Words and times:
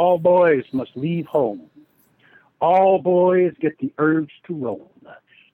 all 0.00 0.16
boys 0.16 0.64
must 0.72 0.96
leave 0.96 1.26
home. 1.26 1.60
All 2.58 3.02
boys 3.02 3.52
get 3.60 3.76
the 3.80 3.92
urge 3.98 4.30
to 4.46 4.54
roam. 4.54 4.88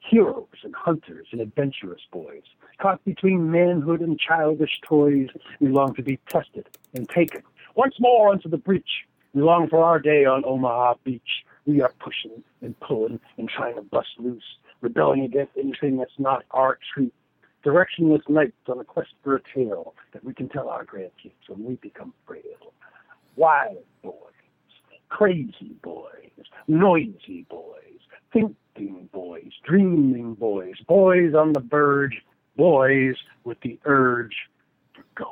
Heroes 0.08 0.58
and 0.62 0.72
hunters 0.72 1.26
and 1.32 1.40
adventurous 1.40 2.02
boys, 2.12 2.44
caught 2.80 3.04
between 3.04 3.50
manhood 3.50 4.02
and 4.02 4.16
childish 4.16 4.80
toys, 4.86 5.30
we 5.58 5.66
long 5.66 5.96
to 5.96 6.02
be 6.04 6.20
tested 6.28 6.68
and 6.94 7.08
taken 7.08 7.42
once 7.74 7.96
more 7.98 8.30
onto 8.30 8.48
the 8.48 8.56
breach. 8.56 9.04
We 9.34 9.42
long 9.42 9.68
for 9.68 9.82
our 9.82 9.98
day 9.98 10.24
on 10.26 10.44
Omaha 10.44 10.94
Beach. 11.02 11.44
We 11.64 11.82
are 11.82 11.92
pushing 11.98 12.44
and 12.62 12.78
pulling 12.78 13.18
and 13.38 13.48
trying 13.48 13.74
to 13.74 13.82
bust 13.82 14.10
loose, 14.18 14.58
rebelling 14.80 15.24
against 15.24 15.56
anything 15.58 15.96
that's 15.96 16.20
not 16.20 16.44
our 16.52 16.78
truth. 16.94 17.10
Directionless 17.64 18.28
nights 18.28 18.68
on 18.68 18.78
a 18.78 18.84
quest 18.84 19.10
for 19.24 19.34
a 19.34 19.40
tale 19.52 19.94
that 20.12 20.22
we 20.22 20.32
can 20.32 20.48
tell 20.48 20.68
our 20.68 20.84
grandkids 20.84 21.48
when 21.48 21.64
we 21.64 21.74
become 21.74 22.12
frail. 22.24 22.72
Wild 23.34 23.84
boys, 24.04 24.35
crazy 25.08 25.76
boys, 25.82 26.30
noisy 26.68 27.46
boys, 27.48 28.00
thinking 28.32 29.08
boys, 29.12 29.52
dreaming 29.64 30.34
boys, 30.34 30.74
boys 30.86 31.34
on 31.34 31.52
the 31.52 31.60
verge, 31.60 32.22
boys 32.56 33.16
with 33.44 33.60
the 33.60 33.78
urge 33.84 34.34
for 34.94 35.04
going. 35.14 35.30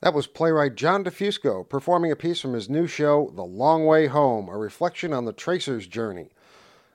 That 0.00 0.14
was 0.14 0.26
playwright 0.26 0.74
John 0.74 1.04
DiFusco 1.04 1.68
performing 1.68 2.12
a 2.12 2.16
piece 2.16 2.40
from 2.40 2.52
his 2.54 2.68
new 2.68 2.86
show, 2.86 3.32
The 3.34 3.44
Long 3.44 3.86
Way 3.86 4.06
Home, 4.06 4.48
a 4.48 4.58
reflection 4.58 5.12
on 5.12 5.24
the 5.24 5.32
tracer's 5.32 5.86
journey. 5.86 6.30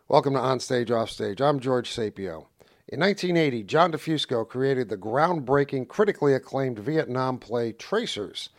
Welcome 0.08 0.34
to 0.34 0.40
Onstage 0.40 0.92
Offstage. 0.92 1.42
I'm 1.42 1.60
George 1.60 1.90
Sapio. 1.90 2.46
In 2.88 3.00
1980, 3.02 3.64
John 3.64 3.92
DiFusco 3.92 4.48
created 4.48 4.90
the 4.90 4.98
groundbreaking, 4.98 5.88
critically 5.88 6.34
acclaimed 6.34 6.80
Vietnam 6.80 7.38
play 7.38 7.72
Tracers, 7.72 8.50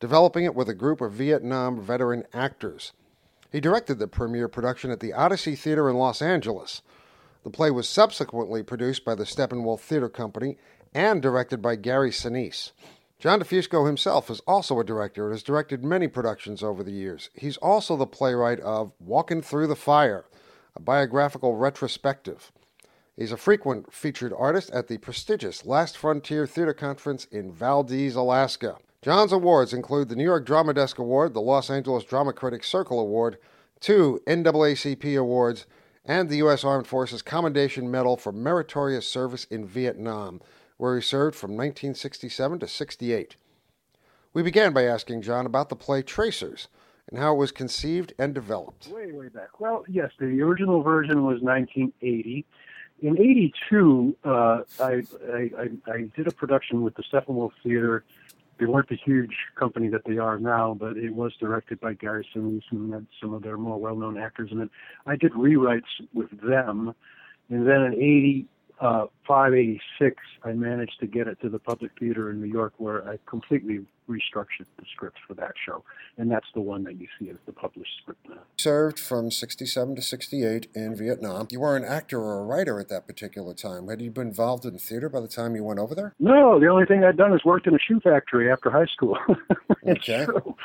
developing 0.00 0.44
it 0.44 0.54
with 0.54 0.68
a 0.68 0.74
group 0.74 1.00
of 1.00 1.12
Vietnam 1.12 1.80
veteran 1.80 2.24
actors. 2.32 2.92
He 3.50 3.60
directed 3.60 3.98
the 3.98 4.08
premiere 4.08 4.48
production 4.48 4.90
at 4.90 5.00
the 5.00 5.12
Odyssey 5.12 5.54
Theater 5.54 5.88
in 5.88 5.96
Los 5.96 6.20
Angeles. 6.20 6.82
The 7.44 7.50
play 7.50 7.70
was 7.70 7.88
subsequently 7.88 8.62
produced 8.62 9.04
by 9.04 9.14
the 9.14 9.24
Steppenwolf 9.24 9.80
Theater 9.80 10.08
Company 10.08 10.56
and 10.92 11.20
directed 11.20 11.60
by 11.60 11.76
Gary 11.76 12.10
Sinise. 12.10 12.72
John 13.18 13.40
DiFusco 13.40 13.86
himself 13.86 14.28
is 14.28 14.40
also 14.40 14.80
a 14.80 14.84
director 14.84 15.24
and 15.24 15.32
has 15.32 15.42
directed 15.42 15.84
many 15.84 16.08
productions 16.08 16.62
over 16.62 16.82
the 16.82 16.92
years. 16.92 17.30
He's 17.34 17.56
also 17.58 17.96
the 17.96 18.06
playwright 18.06 18.60
of 18.60 18.92
Walking 18.98 19.40
Through 19.40 19.68
the 19.68 19.76
Fire, 19.76 20.26
a 20.76 20.80
biographical 20.80 21.56
retrospective. 21.56 22.52
He's 23.16 23.32
a 23.32 23.36
frequent 23.36 23.92
featured 23.92 24.32
artist 24.36 24.70
at 24.70 24.88
the 24.88 24.98
prestigious 24.98 25.64
Last 25.64 25.96
Frontier 25.96 26.46
Theater 26.46 26.74
Conference 26.74 27.26
in 27.26 27.52
Valdez, 27.52 28.16
Alaska. 28.16 28.78
John's 29.04 29.32
awards 29.32 29.74
include 29.74 30.08
the 30.08 30.16
New 30.16 30.24
York 30.24 30.46
Drama 30.46 30.72
Desk 30.72 30.98
Award, 30.98 31.34
the 31.34 31.40
Los 31.42 31.68
Angeles 31.68 32.04
Drama 32.04 32.32
Critics 32.32 32.70
Circle 32.70 32.98
Award, 32.98 33.36
two 33.78 34.18
NAACP 34.26 35.18
awards, 35.18 35.66
and 36.06 36.30
the 36.30 36.38
U.S. 36.38 36.64
Armed 36.64 36.86
Forces 36.86 37.20
Commendation 37.20 37.90
Medal 37.90 38.16
for 38.16 38.32
Meritorious 38.32 39.06
Service 39.06 39.44
in 39.50 39.66
Vietnam, 39.66 40.40
where 40.78 40.96
he 40.96 41.02
served 41.02 41.36
from 41.36 41.50
1967 41.50 42.60
to 42.60 42.66
68. 42.66 43.36
We 44.32 44.42
began 44.42 44.72
by 44.72 44.84
asking 44.84 45.20
John 45.20 45.44
about 45.44 45.68
the 45.68 45.76
play 45.76 46.00
Tracers 46.00 46.68
and 47.06 47.18
how 47.18 47.34
it 47.34 47.38
was 47.38 47.52
conceived 47.52 48.14
and 48.18 48.32
developed. 48.32 48.86
Way, 48.86 49.12
way 49.12 49.28
back. 49.28 49.60
Well, 49.60 49.84
yes, 49.86 50.12
the 50.18 50.40
original 50.40 50.82
version 50.82 51.26
was 51.26 51.42
1980 51.42 52.46
in 53.02 53.18
'82, 53.18 54.16
uh, 54.24 54.62
I, 54.80 55.02
I, 55.32 55.68
I 55.86 56.10
did 56.16 56.26
a 56.26 56.30
production 56.30 56.82
with 56.82 56.94
the 56.94 57.02
Steppenwolf 57.02 57.50
Theater. 57.62 58.04
They 58.58 58.66
weren't 58.66 58.88
the 58.88 58.96
huge 58.96 59.34
company 59.58 59.88
that 59.88 60.02
they 60.06 60.18
are 60.18 60.38
now, 60.38 60.76
but 60.78 60.96
it 60.96 61.14
was 61.14 61.32
directed 61.40 61.80
by 61.80 61.94
Gary 61.94 62.26
Sinise 62.34 62.62
and 62.70 62.92
had 62.92 63.06
some 63.20 63.34
of 63.34 63.42
their 63.42 63.56
more 63.56 63.78
well-known 63.78 64.16
actors 64.18 64.50
in 64.52 64.60
it. 64.60 64.70
I 65.06 65.16
did 65.16 65.32
rewrites 65.32 65.82
with 66.12 66.30
them, 66.40 66.94
and 67.50 67.66
then 67.66 67.82
in 67.82 67.94
'80, 67.94 68.46
uh, 68.80 69.06
586, 69.26 70.16
I 70.44 70.52
managed 70.52 70.98
to 71.00 71.06
get 71.06 71.28
it 71.28 71.40
to 71.42 71.48
the 71.48 71.58
Public 71.58 71.92
Theater 71.98 72.30
in 72.30 72.40
New 72.40 72.48
York, 72.48 72.74
where 72.78 73.08
I 73.08 73.18
completely 73.26 73.80
restructured 74.08 74.66
the 74.76 74.84
script 74.92 75.16
for 75.26 75.34
that 75.34 75.52
show, 75.64 75.82
and 76.18 76.30
that's 76.30 76.46
the 76.54 76.60
one 76.60 76.84
that 76.84 77.00
you 77.00 77.06
see 77.18 77.30
as 77.30 77.36
the 77.46 77.52
published 77.52 77.92
script 78.02 78.28
now. 78.28 78.40
Served 78.58 78.98
from 78.98 79.30
67 79.30 79.96
to 79.96 80.02
68 80.02 80.68
in 80.74 80.94
Vietnam. 80.94 81.48
You 81.50 81.60
were 81.60 81.76
an 81.76 81.84
actor 81.84 82.20
or 82.20 82.40
a 82.40 82.44
writer 82.44 82.78
at 82.80 82.88
that 82.88 83.06
particular 83.06 83.54
time. 83.54 83.88
Had 83.88 84.02
you 84.02 84.10
been 84.10 84.28
involved 84.28 84.64
in 84.64 84.78
theater 84.78 85.08
by 85.08 85.20
the 85.20 85.28
time 85.28 85.56
you 85.56 85.64
went 85.64 85.80
over 85.80 85.94
there? 85.94 86.14
No, 86.18 86.60
the 86.60 86.66
only 86.66 86.84
thing 86.84 87.04
I'd 87.04 87.16
done 87.16 87.32
is 87.32 87.44
worked 87.44 87.66
in 87.66 87.74
a 87.74 87.78
shoe 87.78 88.00
factory 88.00 88.50
after 88.50 88.70
high 88.70 88.86
school. 88.86 89.16
okay. 89.88 90.24
True. 90.24 90.56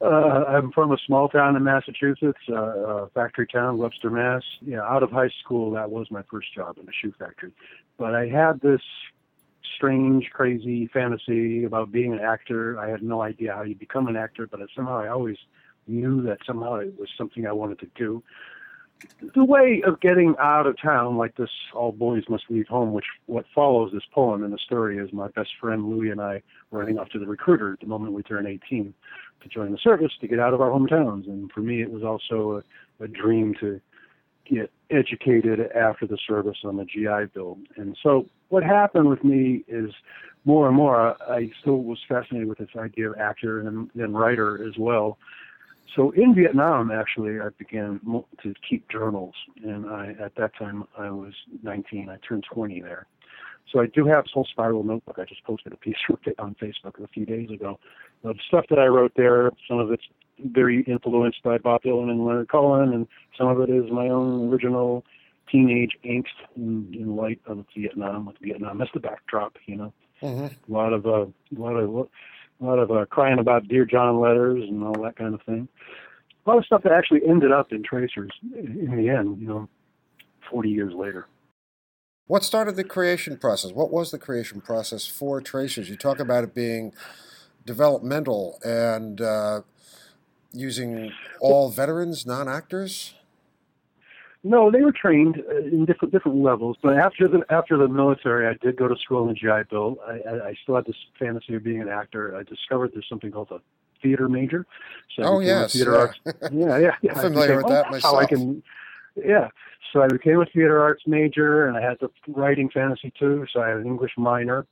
Uh, 0.00 0.44
I'm 0.48 0.72
from 0.72 0.92
a 0.92 0.96
small 1.06 1.28
town 1.28 1.56
in 1.56 1.64
Massachusetts, 1.64 2.38
uh, 2.48 2.54
uh, 2.54 3.06
factory 3.12 3.46
town, 3.46 3.76
Webster, 3.76 4.08
Mass. 4.08 4.42
Yeah, 4.62 4.80
out 4.80 5.02
of 5.02 5.10
high 5.10 5.28
school, 5.42 5.72
that 5.72 5.90
was 5.90 6.10
my 6.10 6.22
first 6.30 6.54
job 6.54 6.78
in 6.78 6.88
a 6.88 6.92
shoe 6.92 7.12
factory. 7.18 7.52
But 7.98 8.14
I 8.14 8.26
had 8.26 8.60
this 8.60 8.80
strange, 9.76 10.30
crazy 10.32 10.86
fantasy 10.86 11.64
about 11.64 11.92
being 11.92 12.14
an 12.14 12.20
actor. 12.20 12.78
I 12.78 12.88
had 12.88 13.02
no 13.02 13.20
idea 13.20 13.54
how 13.54 13.62
you 13.62 13.74
become 13.74 14.08
an 14.08 14.16
actor, 14.16 14.46
but 14.46 14.60
somehow 14.74 14.98
I 14.98 15.08
always 15.08 15.36
knew 15.86 16.22
that 16.22 16.38
somehow 16.46 16.76
it 16.76 16.98
was 16.98 17.10
something 17.18 17.46
I 17.46 17.52
wanted 17.52 17.80
to 17.80 17.88
do 17.94 18.22
the 19.34 19.44
way 19.44 19.82
of 19.86 20.00
getting 20.00 20.34
out 20.38 20.66
of 20.66 20.80
town 20.80 21.16
like 21.16 21.36
this 21.36 21.50
all 21.74 21.92
boys 21.92 22.24
must 22.28 22.44
leave 22.50 22.66
home 22.68 22.92
which 22.92 23.04
what 23.26 23.44
follows 23.54 23.92
this 23.92 24.02
poem 24.12 24.42
and 24.42 24.52
the 24.52 24.58
story 24.58 24.98
is 24.98 25.12
my 25.12 25.28
best 25.28 25.50
friend 25.60 25.88
louis 25.88 26.10
and 26.10 26.20
i 26.20 26.42
running 26.70 26.98
off 26.98 27.08
to 27.08 27.18
the 27.18 27.26
recruiter 27.26 27.76
the 27.80 27.86
moment 27.86 28.12
we 28.12 28.22
turn 28.22 28.46
18 28.46 28.92
to 29.42 29.48
join 29.48 29.72
the 29.72 29.78
service 29.78 30.12
to 30.20 30.28
get 30.28 30.38
out 30.38 30.54
of 30.54 30.60
our 30.60 30.70
hometowns 30.70 31.26
and 31.26 31.50
for 31.52 31.60
me 31.60 31.82
it 31.82 31.90
was 31.90 32.02
also 32.02 32.62
a, 33.00 33.04
a 33.04 33.08
dream 33.08 33.54
to 33.60 33.80
get 34.48 34.70
educated 34.90 35.60
after 35.74 36.06
the 36.06 36.18
service 36.26 36.58
on 36.64 36.76
the 36.76 36.84
gi 36.84 37.26
bill 37.34 37.58
and 37.76 37.96
so 38.02 38.26
what 38.48 38.62
happened 38.62 39.08
with 39.08 39.22
me 39.24 39.64
is 39.68 39.90
more 40.44 40.66
and 40.66 40.76
more 40.76 41.16
i 41.30 41.50
still 41.60 41.82
was 41.82 41.98
fascinated 42.08 42.48
with 42.48 42.58
this 42.58 42.68
idea 42.78 43.10
of 43.10 43.18
actor 43.18 43.60
and 43.60 43.90
then 43.94 44.12
writer 44.12 44.66
as 44.66 44.76
well 44.78 45.18
so 45.96 46.12
in 46.12 46.34
Vietnam, 46.34 46.90
actually, 46.90 47.40
I 47.40 47.48
began 47.58 48.00
to 48.42 48.54
keep 48.68 48.88
journals, 48.88 49.34
and 49.64 49.86
I 49.86 50.14
at 50.20 50.34
that 50.36 50.54
time 50.56 50.84
I 50.96 51.10
was 51.10 51.32
19. 51.62 52.08
I 52.08 52.16
turned 52.26 52.44
20 52.52 52.80
there. 52.80 53.06
So 53.72 53.80
I 53.80 53.86
do 53.86 54.04
have 54.06 54.24
this 54.24 54.32
whole 54.32 54.46
spiral 54.50 54.82
notebook. 54.82 55.18
I 55.18 55.24
just 55.24 55.44
posted 55.44 55.72
a 55.72 55.76
piece 55.76 55.96
on 56.38 56.56
Facebook 56.60 57.02
a 57.02 57.08
few 57.08 57.24
days 57.24 57.50
ago. 57.50 57.78
The 58.22 58.34
stuff 58.48 58.66
that 58.70 58.78
I 58.78 58.86
wrote 58.86 59.12
there, 59.16 59.50
some 59.68 59.78
of 59.78 59.90
it's 59.92 60.04
very 60.44 60.82
influenced 60.82 61.42
by 61.42 61.58
Bob 61.58 61.82
Dylan 61.82 62.10
and 62.10 62.24
Leonard 62.24 62.48
Cohen, 62.48 62.92
and 62.92 63.06
some 63.36 63.48
of 63.48 63.60
it 63.60 63.70
is 63.70 63.90
my 63.90 64.08
own 64.08 64.50
original 64.50 65.04
teenage 65.50 65.92
angst 66.04 66.26
in, 66.56 66.92
in 66.94 67.16
light 67.16 67.40
of 67.46 67.64
Vietnam, 67.76 68.26
with 68.26 68.36
Vietnam 68.40 68.80
as 68.80 68.88
the 68.94 69.00
backdrop. 69.00 69.56
You 69.66 69.76
know, 69.76 69.92
mm-hmm. 70.22 70.72
a 70.72 70.76
lot 70.76 70.92
of 70.92 71.06
uh, 71.06 71.26
a 71.26 71.58
lot 71.58 71.76
of 71.76 72.08
a 72.60 72.64
lot 72.64 72.78
of 72.78 72.90
uh, 72.90 73.06
crying 73.06 73.38
about 73.38 73.68
Dear 73.68 73.84
John 73.84 74.20
letters 74.20 74.62
and 74.68 74.82
all 74.82 75.02
that 75.02 75.16
kind 75.16 75.34
of 75.34 75.42
thing. 75.42 75.68
A 76.46 76.50
lot 76.50 76.58
of 76.58 76.64
stuff 76.64 76.82
that 76.82 76.92
actually 76.92 77.20
ended 77.28 77.52
up 77.52 77.72
in 77.72 77.82
Tracers 77.82 78.30
in 78.42 78.96
the 78.96 79.10
end, 79.10 79.40
you 79.40 79.48
know, 79.48 79.68
40 80.50 80.70
years 80.70 80.94
later. 80.94 81.26
What 82.30 82.44
started 82.44 82.76
the 82.76 82.84
creation 82.84 83.36
process? 83.38 83.72
What 83.72 83.90
was 83.90 84.12
the 84.12 84.18
creation 84.18 84.60
process 84.60 85.04
for 85.04 85.40
Tracers? 85.40 85.90
You 85.90 85.96
talk 85.96 86.20
about 86.20 86.44
it 86.44 86.54
being 86.54 86.92
developmental 87.66 88.60
and 88.62 89.20
uh, 89.20 89.62
using 90.52 91.10
all 91.40 91.70
veterans, 91.70 92.24
non 92.24 92.48
actors? 92.48 93.14
No, 94.44 94.70
they 94.70 94.82
were 94.82 94.92
trained 94.92 95.42
uh, 95.50 95.56
in 95.56 95.84
different 95.86 96.12
different 96.12 96.38
levels. 96.38 96.76
But 96.80 96.98
after 96.98 97.26
the 97.26 97.42
after 97.50 97.76
the 97.76 97.88
military, 97.88 98.46
I 98.46 98.56
did 98.64 98.76
go 98.76 98.86
to 98.86 98.94
school 98.94 99.28
in 99.28 99.30
the 99.30 99.34
GI 99.34 99.68
Bill. 99.68 99.98
I, 100.06 100.50
I, 100.50 100.54
still 100.62 100.76
had 100.76 100.84
this 100.84 100.94
fantasy 101.18 101.56
of 101.56 101.64
being 101.64 101.82
an 101.82 101.88
actor. 101.88 102.36
I 102.36 102.44
discovered 102.44 102.92
there's 102.94 103.08
something 103.08 103.32
called 103.32 103.50
a 103.50 103.58
theater 104.02 104.28
major. 104.28 104.66
So 105.16 105.24
oh 105.24 105.40
yes, 105.40 105.72
theater 105.72 105.94
yeah. 105.94 105.98
arts. 105.98 106.20
Yeah, 106.52 106.78
yeah, 106.78 106.90
yeah. 107.02 107.12
I'm 107.16 107.22
familiar 107.22 107.56
with 107.56 107.66
that 107.66 107.86
oh, 107.88 107.90
myself. 107.90 108.14
How 108.14 108.20
I 108.20 108.26
can, 108.26 108.62
yeah. 109.16 109.48
So 109.92 110.02
I 110.02 110.08
became 110.08 110.40
a 110.40 110.46
theater 110.46 110.80
arts 110.80 111.02
major, 111.06 111.66
and 111.66 111.76
I 111.76 111.80
had 111.80 111.98
the 112.00 112.10
writing 112.28 112.70
fantasy 112.72 113.12
too. 113.18 113.46
So 113.52 113.60
I 113.60 113.68
had 113.68 113.78
an 113.78 113.86
English 113.86 114.12
minor, 114.16 114.66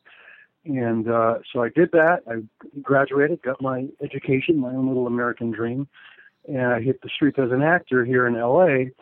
and 0.64 1.08
uh, 1.10 1.38
so 1.52 1.62
I 1.62 1.68
did 1.70 1.90
that. 1.92 2.22
I 2.28 2.42
graduated, 2.82 3.42
got 3.42 3.60
my 3.60 3.86
education, 4.02 4.58
my 4.58 4.70
own 4.70 4.88
little 4.88 5.06
American 5.06 5.50
dream, 5.50 5.88
and 6.46 6.66
I 6.66 6.80
hit 6.80 7.02
the 7.02 7.08
streets 7.14 7.38
as 7.38 7.50
an 7.50 7.62
actor 7.62 8.04
here 8.04 8.26
in 8.26 8.36
L.A. 8.36 8.92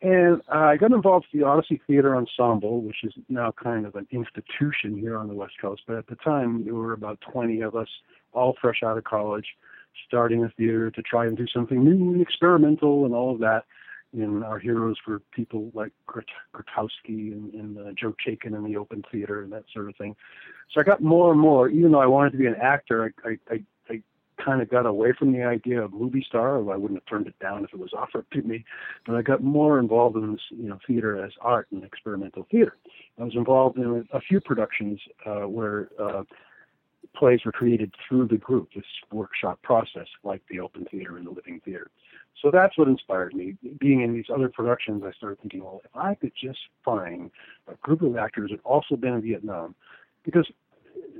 And 0.00 0.40
I 0.48 0.76
got 0.76 0.92
involved 0.92 1.26
with 1.32 1.40
the 1.40 1.46
Odyssey 1.46 1.80
Theater 1.86 2.14
Ensemble, 2.14 2.82
which 2.82 3.02
is 3.02 3.12
now 3.28 3.52
kind 3.52 3.84
of 3.84 3.96
an 3.96 4.06
institution 4.12 4.96
here 4.96 5.18
on 5.18 5.26
the 5.26 5.34
West 5.34 5.54
Coast. 5.60 5.82
But 5.88 5.96
at 5.96 6.06
the 6.06 6.14
time, 6.16 6.64
there 6.64 6.74
were 6.74 6.92
about 6.92 7.20
20 7.32 7.62
of 7.62 7.74
us, 7.74 7.88
all 8.32 8.56
fresh 8.60 8.82
out 8.84 8.96
of 8.96 9.04
college, 9.04 9.46
starting 10.06 10.44
a 10.44 10.50
theater 10.50 10.90
to 10.92 11.02
try 11.02 11.26
and 11.26 11.36
do 11.36 11.46
something 11.52 11.84
new 11.84 12.12
and 12.12 12.22
experimental 12.22 13.04
and 13.06 13.14
all 13.14 13.32
of 13.32 13.40
that. 13.40 13.64
And 14.12 14.42
our 14.42 14.58
heroes 14.58 14.96
were 15.06 15.20
people 15.32 15.70
like 15.74 15.92
Grotowski 16.08 17.32
and, 17.32 17.52
and 17.52 17.78
uh, 17.78 17.92
Joe 17.92 18.14
Chaikin 18.26 18.56
in 18.56 18.64
the 18.64 18.76
Open 18.76 19.02
Theater 19.12 19.42
and 19.42 19.52
that 19.52 19.64
sort 19.72 19.88
of 19.88 19.96
thing. 19.96 20.16
So 20.72 20.80
I 20.80 20.84
got 20.84 21.02
more 21.02 21.30
and 21.30 21.40
more, 21.40 21.68
even 21.68 21.92
though 21.92 22.00
I 22.00 22.06
wanted 22.06 22.32
to 22.32 22.38
be 22.38 22.46
an 22.46 22.56
actor, 22.56 23.12
I, 23.24 23.28
I, 23.28 23.38
I, 23.50 23.62
I 23.90 24.02
kind 24.42 24.62
of 24.62 24.70
got 24.70 24.86
away 24.86 25.12
from 25.18 25.32
the 25.32 25.42
idea 25.42 25.82
of 25.82 25.92
movie 25.92 26.24
star. 26.26 26.56
I 26.56 26.76
wouldn't 26.76 27.00
have 27.00 27.06
turned 27.06 27.26
it 27.26 27.38
down 27.38 27.64
if 27.64 27.72
it 27.72 27.78
was 27.78 27.92
offered 27.96 28.26
to 28.32 28.42
me, 28.42 28.64
but 29.06 29.14
I 29.14 29.22
got 29.22 29.42
more 29.42 29.78
involved 29.78 30.16
in 30.16 30.32
this, 30.32 30.42
you 30.50 30.68
know, 30.68 30.78
theater 30.86 31.22
as 31.22 31.32
art 31.42 31.68
and 31.70 31.84
experimental 31.84 32.46
theater. 32.50 32.76
I 33.18 33.24
was 33.24 33.34
involved 33.34 33.76
in 33.76 34.06
a 34.12 34.20
few 34.20 34.40
productions 34.40 35.00
uh, 35.26 35.48
where 35.48 35.90
uh, 36.00 36.22
plays 37.16 37.40
were 37.44 37.52
created 37.52 37.92
through 38.08 38.28
the 38.28 38.36
group, 38.36 38.68
this 38.74 38.84
workshop 39.12 39.60
process, 39.62 40.06
like 40.24 40.42
the 40.50 40.60
open 40.60 40.86
theater 40.90 41.16
and 41.16 41.26
the 41.26 41.30
living 41.30 41.60
theater. 41.64 41.90
So 42.42 42.50
that's 42.52 42.78
what 42.78 42.86
inspired 42.88 43.34
me. 43.34 43.56
Being 43.80 44.02
in 44.02 44.12
these 44.14 44.26
other 44.32 44.48
productions, 44.48 45.02
I 45.04 45.12
started 45.12 45.40
thinking, 45.40 45.64
well, 45.64 45.80
if 45.84 45.90
I 45.94 46.14
could 46.14 46.32
just 46.40 46.58
find 46.84 47.30
a 47.66 47.74
group 47.76 48.02
of 48.02 48.16
actors 48.16 48.50
that 48.52 48.60
also 48.64 48.94
been 48.94 49.14
in 49.14 49.22
Vietnam, 49.22 49.74
because 50.24 50.48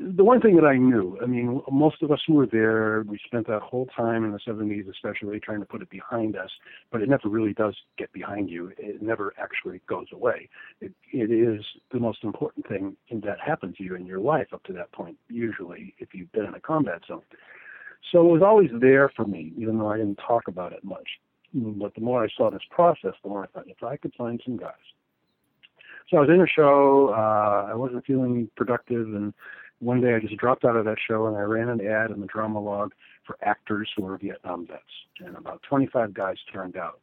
the 0.01 0.23
one 0.23 0.41
thing 0.41 0.55
that 0.57 0.65
I 0.65 0.77
knew, 0.77 1.19
I 1.23 1.27
mean, 1.27 1.61
most 1.71 2.03
of 2.03 2.13
us 2.13 2.21
who 2.27 2.35
were 2.35 2.47
there, 2.47 3.03
we 3.07 3.19
spent 3.27 3.47
that 3.49 3.63
whole 3.63 3.87
time 3.97 4.25
in 4.25 4.33
the 4.33 4.39
70s, 4.39 4.89
especially 4.89 5.41
trying 5.41 5.61
to 5.61 5.67
put 5.67 5.83
it 5.83 5.91
behind 5.91 6.37
us, 6.37 6.51
but 6.93 7.03
it 7.03 7.09
never 7.09 7.29
really 7.29 7.53
does 7.53 7.75
get 7.97 8.13
behind 8.13 8.49
you. 8.49 8.73
It 8.79 9.03
never 9.03 9.35
actually 9.39 9.81
goes 9.89 10.07
away. 10.13 10.49
It, 10.81 10.93
it 11.13 11.31
is 11.31 11.65
the 11.93 11.99
most 11.99 12.23
important 12.23 12.69
thing 12.69 12.97
that 13.11 13.41
happened 13.41 13.77
to 13.79 13.85
you 13.85 13.97
in 13.97 14.07
your 14.07 14.21
life 14.21 14.49
up 14.53 14.63
to 14.65 14.73
that 14.75 14.93
point, 14.93 15.17
usually, 15.29 15.95
if 15.99 16.15
you've 16.15 16.31
been 16.33 16.47
in 16.47 16.55
a 16.55 16.61
combat 16.61 17.03
zone. 17.09 17.23
So 18.13 18.21
it 18.21 18.33
was 18.33 18.43
always 18.43 18.71
there 18.81 19.11
for 19.17 19.25
me, 19.25 19.53
even 19.57 19.79
though 19.79 19.89
I 19.89 19.97
didn't 19.97 20.21
talk 20.25 20.47
about 20.47 20.73
it 20.73 20.85
much. 20.85 21.09
But 21.53 21.95
the 21.95 22.03
more 22.03 22.23
I 22.23 22.29
saw 22.37 22.51
this 22.51 22.63
process, 22.71 23.15
the 23.23 23.31
more 23.31 23.45
I 23.45 23.47
thought, 23.49 23.69
if 23.69 23.83
I 23.83 23.97
could 23.97 24.15
find 24.17 24.41
some 24.45 24.57
guys. 24.57 24.75
So 26.09 26.17
I 26.17 26.21
was 26.21 26.31
in 26.31 26.41
a 26.41 26.47
show, 26.47 27.13
uh, 27.15 27.71
I 27.71 27.75
wasn't 27.75 28.07
feeling 28.07 28.49
productive, 28.57 29.09
and 29.15 29.35
one 29.81 30.01
day 30.01 30.15
I 30.15 30.21
just 30.21 30.37
dropped 30.37 30.65
out 30.65 30.77
of 30.77 30.85
that 30.85 30.99
show 31.07 31.27
and 31.27 31.37
I 31.37 31.41
ran 31.41 31.69
an 31.69 31.87
ad 31.87 32.11
in 32.11 32.21
the 32.21 32.27
drama 32.27 32.61
log 32.61 32.93
for 33.25 33.37
actors 33.43 33.89
who 33.97 34.05
were 34.05 34.19
Vietnam 34.19 34.67
vets. 34.67 34.83
And 35.25 35.37
about 35.37 35.63
25 35.69 36.15
guys 36.15 36.37
turned 36.53 36.77
out 36.77 37.01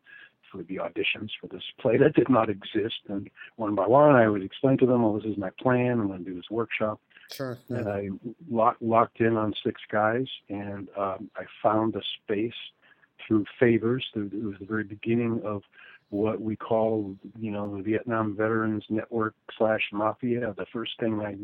for 0.52 0.64
the 0.64 0.78
auditions 0.78 1.30
for 1.40 1.48
this 1.48 1.64
play 1.80 1.98
that 1.98 2.16
did 2.16 2.30
not 2.30 2.50
exist. 2.50 3.02
And 3.08 3.30
one 3.56 3.76
by 3.76 3.88
one, 3.88 4.16
I 4.16 4.28
would 4.28 4.44
explain 4.44 4.78
to 4.80 4.86
them, 4.86 5.04
well, 5.04 5.14
this 5.14 5.26
is 5.26 5.38
my 5.38 5.50
plan. 5.60 6.00
I'm 6.00 6.08
going 6.08 6.24
to 6.24 6.30
do 6.30 6.36
this 6.36 6.50
workshop. 6.50 7.00
Sure. 7.32 7.58
Yeah. 7.70 7.78
And 7.78 7.90
I 7.90 8.10
lock, 8.50 8.78
locked 8.82 9.20
in 9.20 9.36
on 9.38 9.54
six 9.64 9.82
guys, 9.92 10.28
and 10.50 10.90
um, 10.98 11.30
I 11.36 11.44
found 11.64 11.96
a 11.96 12.02
space 12.24 12.54
through 13.28 13.46
favors. 13.60 14.06
It 14.16 14.44
was 14.44 14.56
the 14.60 14.66
very 14.66 14.84
beginning 14.84 15.42
of 15.44 15.64
what 16.16 16.42
we 16.42 16.56
call, 16.56 17.16
you 17.38 17.52
know, 17.52 17.76
the 17.76 17.84
Vietnam 17.84 18.36
Veterans 18.36 18.84
Network 18.90 19.36
slash 19.58 19.82
Mafia. 19.92 20.54
The 20.58 20.66
first 20.72 20.94
thing 21.00 21.22
I, 21.22 21.36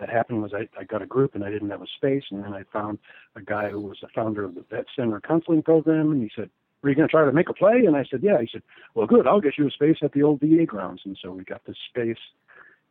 that 0.00 0.10
happened 0.10 0.42
was 0.42 0.52
I, 0.52 0.68
I 0.78 0.84
got 0.84 1.02
a 1.02 1.06
group 1.06 1.34
and 1.34 1.44
I 1.44 1.50
didn't 1.50 1.70
have 1.70 1.82
a 1.82 1.86
space, 1.96 2.24
and 2.30 2.44
then 2.44 2.52
I 2.52 2.64
found 2.72 2.98
a 3.36 3.40
guy 3.40 3.70
who 3.70 3.80
was 3.80 3.98
the 4.02 4.08
founder 4.14 4.44
of 4.44 4.54
the 4.54 4.64
Vet 4.70 4.86
Center 4.94 5.20
Counseling 5.20 5.62
Program, 5.62 6.12
and 6.12 6.22
he 6.22 6.30
said, 6.34 6.50
"Are 6.82 6.88
you 6.90 6.96
going 6.96 7.08
to 7.08 7.12
try 7.12 7.24
to 7.24 7.32
make 7.32 7.48
a 7.48 7.54
play?" 7.54 7.84
And 7.86 7.96
I 7.96 8.04
said, 8.10 8.22
"Yeah." 8.22 8.40
He 8.40 8.48
said, 8.52 8.62
"Well, 8.94 9.06
good. 9.06 9.26
I'll 9.26 9.40
get 9.40 9.58
you 9.58 9.66
a 9.68 9.70
space 9.70 9.98
at 10.02 10.12
the 10.12 10.22
old 10.22 10.40
VA 10.40 10.66
grounds." 10.66 11.02
And 11.04 11.18
so 11.22 11.32
we 11.32 11.44
got 11.44 11.64
this 11.64 11.78
space, 11.88 12.22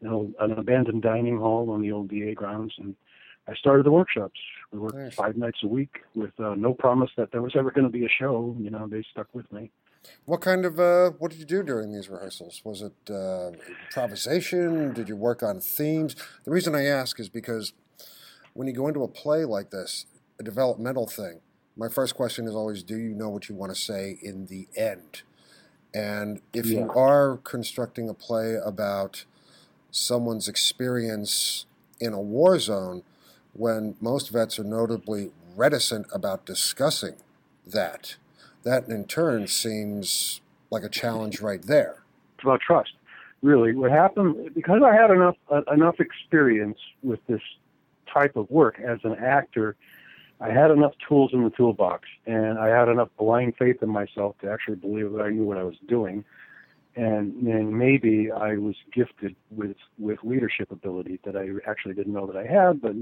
you 0.02 0.10
know, 0.10 0.32
an 0.40 0.52
abandoned 0.52 1.04
dining 1.04 1.38
hall 1.38 1.70
on 1.70 1.82
the 1.82 1.92
old 1.92 2.10
VA 2.10 2.34
grounds, 2.34 2.74
and 2.78 2.96
I 3.48 3.54
started 3.56 3.86
the 3.86 3.92
workshops. 3.92 4.40
We 4.72 4.80
worked 4.80 4.96
nice. 4.96 5.16
five 5.16 5.38
nights 5.38 5.60
a 5.64 5.68
week 5.68 6.00
with 6.16 6.32
uh, 6.40 6.56
no 6.56 6.74
promise 6.74 7.12
that 7.18 7.32
there 7.32 7.42
was 7.42 7.56
ever 7.56 7.72
going 7.72 7.86
to 7.86 7.94
be 7.94 8.06
a 8.06 8.10
show. 8.10 8.56
You 8.60 8.72
know, 8.72 8.88
they 8.88 9.04
stuck 9.12 9.28
with 9.34 9.52
me. 9.52 9.72
What 10.26 10.42
kind 10.42 10.66
of 10.66 10.80
uh, 10.80 11.12
what 11.12 11.32
did 11.32 11.40
you 11.40 11.46
do 11.46 11.64
during 11.64 11.92
these 11.92 12.10
rehearsals? 12.10 12.62
Was 12.64 12.82
it 12.82 12.94
uh, 13.10 13.52
improvisation? 13.86 14.94
Did 14.94 15.10
you 15.10 15.16
work 15.16 15.44
on 15.44 15.60
themes? 15.60 16.16
The 16.44 16.52
reason 16.52 16.76
I 16.76 16.86
ask 16.86 17.20
is 17.20 17.30
because 17.30 17.74
when 18.54 18.68
you 18.68 18.74
go 18.74 18.88
into 18.88 19.04
a 19.04 19.08
play 19.08 19.46
like 19.46 19.72
this, 19.72 20.06
a 20.40 20.44
developmental 20.44 21.08
thing, 21.08 21.42
my 21.78 21.90
first 21.90 22.16
question 22.16 22.48
is 22.48 22.56
always, 22.56 22.84
do 22.84 22.98
you 22.98 23.14
know 23.14 23.30
what 23.30 23.50
you 23.50 23.56
want 23.56 23.74
to 23.74 23.80
say 23.80 24.18
in 24.22 24.46
the 24.46 24.68
end? 24.78 25.24
And 25.94 26.42
if 26.54 26.66
yeah. 26.66 26.80
you 26.80 26.92
are 26.92 27.38
constructing 27.38 28.10
a 28.10 28.14
play 28.14 28.56
about 28.56 29.26
someone's 29.92 30.48
experience 30.48 31.66
in 32.00 32.14
a 32.14 32.20
war 32.20 32.60
zone, 32.60 33.04
when 33.54 33.96
most 34.02 34.30
vets 34.30 34.60
are 34.60 34.66
notably 34.66 35.32
reticent 35.56 36.08
about 36.14 36.46
discussing 36.46 37.16
that 37.66 38.18
that 38.66 38.90
in 38.90 39.06
turn 39.06 39.48
seems 39.48 40.42
like 40.70 40.84
a 40.84 40.90
challenge 40.90 41.40
right 41.40 41.62
there. 41.62 42.04
It's 42.36 42.44
about 42.44 42.60
trust, 42.60 42.92
really. 43.42 43.74
What 43.74 43.92
happened 43.92 44.54
because 44.54 44.82
I 44.84 44.94
had 44.94 45.12
enough 45.12 45.38
uh, 45.50 45.62
enough 45.72 46.00
experience 46.00 46.80
with 47.02 47.26
this 47.28 47.42
type 48.14 48.36
of 48.36 48.50
work 48.52 48.80
as 48.80 49.00
an 49.04 49.16
actor. 49.16 49.78
I 50.42 50.50
had 50.50 50.70
enough 50.70 50.92
tools 51.08 51.32
in 51.32 51.46
the 51.46 51.50
toolbox, 51.50 52.10
and 52.26 52.60
I 52.60 52.68
had 52.68 52.90
enough 52.90 53.08
blind 53.18 53.54
faith 53.58 53.82
in 53.82 53.88
myself 53.88 54.36
to 54.42 54.52
actually 54.52 54.76
believe 54.76 55.14
that 55.14 55.22
I 55.22 55.30
knew 55.30 55.46
what 55.46 55.58
I 55.58 55.64
was 55.64 55.78
doing 55.88 56.26
and 56.96 57.46
then 57.46 57.78
maybe 57.78 58.32
I 58.32 58.56
was 58.56 58.76
gifted 58.94 59.36
with 59.52 59.76
with 60.00 60.20
leadership 60.24 60.72
ability 60.72 61.20
that 61.26 61.36
I 61.36 61.50
actually 61.70 61.94
didn't 61.94 62.14
know 62.14 62.26
that 62.26 62.38
I 62.38 62.46
had, 62.46 62.82
but 62.82 62.94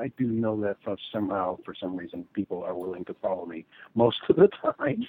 I 0.00 0.08
do 0.16 0.26
know 0.26 0.58
that 0.62 0.78
somehow, 1.12 1.58
for 1.64 1.74
some 1.74 1.94
reason, 1.94 2.26
people 2.32 2.62
are 2.62 2.74
willing 2.74 3.04
to 3.06 3.14
follow 3.14 3.44
me 3.44 3.66
most 3.94 4.20
of 4.30 4.36
the 4.36 4.48
time. 4.78 5.06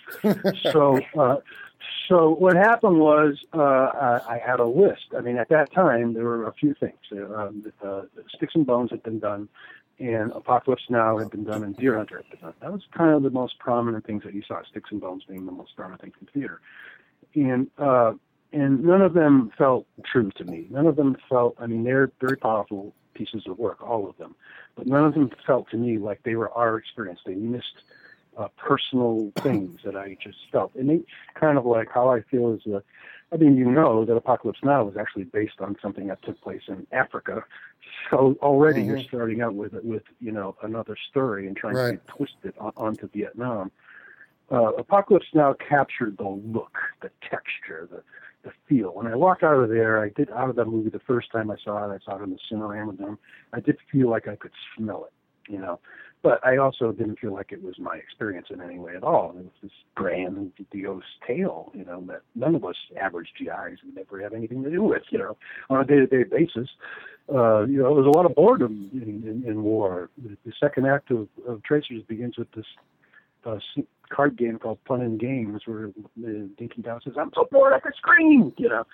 so, 0.72 1.00
uh, 1.18 1.38
so 2.10 2.32
what 2.32 2.58
happened 2.58 3.00
was 3.00 3.40
uh, 3.54 3.62
I, 3.62 4.36
I 4.36 4.42
had 4.46 4.60
a 4.60 4.66
list. 4.66 5.14
I 5.18 5.22
mean, 5.22 5.38
at 5.38 5.48
that 5.50 5.72
time 5.72 6.14
there 6.14 6.26
were 6.26 6.48
a 6.48 6.54
few 6.54 6.74
things. 6.74 7.00
Uh, 7.14 7.50
uh, 7.82 8.02
Sticks 8.36 8.56
and 8.56 8.66
Bones 8.66 8.92
had 8.92 9.04
been 9.04 9.20
done, 9.20 9.48
and 10.00 10.34
Apocalypse 10.34 10.84
Now 10.90 11.18
had 11.18 11.30
been 11.30 11.46
done, 11.46 11.64
and 11.64 11.78
Deer 11.78 11.96
Hunter 11.96 12.18
had 12.18 12.30
been 12.30 12.40
done. 12.42 12.54
That 12.62 12.74
was 12.74 12.82
kind 12.92 13.12
of 13.12 13.24
the 13.24 13.30
most 13.30 13.58
prominent 13.60 14.06
things 14.06 14.24
that 14.26 14.34
you 14.34 14.44
saw. 14.46 14.62
Sticks 14.70 14.92
and 14.92 15.00
Bones 15.00 15.24
being 15.30 15.46
the 15.46 15.54
most 15.54 15.78
prominent 15.78 16.02
thing 16.02 16.12
in 16.20 16.28
theater, 16.28 16.60
and 17.36 17.68
uh, 17.78 18.14
and 18.54 18.84
none 18.84 19.02
of 19.02 19.14
them 19.14 19.52
felt 19.58 19.88
true 20.06 20.32
to 20.38 20.46
me. 20.46 20.68
None 20.70 20.86
of 20.86 20.96
them 20.96 21.18
felt. 21.28 21.56
I 21.60 21.66
mean, 21.66 21.84
they're 21.84 22.12
very 22.22 22.38
powerful 22.38 22.94
pieces 23.16 23.44
of 23.48 23.58
work, 23.58 23.82
all 23.82 24.08
of 24.08 24.18
them, 24.18 24.36
but 24.76 24.88
none 24.88 25.04
of 25.04 25.14
them 25.14 25.32
felt 25.46 25.70
to 25.72 25.78
me 25.78 25.98
like 25.98 26.22
they 26.24 26.36
were 26.36 26.52
our 26.52 26.78
experience. 26.78 27.20
They 27.26 27.36
missed 27.36 27.84
uh, 28.38 28.48
personal 28.58 29.32
things 29.40 29.80
that 29.84 29.96
I 29.96 30.18
just 30.24 30.38
felt, 30.52 30.74
and 30.76 30.90
they 30.90 31.02
kind 31.34 31.58
of 31.58 31.66
like 31.66 31.90
how 31.94 32.10
I 32.10 32.22
feel 32.22 32.54
is 32.54 32.66
a. 32.72 32.84
I 33.32 33.38
mean, 33.38 33.58
you 33.58 33.66
know 33.66 34.06
that 34.06 34.16
Apocalypse 34.16 34.60
Now 34.62 34.88
is 34.88 34.96
actually 34.96 35.24
based 35.24 35.60
on 35.60 35.76
something 35.82 36.06
that 36.08 36.22
took 36.22 36.40
place 36.42 36.62
in 36.68 36.86
Africa, 36.92 37.44
so 38.12 38.38
already 38.44 38.82
mm-hmm. 38.82 38.90
you're 38.92 39.04
starting 39.04 39.42
out 39.42 39.56
with 39.56 39.74
with 39.84 40.04
you 40.20 40.32
know 40.32 40.56
another 40.62 40.96
story 41.10 41.48
and 41.48 41.58
trying 41.58 41.76
right. 41.76 42.08
to 42.08 42.14
twist 42.14 42.36
it 42.44 42.54
on, 42.60 42.72
onto 42.78 43.10
Vietnam. 43.10 43.72
Uh, 44.52 44.74
Apocalypse 44.74 45.26
Now 45.34 45.54
captured 45.54 46.18
the 46.18 46.28
look, 46.28 46.78
the 47.02 47.10
texture, 47.28 47.88
the 47.90 48.04
the 48.44 48.52
feel. 48.68 48.94
When 48.94 49.08
I 49.08 49.16
walked 49.16 49.44
out 49.44 49.56
of 49.56 49.70
there, 49.70 50.04
I 50.04 50.10
did 50.10 50.30
out 50.32 50.50
of 50.50 50.56
that 50.58 50.66
movie 50.66 50.90
the 50.90 51.00
first 51.00 51.32
time 51.32 51.50
I 51.50 51.56
saw 51.64 51.90
it. 51.90 51.96
I 51.96 52.06
saw 52.06 52.20
it 52.20 52.24
in 52.24 52.32
the 52.32 52.40
Cinerama 52.52 52.98
Dome. 52.98 53.18
I 53.54 53.60
did 53.60 53.78
feel 53.92 54.10
like 54.10 54.28
I 54.28 54.36
could 54.36 54.52
smell 54.78 55.06
it, 55.06 55.52
you 55.52 55.60
know. 55.60 55.80
But 56.24 56.40
I 56.46 56.56
also 56.56 56.94
didn't 56.94 57.20
feel 57.20 57.34
like 57.34 57.52
it 57.52 57.62
was 57.62 57.78
my 57.78 57.98
experience 57.98 58.48
in 58.50 58.62
any 58.62 58.80
way 58.80 58.96
at 58.96 59.04
all. 59.04 59.32
It 59.38 59.44
was 59.44 59.54
this 59.62 59.72
grand, 59.94 60.54
grandiose 60.56 61.04
tale, 61.28 61.70
you 61.74 61.84
know, 61.84 62.02
that 62.08 62.22
none 62.34 62.56
of 62.56 62.64
us 62.64 62.78
average 63.00 63.28
GIs 63.38 63.80
would 63.84 63.98
ever 64.00 64.22
have 64.22 64.34
anything 64.34 64.64
to 64.64 64.72
do 64.72 64.82
with, 64.82 65.04
you 65.10 65.20
know, 65.20 65.36
on 65.70 65.82
a 65.82 65.86
day-to-day 65.86 66.24
basis. 66.24 66.70
Uh, 67.28 67.66
you 67.66 67.78
know, 67.78 67.94
there's 67.94 68.08
a 68.08 68.18
lot 68.18 68.26
of 68.26 68.36
boredom 68.36 68.90
in, 68.94 69.28
in, 69.28 69.44
in 69.46 69.64
war. 69.64 70.10
The, 70.18 70.38
the 70.46 70.54
second 70.62 70.88
act 70.88 71.12
of, 71.12 71.28
of 71.46 71.62
Tracers 71.64 72.04
begins 72.08 72.38
with 72.38 72.52
this 72.54 72.66
uh, 73.46 73.58
card 74.10 74.38
game 74.38 74.60
called 74.60 74.80
Fun 74.88 75.02
and 75.02 75.20
Games 75.20 75.62
where 75.66 75.88
uh, 75.88 76.48
Dinky 76.58 76.82
Dau 76.82 77.00
says, 77.04 77.14
I'm 77.20 77.32
so 77.34 77.48
bored 77.52 77.74
I 77.74 77.80
could 77.80 77.96
scream, 77.96 78.54
you 78.58 78.70
know. 78.70 78.86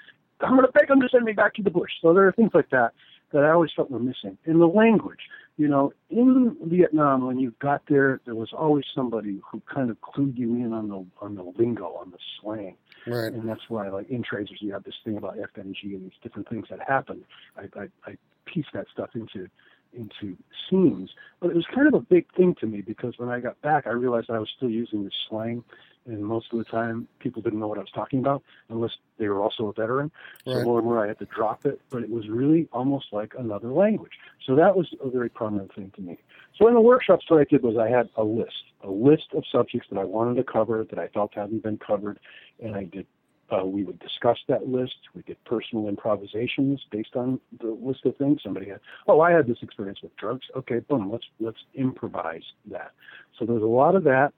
I'm 0.41 0.55
going 0.55 0.65
to 0.65 0.71
beg 0.71 0.87
them 0.87 1.01
to 1.01 1.09
send 1.09 1.25
me 1.25 1.33
back 1.33 1.53
to 1.55 1.63
the 1.63 1.69
bush. 1.69 1.91
So 2.01 2.13
there 2.13 2.25
are 2.27 2.31
things 2.31 2.51
like 2.53 2.69
that 2.69 2.93
that 3.31 3.43
I 3.43 3.51
always 3.51 3.71
felt 3.75 3.91
were 3.91 3.99
missing. 3.99 4.37
In 4.45 4.59
the 4.59 4.67
language, 4.67 5.19
you 5.57 5.67
know, 5.67 5.91
in 6.09 6.55
Vietnam, 6.63 7.27
when 7.27 7.37
you 7.37 7.53
got 7.59 7.83
there, 7.89 8.21
there 8.25 8.35
was 8.35 8.49
always 8.53 8.85
somebody 8.95 9.41
who 9.51 9.61
kind 9.71 9.89
of 9.89 9.97
clued 10.01 10.37
you 10.37 10.55
in 10.55 10.73
on 10.73 10.87
the 10.87 11.05
on 11.21 11.35
the 11.35 11.43
lingo, 11.43 11.87
on 11.99 12.11
the 12.11 12.17
slang. 12.41 12.75
Right. 13.05 13.31
And 13.33 13.47
that's 13.47 13.61
why, 13.67 13.89
like 13.89 14.09
in 14.09 14.23
Tracers, 14.23 14.57
you 14.61 14.71
have 14.71 14.83
this 14.83 14.95
thing 15.03 15.17
about 15.17 15.37
FNG 15.37 15.83
and 15.83 16.05
these 16.05 16.17
different 16.23 16.49
things 16.49 16.67
that 16.69 16.79
happen. 16.87 17.23
I, 17.57 17.63
I, 17.79 17.87
I 18.05 18.17
piece 18.45 18.65
that 18.73 18.87
stuff 18.91 19.09
into 19.13 19.47
into 19.93 20.37
scenes. 20.69 21.09
But 21.39 21.51
it 21.51 21.55
was 21.55 21.65
kind 21.73 21.87
of 21.87 21.93
a 21.93 22.01
big 22.01 22.31
thing 22.35 22.55
to 22.59 22.67
me 22.67 22.81
because 22.81 23.17
when 23.17 23.29
I 23.29 23.39
got 23.39 23.61
back, 23.61 23.87
I 23.87 23.91
realized 23.91 24.29
I 24.29 24.39
was 24.39 24.49
still 24.55 24.69
using 24.69 25.03
this 25.03 25.13
slang, 25.29 25.63
and 26.05 26.23
most 26.23 26.47
of 26.51 26.57
the 26.57 26.65
time 26.65 27.07
people 27.19 27.41
didn't 27.41 27.59
know 27.59 27.67
what 27.67 27.77
I 27.77 27.81
was 27.81 27.91
talking 27.91 28.19
about 28.19 28.43
unless 28.69 28.91
they 29.17 29.27
were 29.27 29.41
also 29.41 29.67
a 29.67 29.73
veteran. 29.73 30.11
So 30.45 30.55
right. 30.55 30.65
more 30.65 30.79
and 30.79 30.85
more 30.85 31.03
I 31.03 31.07
had 31.07 31.19
to 31.19 31.25
drop 31.25 31.65
it, 31.65 31.81
but 31.89 32.03
it 32.03 32.09
was 32.09 32.27
really 32.27 32.67
almost 32.71 33.07
like 33.11 33.33
another 33.37 33.69
language. 33.69 34.13
So 34.45 34.55
that 34.55 34.75
was 34.75 34.87
a 35.03 35.09
very 35.09 35.29
prominent 35.29 35.73
thing 35.73 35.91
to 35.95 36.01
me. 36.01 36.17
So 36.57 36.67
in 36.67 36.73
the 36.73 36.81
workshops, 36.81 37.25
what 37.29 37.39
I 37.39 37.45
did 37.45 37.63
was 37.63 37.77
I 37.77 37.89
had 37.89 38.09
a 38.15 38.23
list, 38.23 38.63
a 38.83 38.89
list 38.89 39.27
of 39.33 39.43
subjects 39.51 39.87
that 39.91 39.99
I 39.99 40.03
wanted 40.03 40.35
to 40.35 40.43
cover 40.43 40.85
that 40.89 40.99
I 40.99 41.07
felt 41.09 41.33
hadn't 41.33 41.63
been 41.63 41.77
covered, 41.77 42.19
and 42.61 42.75
I 42.75 42.83
did 42.85 43.05
Uh, 43.51 43.65
we 43.65 43.83
would 43.83 43.99
discuss 43.99 44.37
that 44.47 44.67
list. 44.67 44.95
We 45.15 45.23
did 45.23 45.43
personal 45.45 45.87
improvisations 45.87 46.85
based 46.91 47.15
on 47.15 47.39
the 47.59 47.71
list 47.81 48.05
of 48.05 48.15
things. 48.17 48.41
Somebody 48.43 48.69
had, 48.69 48.79
oh, 49.07 49.21
I 49.21 49.31
had 49.31 49.47
this 49.47 49.57
experience 49.61 49.99
with 50.03 50.15
drugs. 50.17 50.45
Okay, 50.55 50.79
boom, 50.79 51.11
let's 51.11 51.25
let's 51.39 51.57
improvise 51.73 52.43
that. 52.69 52.91
So 53.37 53.45
there's 53.45 53.63
a 53.63 53.65
lot 53.65 53.95
of 53.95 54.03
that. 54.03 54.33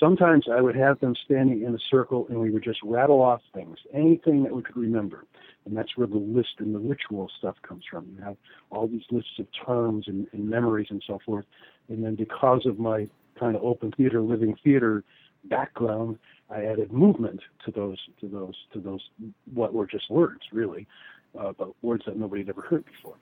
Sometimes 0.00 0.46
I 0.50 0.60
would 0.60 0.76
have 0.76 1.00
them 1.00 1.14
standing 1.24 1.62
in 1.62 1.74
a 1.74 1.78
circle 1.90 2.26
and 2.28 2.38
we 2.38 2.50
would 2.50 2.62
just 2.62 2.80
rattle 2.84 3.20
off 3.20 3.40
things, 3.54 3.78
anything 3.92 4.42
that 4.44 4.54
we 4.54 4.62
could 4.62 4.76
remember. 4.76 5.24
And 5.64 5.76
that's 5.76 5.96
where 5.96 6.06
the 6.06 6.16
list 6.16 6.54
and 6.58 6.74
the 6.74 6.78
ritual 6.78 7.30
stuff 7.38 7.56
comes 7.62 7.84
from. 7.90 8.06
You 8.16 8.22
have 8.22 8.36
all 8.70 8.86
these 8.86 9.02
lists 9.10 9.38
of 9.38 9.46
terms 9.66 10.06
and, 10.06 10.26
and 10.32 10.48
memories 10.48 10.88
and 10.90 11.02
so 11.06 11.18
forth. 11.24 11.46
And 11.88 12.04
then 12.04 12.14
because 12.14 12.64
of 12.64 12.78
my 12.78 13.08
kind 13.38 13.56
of 13.56 13.62
open 13.62 13.92
theater, 13.92 14.20
living 14.20 14.56
theater 14.62 15.04
background, 15.44 16.18
I 16.50 16.64
added 16.64 16.92
movement 16.92 17.40
to 17.64 17.70
those 17.70 17.98
to 18.20 18.28
those 18.28 18.54
to 18.72 18.80
those 18.80 19.00
what 19.52 19.74
were 19.74 19.86
just 19.86 20.10
words 20.10 20.40
really, 20.52 20.86
uh, 21.38 21.52
but 21.56 21.70
words 21.82 22.04
that 22.06 22.16
nobody 22.16 22.42
had 22.42 22.50
ever 22.50 22.62
heard 22.62 22.84
before. 22.84 23.16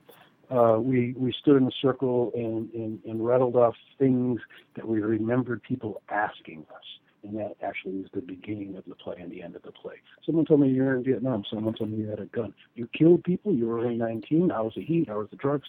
Uh, 0.49 0.79
we 0.79 1.13
we 1.19 1.33
stood 1.33 1.57
in 1.57 1.67
a 1.67 1.73
circle 1.83 2.31
and, 2.35 2.71
and, 2.73 3.01
and 3.05 3.25
rattled 3.27 3.57
off 3.57 3.75
things 3.99 4.41
that 4.77 4.87
we 4.87 5.01
remembered 5.01 5.61
people 5.63 6.01
asking 6.09 6.65
us, 6.71 6.85
and 7.25 7.37
that 7.37 7.57
actually 7.63 7.97
was 7.97 8.07
the 8.15 8.21
beginning 8.21 8.77
of 8.77 8.85
the 8.87 8.95
play 8.95 9.17
and 9.21 9.33
the 9.33 9.43
end 9.43 9.57
of 9.57 9.63
the 9.63 9.73
play. 9.73 9.97
Someone 10.25 10.45
told 10.45 10.61
me 10.61 10.69
you 10.69 10.85
were 10.85 10.97
in 10.97 11.03
Vietnam. 11.03 11.43
Someone 11.51 11.75
told 11.75 11.91
me 11.91 11.99
you 11.99 12.09
had 12.09 12.21
a 12.21 12.27
gun. 12.27 12.55
You 12.77 12.89
killed 12.97 13.25
people. 13.25 13.53
You 13.53 13.67
were 13.67 13.81
only 13.81 13.97
19. 13.97 14.51
How 14.51 14.65
was 14.65 14.75
the 14.77 14.85
heat? 14.85 15.09
How 15.09 15.19
was 15.19 15.29
the 15.31 15.37
drugs? 15.37 15.69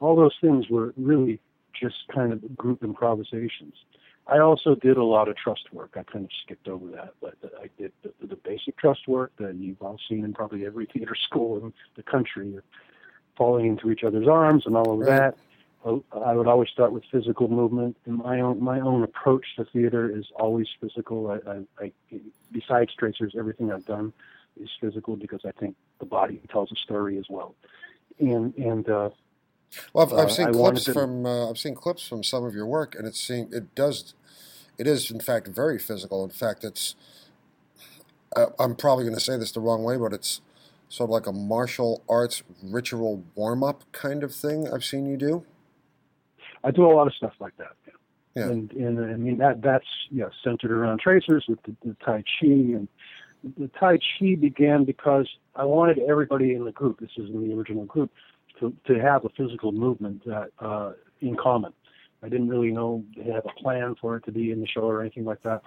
All 0.00 0.14
those 0.14 0.34
things 0.42 0.66
were 0.68 0.92
really 0.98 1.40
just 1.80 1.96
kind 2.14 2.32
of 2.32 2.56
group 2.56 2.82
improvisations. 2.82 3.74
I 4.28 4.38
also 4.40 4.74
did 4.74 4.98
a 4.98 5.04
lot 5.04 5.28
of 5.28 5.36
trust 5.36 5.72
work. 5.72 5.94
I 5.96 6.02
kind 6.02 6.24
of 6.24 6.30
skipped 6.44 6.68
over 6.68 6.86
that, 6.90 7.14
but 7.20 7.34
I 7.60 7.70
did 7.78 7.92
the, 8.02 8.12
the 8.26 8.36
basic 8.36 8.76
trust 8.76 9.08
work 9.08 9.32
that 9.38 9.54
you've 9.54 9.80
all 9.80 9.98
seen 10.08 10.24
in 10.24 10.34
probably 10.34 10.66
every 10.66 10.86
theater 10.92 11.14
school 11.14 11.56
in 11.58 11.72
the 11.96 12.02
country, 12.02 12.58
falling 13.36 13.66
into 13.66 13.90
each 13.90 14.04
other's 14.04 14.28
arms 14.28 14.64
and 14.66 14.76
all 14.76 15.00
of 15.00 15.06
that. 15.06 15.36
I 15.84 16.34
would 16.34 16.46
always 16.46 16.68
start 16.68 16.92
with 16.92 17.04
physical 17.10 17.48
movement, 17.48 17.96
and 18.04 18.18
my 18.18 18.40
own 18.40 18.62
my 18.62 18.80
own 18.80 19.04
approach 19.04 19.46
to 19.56 19.64
theater 19.64 20.14
is 20.14 20.26
always 20.34 20.66
physical. 20.80 21.30
I, 21.30 21.50
I, 21.50 21.84
I 21.84 21.92
besides 22.52 22.92
tracers, 22.94 23.34
everything 23.38 23.72
I've 23.72 23.86
done 23.86 24.12
is 24.60 24.68
physical 24.80 25.16
because 25.16 25.40
I 25.46 25.52
think 25.52 25.76
the 26.00 26.04
body 26.04 26.40
tells 26.50 26.72
a 26.72 26.76
story 26.76 27.16
as 27.16 27.26
well. 27.30 27.54
And 28.18 28.54
and 28.56 28.88
uh, 28.88 29.10
well, 29.92 30.06
I've, 30.06 30.12
I've 30.12 30.26
uh, 30.26 30.28
seen 30.28 30.52
clips 30.52 30.84
to, 30.84 30.92
from 30.92 31.24
uh, 31.24 31.48
I've 31.48 31.58
seen 31.58 31.74
clips 31.74 32.06
from 32.06 32.22
some 32.22 32.44
of 32.44 32.54
your 32.54 32.66
work, 32.66 32.94
and 32.94 33.06
it 33.06 33.14
seems 33.14 33.54
it 33.54 33.74
does 33.74 34.14
it 34.78 34.86
is 34.86 35.10
in 35.10 35.20
fact 35.20 35.48
very 35.48 35.78
physical. 35.78 36.24
In 36.24 36.30
fact, 36.30 36.64
it's 36.64 36.94
I'm 38.58 38.76
probably 38.76 39.04
going 39.04 39.16
to 39.16 39.20
say 39.20 39.36
this 39.36 39.52
the 39.52 39.60
wrong 39.60 39.82
way, 39.82 39.96
but 39.96 40.12
it's 40.12 40.40
sort 40.88 41.08
of 41.08 41.12
like 41.12 41.26
a 41.26 41.32
martial 41.32 42.02
arts 42.08 42.42
ritual 42.62 43.24
warm 43.34 43.62
up 43.62 43.84
kind 43.92 44.22
of 44.22 44.34
thing. 44.34 44.68
I've 44.72 44.84
seen 44.84 45.06
you 45.06 45.16
do. 45.16 45.44
I 46.64 46.70
do 46.70 46.84
a 46.84 46.92
lot 46.92 47.06
of 47.06 47.14
stuff 47.14 47.34
like 47.40 47.56
that. 47.58 47.72
Yeah. 47.86 47.92
yeah. 48.34 48.50
And, 48.50 48.72
and 48.72 49.00
I 49.00 49.16
mean 49.16 49.38
that 49.38 49.62
that's 49.62 49.86
yeah 50.10 50.28
centered 50.42 50.70
around 50.70 51.00
tracers 51.00 51.44
with 51.48 51.62
the, 51.64 51.74
the 51.84 51.96
Tai 52.04 52.22
Chi 52.40 52.46
and 52.46 52.88
the 53.56 53.68
Tai 53.78 53.98
Chi 53.98 54.34
began 54.34 54.84
because 54.84 55.28
I 55.54 55.64
wanted 55.64 55.98
everybody 56.00 56.54
in 56.54 56.64
the 56.64 56.72
group. 56.72 57.00
This 57.00 57.10
is 57.16 57.30
in 57.30 57.48
the 57.48 57.54
original 57.54 57.84
group 57.84 58.10
to 58.60 58.74
to 58.86 59.00
have 59.00 59.24
a 59.24 59.28
physical 59.30 59.72
movement 59.72 60.24
that 60.26 60.50
uh, 60.58 60.92
in 61.20 61.36
common. 61.36 61.72
I 62.22 62.28
didn't 62.28 62.48
really 62.48 62.70
know 62.70 63.04
they 63.16 63.30
have 63.30 63.46
a 63.46 63.62
plan 63.62 63.94
for 64.00 64.16
it 64.16 64.24
to 64.24 64.32
be 64.32 64.50
in 64.50 64.60
the 64.60 64.66
show 64.66 64.82
or 64.82 65.00
anything 65.00 65.24
like 65.24 65.42
that. 65.42 65.62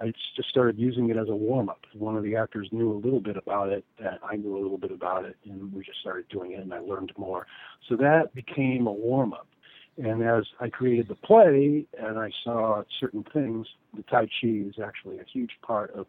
I 0.00 0.12
just 0.36 0.50
started 0.50 0.78
using 0.78 1.08
it 1.08 1.16
as 1.16 1.28
a 1.28 1.34
warm 1.34 1.70
up. 1.70 1.80
One 1.94 2.16
of 2.16 2.22
the 2.22 2.36
actors 2.36 2.68
knew 2.70 2.92
a 2.92 3.00
little 3.00 3.20
bit 3.20 3.36
about 3.36 3.70
it, 3.70 3.84
and 3.98 4.18
I 4.22 4.36
knew 4.36 4.56
a 4.56 4.60
little 4.60 4.76
bit 4.76 4.92
about 4.92 5.24
it, 5.24 5.36
and 5.46 5.72
we 5.72 5.82
just 5.84 6.00
started 6.00 6.28
doing 6.28 6.52
it, 6.52 6.60
and 6.60 6.72
I 6.72 6.80
learned 6.80 7.12
more. 7.16 7.46
So 7.88 7.96
that 7.96 8.34
became 8.34 8.86
a 8.86 8.92
warm 8.92 9.32
up. 9.32 9.48
And 9.96 10.22
as 10.22 10.44
I 10.60 10.68
created 10.68 11.08
the 11.08 11.14
play 11.14 11.86
and 11.98 12.18
I 12.18 12.30
saw 12.44 12.82
certain 13.00 13.24
things, 13.32 13.66
the 13.96 14.02
Tai 14.02 14.26
Chi 14.26 14.48
is 14.48 14.74
actually 14.84 15.18
a 15.18 15.24
huge 15.32 15.52
part 15.62 15.90
of 15.92 16.06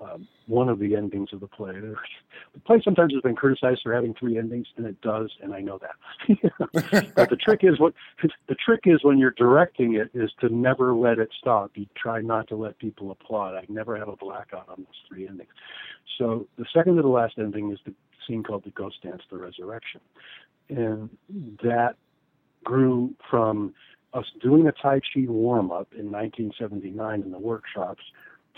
um, 0.00 0.28
one 0.46 0.68
of 0.68 0.78
the 0.78 0.94
endings 0.94 1.30
of 1.32 1.40
the 1.40 1.46
play. 1.46 1.74
The 2.54 2.60
play 2.60 2.80
sometimes 2.82 3.12
has 3.12 3.22
been 3.22 3.36
criticized 3.36 3.80
for 3.82 3.94
having 3.94 4.14
three 4.14 4.38
endings, 4.38 4.66
and 4.76 4.86
it 4.86 5.00
does, 5.02 5.30
and 5.42 5.52
I 5.52 5.60
know 5.60 5.78
that. 5.78 7.12
but 7.14 7.28
the 7.28 7.36
trick 7.36 7.60
is 7.62 7.78
what 7.78 7.92
the 8.48 8.54
trick 8.54 8.80
is 8.84 9.02
when 9.02 9.18
you're 9.18 9.34
directing 9.36 9.94
it 9.94 10.10
is 10.14 10.30
to 10.40 10.48
never 10.48 10.94
let 10.94 11.18
it 11.18 11.28
stop. 11.38 11.72
You 11.74 11.86
try 11.96 12.20
not 12.20 12.48
to 12.48 12.56
let 12.56 12.78
people 12.78 13.10
applaud. 13.10 13.54
I 13.54 13.64
never 13.68 13.96
have 13.96 14.08
a 14.08 14.16
blackout 14.16 14.68
on 14.68 14.78
those 14.78 15.02
three 15.08 15.28
endings. 15.28 15.50
So 16.18 16.46
the 16.56 16.64
second 16.74 16.96
to 16.96 17.02
the 17.02 17.08
last 17.08 17.34
ending 17.38 17.72
is 17.72 17.78
the 17.84 17.94
scene 18.26 18.42
called 18.42 18.64
the 18.64 18.70
Ghost 18.70 19.02
Dance, 19.02 19.22
the 19.30 19.36
Resurrection, 19.36 20.00
and 20.68 21.10
that 21.62 21.96
grew 22.64 23.14
from 23.30 23.74
us 24.14 24.24
doing 24.42 24.66
a 24.66 24.72
Tai 24.72 25.00
Chi 25.00 25.26
warm 25.26 25.70
up 25.70 25.88
in 25.92 26.10
1979 26.10 27.22
in 27.22 27.30
the 27.30 27.38
workshops 27.38 28.02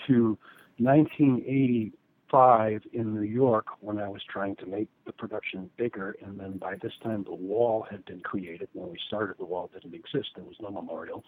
to 0.07 0.39
1985 0.79 2.83
in 2.93 3.15
New 3.15 3.23
York 3.23 3.67
when 3.81 3.99
I 3.99 4.09
was 4.09 4.23
trying 4.29 4.57
to 4.57 4.67
make 4.67 4.89
the 5.07 5.13
production 5.13 5.71
bigger, 5.77 6.17
and 6.25 6.39
then 6.39 6.59
by 6.59 6.77
this 6.77 6.93
time 7.03 7.25
the 7.25 7.35
wall 7.35 7.87
had 7.91 8.05
been 8.05 8.21
created. 8.21 8.69
When 8.73 8.91
we 8.91 8.99
started, 9.07 9.39
the 9.39 9.45
wall 9.45 9.71
didn't 9.73 9.95
exist; 9.95 10.31
there 10.37 10.45
was 10.45 10.57
no 10.61 10.71
memorial. 10.71 11.25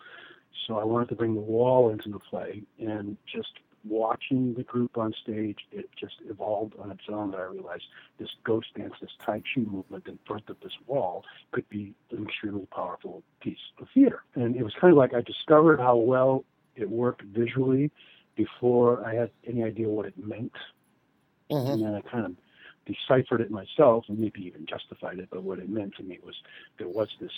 So 0.66 0.78
I 0.78 0.84
wanted 0.84 1.08
to 1.10 1.16
bring 1.16 1.34
the 1.34 1.40
wall 1.40 1.90
into 1.90 2.10
the 2.10 2.18
play, 2.18 2.62
and 2.78 3.16
just 3.26 3.52
watching 3.84 4.54
the 4.54 4.62
group 4.62 4.98
on 4.98 5.14
stage, 5.22 5.58
it 5.72 5.88
just 5.98 6.16
evolved 6.28 6.74
on 6.78 6.90
its 6.90 7.04
own. 7.08 7.30
That 7.30 7.40
I 7.40 7.44
realized 7.44 7.84
this 8.18 8.28
ghost 8.44 8.74
dance, 8.76 8.94
this 9.00 9.10
Tai 9.24 9.40
Chi 9.40 9.62
movement 9.62 10.06
in 10.06 10.18
front 10.26 10.50
of 10.50 10.60
this 10.60 10.76
wall, 10.86 11.24
could 11.52 11.66
be 11.68 11.94
an 12.10 12.24
extremely 12.24 12.66
powerful 12.66 13.22
piece 13.40 13.72
of 13.80 13.88
theater. 13.92 14.22
And 14.34 14.54
it 14.54 14.62
was 14.62 14.74
kind 14.74 14.92
of 14.92 14.98
like 14.98 15.14
I 15.14 15.22
discovered 15.22 15.80
how 15.80 15.96
well 15.96 16.44
it 16.76 16.90
worked 16.90 17.22
visually 17.22 17.90
before 18.44 19.04
I 19.04 19.14
had 19.14 19.30
any 19.46 19.62
idea 19.62 19.88
what 19.88 20.06
it 20.06 20.16
meant. 20.16 20.52
Mm-hmm. 21.50 21.72
And 21.72 21.82
then 21.82 21.94
I 21.94 22.00
kind 22.00 22.26
of 22.26 22.32
deciphered 22.86 23.40
it 23.40 23.50
myself 23.50 24.04
and 24.08 24.18
maybe 24.18 24.40
even 24.46 24.66
justified 24.66 25.18
it. 25.18 25.28
But 25.30 25.42
what 25.42 25.58
it 25.58 25.68
meant 25.68 25.94
to 25.96 26.02
me 26.02 26.18
was 26.24 26.34
there 26.78 26.88
was 26.88 27.08
this 27.20 27.32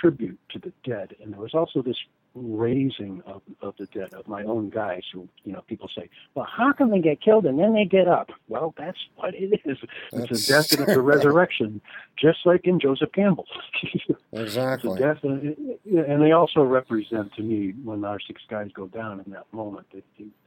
tribute 0.00 0.38
to 0.50 0.58
the 0.58 0.72
dead, 0.84 1.14
and 1.20 1.32
there 1.32 1.40
was 1.40 1.54
also 1.54 1.82
this 1.82 1.98
raising 2.34 3.22
of, 3.26 3.42
of 3.60 3.74
the 3.78 3.86
dead, 3.86 4.14
of 4.14 4.26
my 4.26 4.42
own 4.44 4.70
guys 4.70 5.02
who, 5.12 5.28
you 5.44 5.52
know, 5.52 5.62
people 5.62 5.88
say, 5.96 6.08
well, 6.34 6.46
how 6.50 6.72
can 6.72 6.90
they 6.90 7.00
get 7.00 7.20
killed 7.20 7.46
and 7.46 7.58
then 7.58 7.74
they 7.74 7.84
get 7.84 8.08
up? 8.08 8.30
Well, 8.48 8.74
that's 8.76 8.98
what 9.16 9.34
it 9.34 9.60
is. 9.64 9.78
That's... 10.12 10.30
It's 10.30 10.48
a 10.48 10.52
death 10.52 10.72
and 10.72 10.88
it's 10.88 10.96
a 10.96 11.00
resurrection, 11.14 11.80
just 12.18 12.40
like 12.44 12.66
in 12.66 12.80
Joseph 12.80 13.12
Campbell. 13.12 13.46
exactly. 14.32 14.98
death 14.98 15.18
and, 15.22 15.56
and 15.84 16.22
they 16.22 16.32
also 16.32 16.62
represent 16.62 17.32
to 17.34 17.42
me 17.42 17.74
when 17.84 18.04
our 18.04 18.18
six 18.20 18.42
guys 18.48 18.70
go 18.74 18.86
down 18.86 19.22
in 19.24 19.32
that 19.32 19.46
moment. 19.52 19.86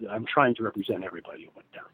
I'm 0.10 0.26
trying 0.26 0.56
to 0.56 0.64
represent 0.64 1.04
everybody 1.04 1.44
who 1.44 1.50
went 1.56 1.72
down 1.72 1.86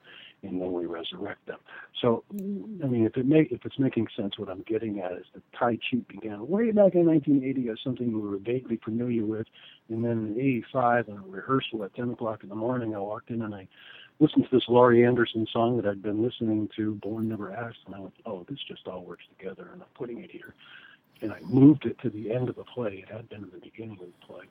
and 0.44 0.62
then 0.62 0.72
we 0.72 0.86
resurrect 0.86 1.46
them. 1.46 1.60
So, 2.02 2.24
I 2.32 2.88
mean, 2.88 3.06
if 3.06 3.16
it 3.18 3.26
make 3.26 3.52
if 3.52 3.66
it's 3.66 3.78
making 3.78 4.08
sense, 4.16 4.40
what 4.40 4.50
I'm 4.50 4.64
getting 4.64 5.00
at 5.00 5.14
is 5.14 5.26
that 5.34 5.44
Tai 5.58 5.78
Chi 5.78 5.98
began 6.08 6.48
way 6.48 6.72
back 6.72 6.96
in 6.96 7.06
1980 7.06 7.70
as 7.70 7.78
something 7.84 8.12
we 8.12 8.20
were 8.20 8.38
vaguely 8.38 8.78
familiar 8.84 9.26
with, 9.26 9.48
and 9.90 10.04
then 10.04 10.36
in 10.36 10.40
'85, 10.40 11.10
in 11.10 11.18
a 11.18 11.22
rehearsal 11.22 11.84
at 11.84 11.96
10 11.96 12.12
o'clock 12.12 12.44
in 12.44 12.50
the 12.50 12.56
morning, 12.56 12.96
I 12.96 13.00
walked 13.00 13.30
in 13.30 13.42
and 13.44 13.54
I 13.54 13.68
listened 14.20 14.46
to 14.50 14.56
this 14.56 14.68
Laurie 14.68 15.06
Anderson 15.06 15.48
song 15.52 15.78
that 15.78 15.86
I'd 15.86 16.02
been 16.02 16.24
listening 16.24 16.70
to, 16.76 16.96
"Born 16.96 17.30
Never 17.30 17.52
Asked," 17.52 17.80
and 17.86 17.96
I 17.96 18.00
went, 18.00 18.14
"Oh, 18.26 18.46
this 18.50 18.60
just 18.68 18.88
all 18.88 19.04
works 19.04 19.26
together," 19.38 19.70
and 19.74 19.82
I'm 19.82 19.90
putting 19.96 20.24
it 20.24 20.32
here. 20.32 20.54
And 21.22 21.32
I 21.32 21.40
moved 21.42 21.86
it 21.86 22.00
to 22.00 22.10
the 22.10 22.32
end 22.32 22.50
of 22.50 22.56
the 22.56 22.64
play. 22.64 23.04
It 23.08 23.10
had 23.10 23.30
been 23.30 23.44
in 23.44 23.52
the 23.52 23.60
beginning 23.60 24.00
of 24.02 24.08
the 24.08 24.26
play. 24.26 24.46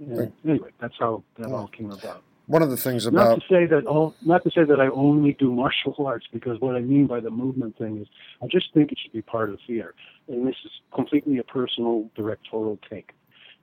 And 0.00 0.32
anyway, 0.48 0.70
that's 0.80 0.96
how 0.98 1.22
that 1.36 1.52
all 1.52 1.68
came 1.68 1.90
about 1.90 2.22
one 2.52 2.60
of 2.60 2.68
the 2.68 2.76
things 2.76 3.06
about 3.06 3.28
not 3.28 3.34
to 3.40 3.40
say 3.48 3.64
that 3.64 3.86
oh, 3.88 4.14
not 4.20 4.44
to 4.44 4.50
say 4.50 4.62
that 4.62 4.78
I 4.78 4.88
only 4.88 5.32
do 5.32 5.50
martial 5.50 5.94
arts 6.06 6.26
because 6.30 6.60
what 6.60 6.76
I 6.76 6.80
mean 6.80 7.06
by 7.06 7.18
the 7.18 7.30
movement 7.30 7.78
thing 7.78 8.02
is 8.02 8.06
I 8.42 8.46
just 8.46 8.74
think 8.74 8.92
it 8.92 8.98
should 9.02 9.12
be 9.12 9.22
part 9.22 9.48
of 9.48 9.56
the 9.56 9.62
theater, 9.66 9.94
and 10.28 10.46
this 10.46 10.56
is 10.62 10.70
completely 10.94 11.38
a 11.38 11.44
personal 11.44 12.10
directorial 12.14 12.78
take. 12.90 13.12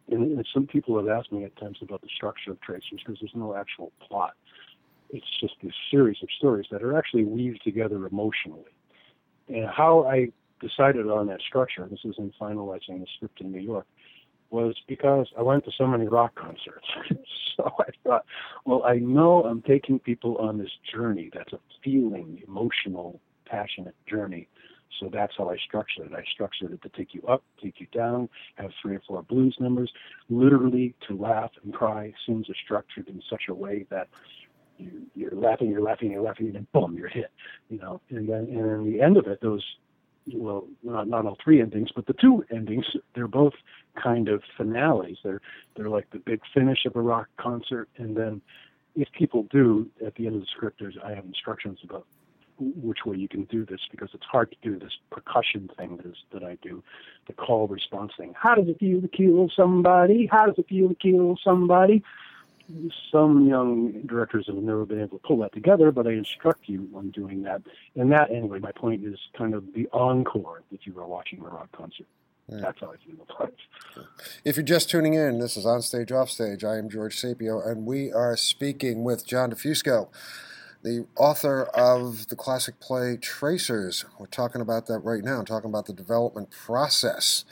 And, 0.09 0.39
and 0.39 0.47
some 0.51 0.65
people 0.65 0.97
have 0.97 1.07
asked 1.07 1.31
me 1.31 1.43
at 1.43 1.55
times 1.57 1.77
about 1.83 2.01
the 2.01 2.07
structure 2.15 2.49
of 2.49 2.59
tracers 2.61 2.99
because 3.05 3.19
there's 3.21 3.35
no 3.35 3.55
actual 3.55 3.91
plot. 4.07 4.33
It's 5.11 5.39
just 5.39 5.53
this 5.61 5.73
series 5.91 6.17
of 6.23 6.29
stories 6.39 6.65
that 6.71 6.81
are 6.81 6.97
actually 6.97 7.25
weaved 7.25 7.61
together 7.63 8.07
emotionally. 8.07 8.73
And 9.49 9.67
how 9.67 10.07
I 10.07 10.29
decided 10.61 11.07
on 11.07 11.27
that 11.27 11.41
structure, 11.47 11.87
this 11.91 11.99
is 12.03 12.15
in 12.17 12.33
finalizing 12.41 13.01
the 13.01 13.07
script 13.17 13.39
in 13.39 13.51
New 13.51 13.61
York, 13.61 13.85
was 14.51 14.75
because 14.87 15.27
I 15.37 15.41
went 15.41 15.65
to 15.65 15.71
so 15.77 15.85
many 15.85 16.07
rock 16.07 16.35
concerts. 16.35 16.87
so 17.57 17.71
I 17.79 17.91
thought, 18.03 18.25
well, 18.65 18.83
I 18.83 18.95
know 18.95 19.43
I'm 19.43 19.61
taking 19.61 19.99
people 19.99 20.37
on 20.37 20.57
this 20.57 20.71
journey 20.91 21.29
that's 21.33 21.53
a 21.53 21.59
feeling, 21.83 22.41
emotional, 22.47 23.19
passionate 23.45 23.95
journey. 24.07 24.47
So 24.99 25.09
that's 25.11 25.33
how 25.37 25.49
I 25.49 25.57
structured 25.57 26.11
it. 26.11 26.15
I 26.15 26.23
structured 26.33 26.73
it 26.73 26.81
to 26.81 26.89
take 26.89 27.13
you 27.13 27.21
up, 27.27 27.43
take 27.61 27.79
you 27.79 27.87
down, 27.93 28.27
have 28.55 28.71
three 28.81 28.95
or 28.95 29.01
four 29.07 29.21
blues 29.23 29.55
numbers. 29.59 29.91
Literally, 30.29 30.95
to 31.07 31.15
laugh 31.15 31.51
and 31.63 31.73
cry, 31.73 32.13
scenes 32.25 32.49
are 32.49 32.55
structured 32.63 33.07
in 33.07 33.21
such 33.29 33.43
a 33.49 33.53
way 33.53 33.85
that 33.89 34.09
you, 34.77 35.03
you're 35.15 35.35
laughing, 35.35 35.69
you're 35.69 35.81
laughing, 35.81 36.11
you're 36.11 36.21
laughing, 36.21 36.47
and 36.47 36.55
then 36.55 36.67
boom, 36.73 36.95
you're 36.97 37.07
hit. 37.07 37.31
You 37.69 37.77
know, 37.79 38.01
and 38.09 38.27
then 38.27 38.47
and 38.49 38.65
then 38.65 38.91
the 38.91 39.01
end 39.01 39.17
of 39.17 39.27
it, 39.27 39.41
those 39.41 39.63
well, 40.33 40.67
not 40.83 41.07
not 41.07 41.25
all 41.25 41.37
three 41.43 41.61
endings, 41.61 41.89
but 41.95 42.05
the 42.05 42.13
two 42.13 42.45
endings, 42.51 42.85
they're 43.15 43.27
both 43.27 43.53
kind 44.01 44.27
of 44.29 44.41
finales. 44.57 45.17
They're 45.23 45.41
they're 45.75 45.89
like 45.89 46.09
the 46.11 46.19
big 46.19 46.41
finish 46.53 46.85
of 46.85 46.95
a 46.95 47.01
rock 47.01 47.27
concert, 47.37 47.89
and 47.97 48.15
then 48.15 48.41
if 48.95 49.07
people 49.17 49.47
do 49.51 49.89
at 50.05 50.15
the 50.15 50.27
end 50.27 50.35
of 50.35 50.41
the 50.41 50.47
script, 50.55 50.79
there's 50.79 50.97
I 51.03 51.13
have 51.13 51.25
instructions 51.25 51.79
about 51.83 52.05
which 52.59 52.99
way 53.05 53.17
you 53.17 53.27
can 53.27 53.45
do 53.45 53.65
this 53.65 53.79
because 53.89 54.09
it's 54.13 54.25
hard 54.29 54.51
to 54.51 54.57
do 54.61 54.77
this 54.77 54.91
percussion 55.11 55.69
thing 55.77 55.97
that, 55.97 56.05
is, 56.05 56.17
that 56.33 56.43
I 56.43 56.57
do, 56.61 56.83
the 57.27 57.33
call 57.33 57.67
response 57.67 58.11
thing. 58.17 58.33
How 58.35 58.55
does 58.55 58.67
it 58.67 58.79
feel 58.79 59.01
to 59.01 59.07
kill 59.07 59.49
somebody? 59.55 60.27
How 60.29 60.45
does 60.45 60.55
it 60.57 60.67
feel 60.67 60.89
to 60.89 60.95
kill 60.95 61.37
somebody? 61.43 62.03
Some 63.11 63.47
young 63.47 64.01
directors 64.05 64.45
have 64.47 64.55
never 64.55 64.85
been 64.85 65.01
able 65.01 65.17
to 65.17 65.27
pull 65.27 65.37
that 65.39 65.53
together, 65.53 65.91
but 65.91 66.05
I 66.07 66.11
instruct 66.11 66.69
you 66.69 66.89
on 66.95 67.09
doing 67.09 67.41
that. 67.43 67.61
And 67.95 68.11
that, 68.11 68.29
anyway, 68.29 68.59
my 68.59 68.71
point 68.71 69.03
is 69.03 69.17
kind 69.37 69.53
of 69.53 69.73
the 69.73 69.87
encore 69.91 70.61
if 70.71 70.85
you 70.85 70.93
were 70.93 71.07
watching 71.07 71.39
a 71.39 71.43
rock 71.43 71.71
concert. 71.71 72.05
Yeah. 72.47 72.59
That's 72.61 72.79
how 72.79 72.91
I 72.91 72.97
feel 72.97 73.25
about 73.27 73.49
it. 73.49 74.05
If 74.43 74.55
you're 74.55 74.63
just 74.63 74.89
tuning 74.89 75.13
in, 75.13 75.39
this 75.39 75.57
is 75.57 75.65
On 75.65 75.81
Stage, 75.81 76.11
Off 76.11 76.29
Stage. 76.29 76.63
I 76.63 76.77
am 76.77 76.89
George 76.89 77.15
Sapio, 77.15 77.65
and 77.65 77.85
we 77.85 78.11
are 78.11 78.35
speaking 78.35 79.03
with 79.03 79.25
John 79.25 79.51
DiFusco 79.51 80.09
the 80.83 81.05
author 81.17 81.63
of 81.73 82.27
the 82.27 82.35
classic 82.35 82.79
play 82.79 83.17
Tracers. 83.17 84.05
We're 84.17 84.27
talking 84.27 84.61
about 84.61 84.87
that 84.87 84.99
right 84.99 85.23
now, 85.23 85.39
I'm 85.39 85.45
talking 85.45 85.69
about 85.69 85.85
the 85.85 85.93
development 85.93 86.51
process. 86.51 87.43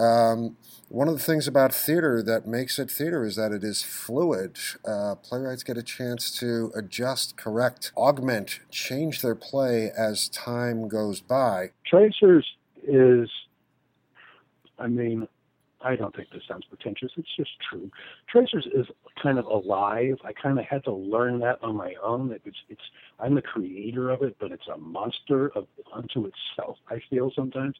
Um, 0.00 0.56
one 0.88 1.06
of 1.06 1.14
the 1.14 1.22
things 1.22 1.46
about 1.46 1.72
theater 1.72 2.22
that 2.22 2.46
makes 2.46 2.78
it 2.78 2.90
theater 2.90 3.24
is 3.24 3.36
that 3.36 3.52
it 3.52 3.62
is 3.62 3.82
fluid. 3.82 4.58
Uh, 4.84 5.14
playwrights 5.14 5.62
get 5.62 5.76
a 5.76 5.82
chance 5.82 6.32
to 6.40 6.72
adjust, 6.74 7.36
correct, 7.36 7.92
augment, 7.96 8.60
change 8.70 9.22
their 9.22 9.36
play 9.36 9.92
as 9.96 10.28
time 10.30 10.88
goes 10.88 11.20
by. 11.20 11.70
Tracers 11.86 12.46
is, 12.82 13.30
I 14.78 14.88
mean, 14.88 15.28
I 15.82 15.96
don't 15.96 16.14
think 16.14 16.28
this 16.30 16.42
sounds 16.46 16.64
pretentious. 16.66 17.12
It's 17.16 17.36
just 17.36 17.50
true. 17.68 17.90
Tracers 18.28 18.66
is 18.74 18.86
kind 19.22 19.38
of 19.38 19.46
alive. 19.46 20.16
I 20.24 20.32
kind 20.32 20.58
of 20.58 20.64
had 20.64 20.84
to 20.84 20.92
learn 20.92 21.40
that 21.40 21.58
on 21.62 21.76
my 21.76 21.94
own. 22.02 22.32
It's, 22.44 22.56
it's 22.68 22.82
I'm 23.18 23.34
the 23.34 23.42
creator 23.42 24.10
of 24.10 24.22
it, 24.22 24.36
but 24.38 24.52
it's 24.52 24.68
a 24.72 24.76
monster 24.76 25.48
of 25.54 25.66
unto 25.92 26.26
itself. 26.26 26.76
I 26.88 27.00
feel 27.08 27.32
sometimes. 27.34 27.76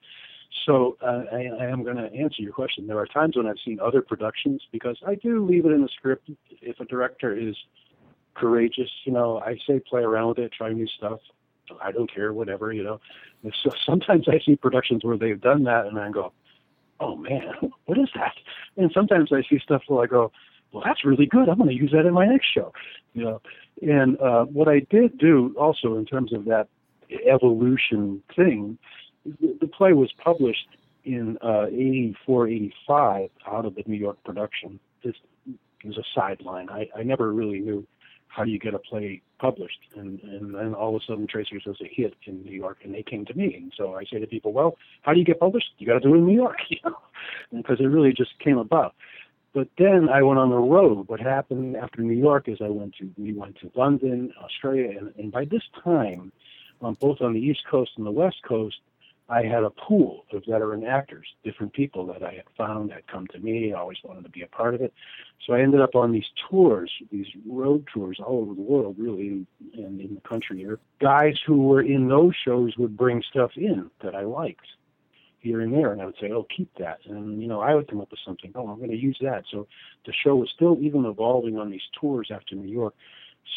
So 0.67 0.97
uh, 1.03 1.25
I, 1.33 1.49
I 1.61 1.67
am 1.67 1.85
going 1.85 1.97
to 1.97 2.13
answer 2.13 2.43
your 2.43 2.53
question. 2.53 2.87
There 2.87 2.99
are 2.99 3.07
times 3.07 3.37
when 3.37 3.47
I've 3.47 3.57
seen 3.65 3.79
other 3.81 4.03
productions 4.03 4.63
because 4.73 4.99
I 5.07 5.15
do 5.15 5.45
leave 5.47 5.65
it 5.65 5.73
in 5.73 5.83
the 5.83 5.89
script. 5.97 6.31
If 6.61 6.81
a 6.81 6.85
director 6.85 7.37
is 7.37 7.55
courageous, 8.35 8.91
you 9.05 9.13
know, 9.13 9.39
I 9.39 9.57
say 9.67 9.81
play 9.81 10.03
around 10.03 10.29
with 10.29 10.39
it, 10.39 10.53
try 10.53 10.73
new 10.73 10.89
stuff. 10.89 11.21
I 11.81 11.93
don't 11.93 12.13
care, 12.13 12.33
whatever, 12.33 12.73
you 12.73 12.83
know. 12.83 13.01
So 13.63 13.71
sometimes 13.87 14.27
I 14.29 14.41
see 14.45 14.57
productions 14.57 15.05
where 15.05 15.17
they've 15.17 15.41
done 15.41 15.65
that, 15.65 15.87
and 15.87 15.99
I 15.99 16.11
go, 16.11 16.33
oh 17.01 17.17
man, 17.17 17.53
what 17.87 17.99
is 17.99 18.09
that? 18.15 18.35
And 18.77 18.91
sometimes 18.95 19.31
I 19.33 19.43
see 19.49 19.59
stuff 19.63 19.83
where 19.89 20.05
I 20.05 20.07
go, 20.07 20.33
well, 20.73 20.83
that's 20.85 21.05
really 21.05 21.27
good. 21.27 21.49
I'm 21.49 21.59
going 21.59 21.71
to 21.71 21.75
use 21.75 21.91
that 21.93 22.07
in 22.07 22.15
my 22.15 22.27
next 22.27 22.47
show. 22.55 22.73
You 23.15 23.25
know, 23.25 23.43
and 23.83 24.21
uh, 24.21 24.45
what 24.45 24.69
I 24.69 24.81
did 24.91 25.19
do 25.19 25.55
also 25.59 25.97
in 25.97 26.07
terms 26.07 26.33
of 26.33 26.45
that 26.45 26.69
evolution 27.27 28.23
thing, 28.37 28.79
the, 29.25 29.57
the 29.61 29.67
play 29.67 29.93
was 29.93 30.13
published 30.23 30.69
in 31.05 31.39
uh, 31.43 31.67
84, 31.67 32.49
85 32.49 33.31
out 33.51 33.65
of 33.65 33.75
the 33.75 33.83
New 33.87 33.97
York 33.97 34.23
production. 34.25 34.79
This 35.03 35.15
was 35.85 35.99
a 35.99 36.05
sideline. 36.15 36.69
I, 36.71 36.89
I 36.97 37.03
never 37.03 37.33
really 37.33 37.61
knew 37.61 37.87
how 38.31 38.45
do 38.45 38.51
you 38.51 38.59
get 38.59 38.75
a 38.75 38.79
play 38.79 39.21
published? 39.39 39.81
And 39.97 40.21
and 40.23 40.55
then 40.55 40.75
all 40.75 40.95
of 40.95 41.03
a 41.03 41.05
sudden 41.05 41.27
Tracers 41.27 41.65
was 41.67 41.81
a 41.81 41.89
hit 41.91 42.15
in 42.25 42.43
New 42.43 42.53
York, 42.53 42.79
and 42.85 42.95
they 42.95 43.03
came 43.03 43.27
to 43.27 43.35
me. 43.35 43.55
And 43.55 43.73
so 43.77 43.95
I 43.95 44.05
say 44.05 44.19
to 44.19 44.27
people, 44.27 44.53
well, 44.53 44.79
how 45.03 45.13
do 45.13 45.19
you 45.19 45.25
get 45.25 45.41
published? 45.41 45.73
You 45.79 45.87
got 45.87 45.95
to 45.95 46.01
do 46.01 46.15
it 46.15 46.19
in 46.19 46.27
New 46.27 46.37
York, 46.37 46.59
you 46.69 46.79
know, 46.85 46.97
because 47.53 47.81
it 47.81 47.85
really 47.85 48.13
just 48.13 48.39
came 48.39 48.59
about. 48.59 48.95
But 49.53 49.69
then 49.79 50.09
I 50.09 50.23
went 50.23 50.39
on 50.39 50.51
the 50.51 50.57
road. 50.57 51.09
What 51.09 51.19
happened 51.19 51.77
after 51.77 52.03
New 52.03 52.17
York 52.17 52.49
is 52.49 52.59
I 52.61 52.69
went 52.69 52.95
to 52.99 53.11
we 53.19 53.33
went 53.33 53.59
to 53.61 53.73
London, 53.75 54.33
Australia, 54.43 54.97
and, 54.97 55.13
and 55.19 55.33
by 55.33 55.45
this 55.45 55.65
time, 55.83 56.33
um, 56.83 56.97
both 57.01 57.21
on 57.21 57.35
the 57.35 57.41
East 57.41 57.63
Coast 57.69 57.93
and 57.97 58.07
the 58.07 58.13
West 58.13 58.43
Coast, 58.47 58.77
I 59.31 59.45
had 59.45 59.63
a 59.63 59.71
pool 59.71 60.25
of 60.33 60.43
veteran 60.45 60.85
actors, 60.85 61.27
different 61.45 61.73
people 61.73 62.05
that 62.07 62.23
I 62.25 62.33
had 62.33 62.47
found 62.59 62.91
had 62.93 63.07
come 63.07 63.29
to 63.29 63.39
me. 63.39 63.73
I 63.73 63.79
always 63.79 63.99
wanted 64.03 64.25
to 64.25 64.29
be 64.31 64.43
a 64.43 64.49
part 64.49 64.75
of 64.75 64.81
it. 64.81 64.93
So 65.47 65.53
I 65.53 65.61
ended 65.61 65.81
up 65.81 65.95
on 65.95 66.11
these 66.11 66.27
tours, 66.49 66.91
these 67.13 67.29
road 67.49 67.87
tours 67.95 68.19
all 68.19 68.41
over 68.43 68.55
the 68.55 68.61
world, 68.61 68.97
really, 68.99 69.47
and 69.75 70.01
in 70.01 70.17
the 70.17 70.21
country 70.29 70.59
here. 70.59 70.81
Guys 71.01 71.37
who 71.47 71.63
were 71.69 71.83
in 71.83 72.09
those 72.09 72.35
shows 72.45 72.77
would 72.77 72.97
bring 72.97 73.23
stuff 73.31 73.53
in 73.57 73.89
that 74.03 74.17
I 74.17 74.23
liked 74.23 74.67
here 75.39 75.61
and 75.61 75.73
there, 75.73 75.93
and 75.93 76.03
I 76.03 76.07
would 76.07 76.19
say, 76.21 76.33
"Oh, 76.33 76.47
keep 76.55 76.69
that," 76.79 76.99
and 77.07 77.41
you 77.41 77.49
know, 77.49 77.61
I 77.61 77.75
would 77.75 77.89
come 77.89 78.01
up 78.01 78.11
with 78.11 78.21
something. 78.27 78.53
Oh, 78.57 78.69
I'm 78.69 78.79
going 78.79 78.91
to 78.91 78.97
use 78.97 79.19
that. 79.21 79.45
So 79.51 79.69
the 80.07 80.13
show 80.13 80.35
was 80.37 80.51
still 80.51 80.77
even 80.81 81.05
evolving 81.05 81.57
on 81.57 81.71
these 81.71 81.89
tours 81.99 82.31
after 82.31 82.57
New 82.57 82.69
York. 82.69 82.95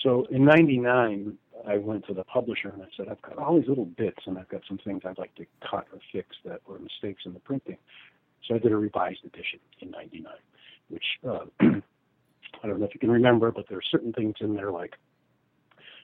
So 0.04 0.26
in 0.26 0.46
'99, 0.46 1.38
I 1.68 1.78
went 1.78 2.06
to 2.08 2.14
the 2.14 2.24
publisher 2.24 2.70
and 2.70 2.82
I 2.82 2.88
said, 2.98 3.08
I've 3.10 3.22
got 3.22 3.38
all 3.38 3.60
these 3.60 3.70
little 3.70 3.86
bits 3.86 4.20
and 4.26 4.38
I've 4.38 4.50
got 4.50 4.62
some 4.68 4.80
things 4.84 5.02
I'd 5.06 5.18
like 5.18 5.36
to 5.36 5.46
cut 5.70 5.88
or 5.92 6.00
fix 6.12 6.30
that 6.46 6.62
were 6.68 6.80
mistakes 6.80 7.24
in 7.26 7.34
the 7.34 7.40
printing. 7.40 7.78
So 8.48 8.56
I 8.56 8.58
did 8.58 8.72
a 8.72 8.78
revised 8.78 9.24
edition 9.26 9.60
in 9.80 9.92
99, 9.92 10.34
which 10.90 11.04
uh, 11.28 11.46
I 11.62 12.68
don't 12.68 12.80
know 12.80 12.86
if 12.86 12.94
you 12.94 13.00
can 13.00 13.12
remember, 13.12 13.52
but 13.52 13.66
there 13.70 13.78
are 13.78 13.90
certain 13.92 14.14
things 14.14 14.36
in 14.42 14.56
there 14.56 14.72
like 14.72 14.94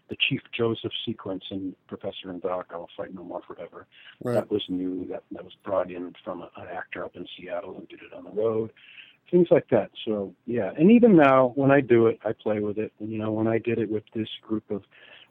the 0.10 0.18
Chief 0.28 0.42
Joseph 0.58 0.92
sequence 1.06 1.44
in 1.52 1.76
Professor 1.88 2.30
and 2.30 2.42
Doc, 2.42 2.68
I'll 2.72 2.90
Fight 2.98 3.14
No 3.14 3.24
More 3.24 3.42
Forever. 3.46 3.86
Right. 4.24 4.34
That 4.34 4.50
was 4.50 4.64
new. 4.68 5.06
That, 5.10 5.24
that 5.32 5.44
was 5.44 5.54
brought 5.64 5.92
in 5.92 6.14
from 6.24 6.42
a, 6.42 6.50
an 6.58 6.68
actor 6.76 7.06
up 7.06 7.16
in 7.16 7.28
Seattle 7.38 7.74
who 7.74 7.86
did 7.86 8.00
it 8.02 8.14
on 8.16 8.24
the 8.24 8.32
road 8.32 8.72
things 9.30 9.48
like 9.52 9.68
that. 9.70 9.92
So 10.06 10.34
yeah, 10.46 10.72
and 10.78 10.92
even 10.92 11.16
now 11.16 11.52
when 11.56 11.72
I 11.72 11.82
do 11.82 12.08
it, 12.08 12.20
I 12.26 12.32
play 12.34 12.60
with 12.60 12.78
it. 12.78 12.92
And, 13.00 13.12
you 13.12 13.20
know, 13.20 13.32
when 13.32 13.48
I 13.48 13.60
did 13.60 13.80
it 13.80 13.90
with 13.90 14.04
this 14.16 14.28
group 14.42 14.70
of 14.72 14.84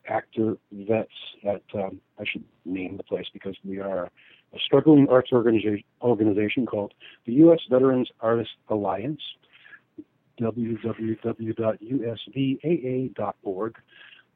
actor 0.09 0.57
vets 0.73 1.11
at, 1.45 1.63
um, 1.75 2.01
I 2.19 2.25
should 2.31 2.45
name 2.65 2.97
the 2.97 3.03
place 3.03 3.27
because 3.33 3.57
we 3.65 3.79
are 3.79 4.11
a 4.55 4.59
struggling 4.65 5.07
arts 5.11 5.31
organization, 5.33 5.85
organization 6.03 6.67
called 6.67 6.95
the 7.27 7.33
U.S. 7.35 7.61
Veterans 7.71 8.09
Artists 8.21 8.55
Alliance, 8.69 9.21
www.usvaa.org. 10.41 11.35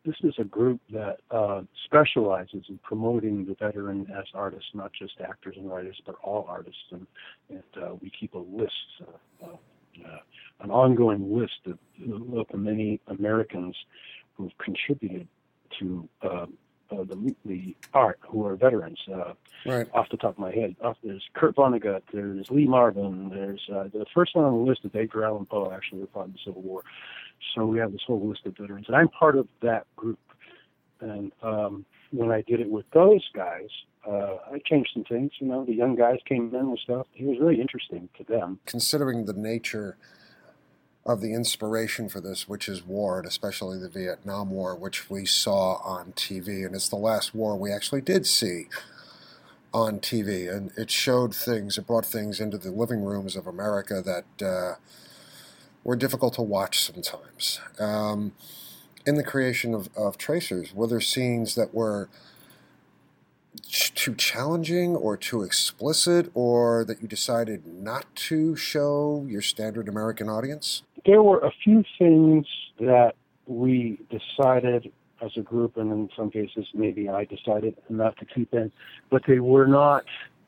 This 0.04 0.16
is 0.24 0.34
a 0.38 0.44
group 0.44 0.80
that 0.92 1.18
uh, 1.30 1.62
specializes 1.84 2.64
in 2.68 2.80
promoting 2.82 3.46
the 3.46 3.54
veteran 3.54 4.08
as 4.18 4.24
artists, 4.34 4.70
not 4.74 4.90
just 4.92 5.12
actors 5.20 5.54
and 5.56 5.70
writers, 5.70 6.02
but 6.04 6.16
all 6.24 6.44
artists. 6.48 6.82
And, 6.90 7.06
and 7.48 7.62
uh, 7.80 7.94
we 8.02 8.10
keep 8.10 8.34
a 8.34 8.38
list, 8.38 8.72
uh, 9.44 9.46
uh, 10.04 10.18
an 10.60 10.72
ongoing 10.72 11.32
list 11.32 11.60
of, 11.66 11.78
of 12.36 12.48
the 12.50 12.58
many 12.58 13.00
Americans 13.06 13.76
who've 14.34 14.50
contributed 14.58 15.28
to 15.78 16.08
uh, 16.22 16.46
uh, 16.92 17.04
the, 17.04 17.34
the 17.44 17.76
art 17.94 18.18
who 18.28 18.46
are 18.46 18.56
veterans. 18.56 18.98
Uh, 19.12 19.32
right. 19.66 19.88
Off 19.94 20.08
the 20.10 20.16
top 20.16 20.32
of 20.32 20.38
my 20.38 20.52
head, 20.52 20.76
off, 20.82 20.96
there's 21.02 21.24
Kurt 21.34 21.56
Vonnegut, 21.56 22.02
there's 22.12 22.50
Lee 22.50 22.66
Marvin, 22.66 23.30
there's 23.30 23.62
uh, 23.72 23.84
the 23.84 24.06
first 24.14 24.34
one 24.34 24.44
on 24.44 24.52
the 24.52 24.70
list 24.70 24.80
is 24.84 24.90
Edgar 24.94 25.24
Allan 25.24 25.46
Poe, 25.46 25.72
actually, 25.72 26.00
who 26.00 26.08
fought 26.12 26.26
in 26.26 26.32
the 26.32 26.38
Civil 26.44 26.62
War. 26.62 26.82
So 27.54 27.66
we 27.66 27.78
have 27.78 27.92
this 27.92 28.02
whole 28.06 28.26
list 28.26 28.46
of 28.46 28.56
veterans, 28.56 28.86
and 28.88 28.96
I'm 28.96 29.08
part 29.08 29.36
of 29.36 29.48
that 29.62 29.86
group. 29.96 30.18
And 31.00 31.32
um, 31.42 31.84
when 32.12 32.30
I 32.30 32.42
did 32.42 32.60
it 32.60 32.70
with 32.70 32.86
those 32.92 33.26
guys, 33.34 33.68
uh, 34.06 34.36
I 34.52 34.60
changed 34.64 34.90
some 34.94 35.04
things. 35.04 35.32
You 35.38 35.48
know, 35.48 35.64
the 35.64 35.74
young 35.74 35.96
guys 35.96 36.18
came 36.28 36.54
in 36.54 36.70
with 36.70 36.80
stuff. 36.80 37.06
It 37.16 37.24
was 37.24 37.38
really 37.40 37.60
interesting 37.60 38.08
to 38.18 38.24
them. 38.24 38.60
Considering 38.66 39.26
the 39.26 39.32
nature 39.32 39.96
of 41.04 41.20
the 41.20 41.32
inspiration 41.32 42.08
for 42.08 42.20
this, 42.20 42.48
which 42.48 42.68
is 42.68 42.86
war, 42.86 43.18
and 43.18 43.26
especially 43.26 43.78
the 43.78 43.88
Vietnam 43.88 44.50
War, 44.50 44.74
which 44.76 45.10
we 45.10 45.26
saw 45.26 45.76
on 45.78 46.12
TV. 46.12 46.64
And 46.64 46.74
it's 46.74 46.88
the 46.88 46.96
last 46.96 47.34
war 47.34 47.56
we 47.56 47.72
actually 47.72 48.02
did 48.02 48.26
see 48.26 48.68
on 49.74 49.98
TV. 49.98 50.54
And 50.54 50.70
it 50.76 50.90
showed 50.90 51.34
things, 51.34 51.76
it 51.76 51.86
brought 51.86 52.06
things 52.06 52.40
into 52.40 52.56
the 52.56 52.70
living 52.70 53.02
rooms 53.02 53.34
of 53.34 53.46
America 53.46 54.00
that 54.02 54.46
uh, 54.46 54.74
were 55.82 55.96
difficult 55.96 56.34
to 56.34 56.42
watch 56.42 56.80
sometimes. 56.80 57.60
Um, 57.80 58.32
in 59.04 59.16
the 59.16 59.24
creation 59.24 59.74
of, 59.74 59.88
of 59.96 60.16
Tracers, 60.16 60.72
were 60.72 60.86
there 60.86 61.00
scenes 61.00 61.56
that 61.56 61.74
were 61.74 62.08
too 63.70 64.14
challenging 64.14 64.96
or 64.96 65.16
too 65.16 65.42
explicit, 65.42 66.30
or 66.34 66.84
that 66.84 67.02
you 67.02 67.08
decided 67.08 67.66
not 67.66 68.06
to 68.14 68.56
show 68.56 69.26
your 69.28 69.42
standard 69.42 69.88
American 69.88 70.28
audience? 70.28 70.82
There 71.04 71.22
were 71.22 71.40
a 71.40 71.50
few 71.64 71.84
things 71.98 72.46
that 72.78 73.14
we 73.46 73.98
decided 74.10 74.92
as 75.20 75.30
a 75.36 75.40
group, 75.40 75.76
and 75.76 75.90
in 75.92 76.10
some 76.16 76.30
cases 76.30 76.66
maybe 76.74 77.08
I 77.08 77.24
decided 77.24 77.76
not 77.88 78.16
to 78.18 78.24
keep 78.24 78.52
in, 78.54 78.72
but 79.10 79.22
they 79.26 79.40
were 79.40 79.66
not 79.66 80.04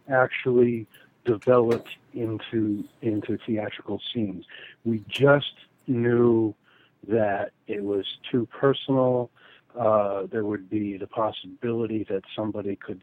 actually 0.08 0.86
developed 1.24 1.88
into 2.12 2.84
into 3.02 3.38
theatrical 3.46 4.00
scenes. 4.12 4.44
We 4.84 5.02
just 5.08 5.54
knew 5.86 6.54
that 7.08 7.52
it 7.66 7.82
was 7.82 8.06
too 8.30 8.46
personal. 8.46 9.30
Uh, 9.78 10.26
there 10.30 10.44
would 10.44 10.70
be 10.70 10.96
the 10.96 11.06
possibility 11.06 12.04
that 12.08 12.22
somebody 12.36 12.76
could 12.76 13.00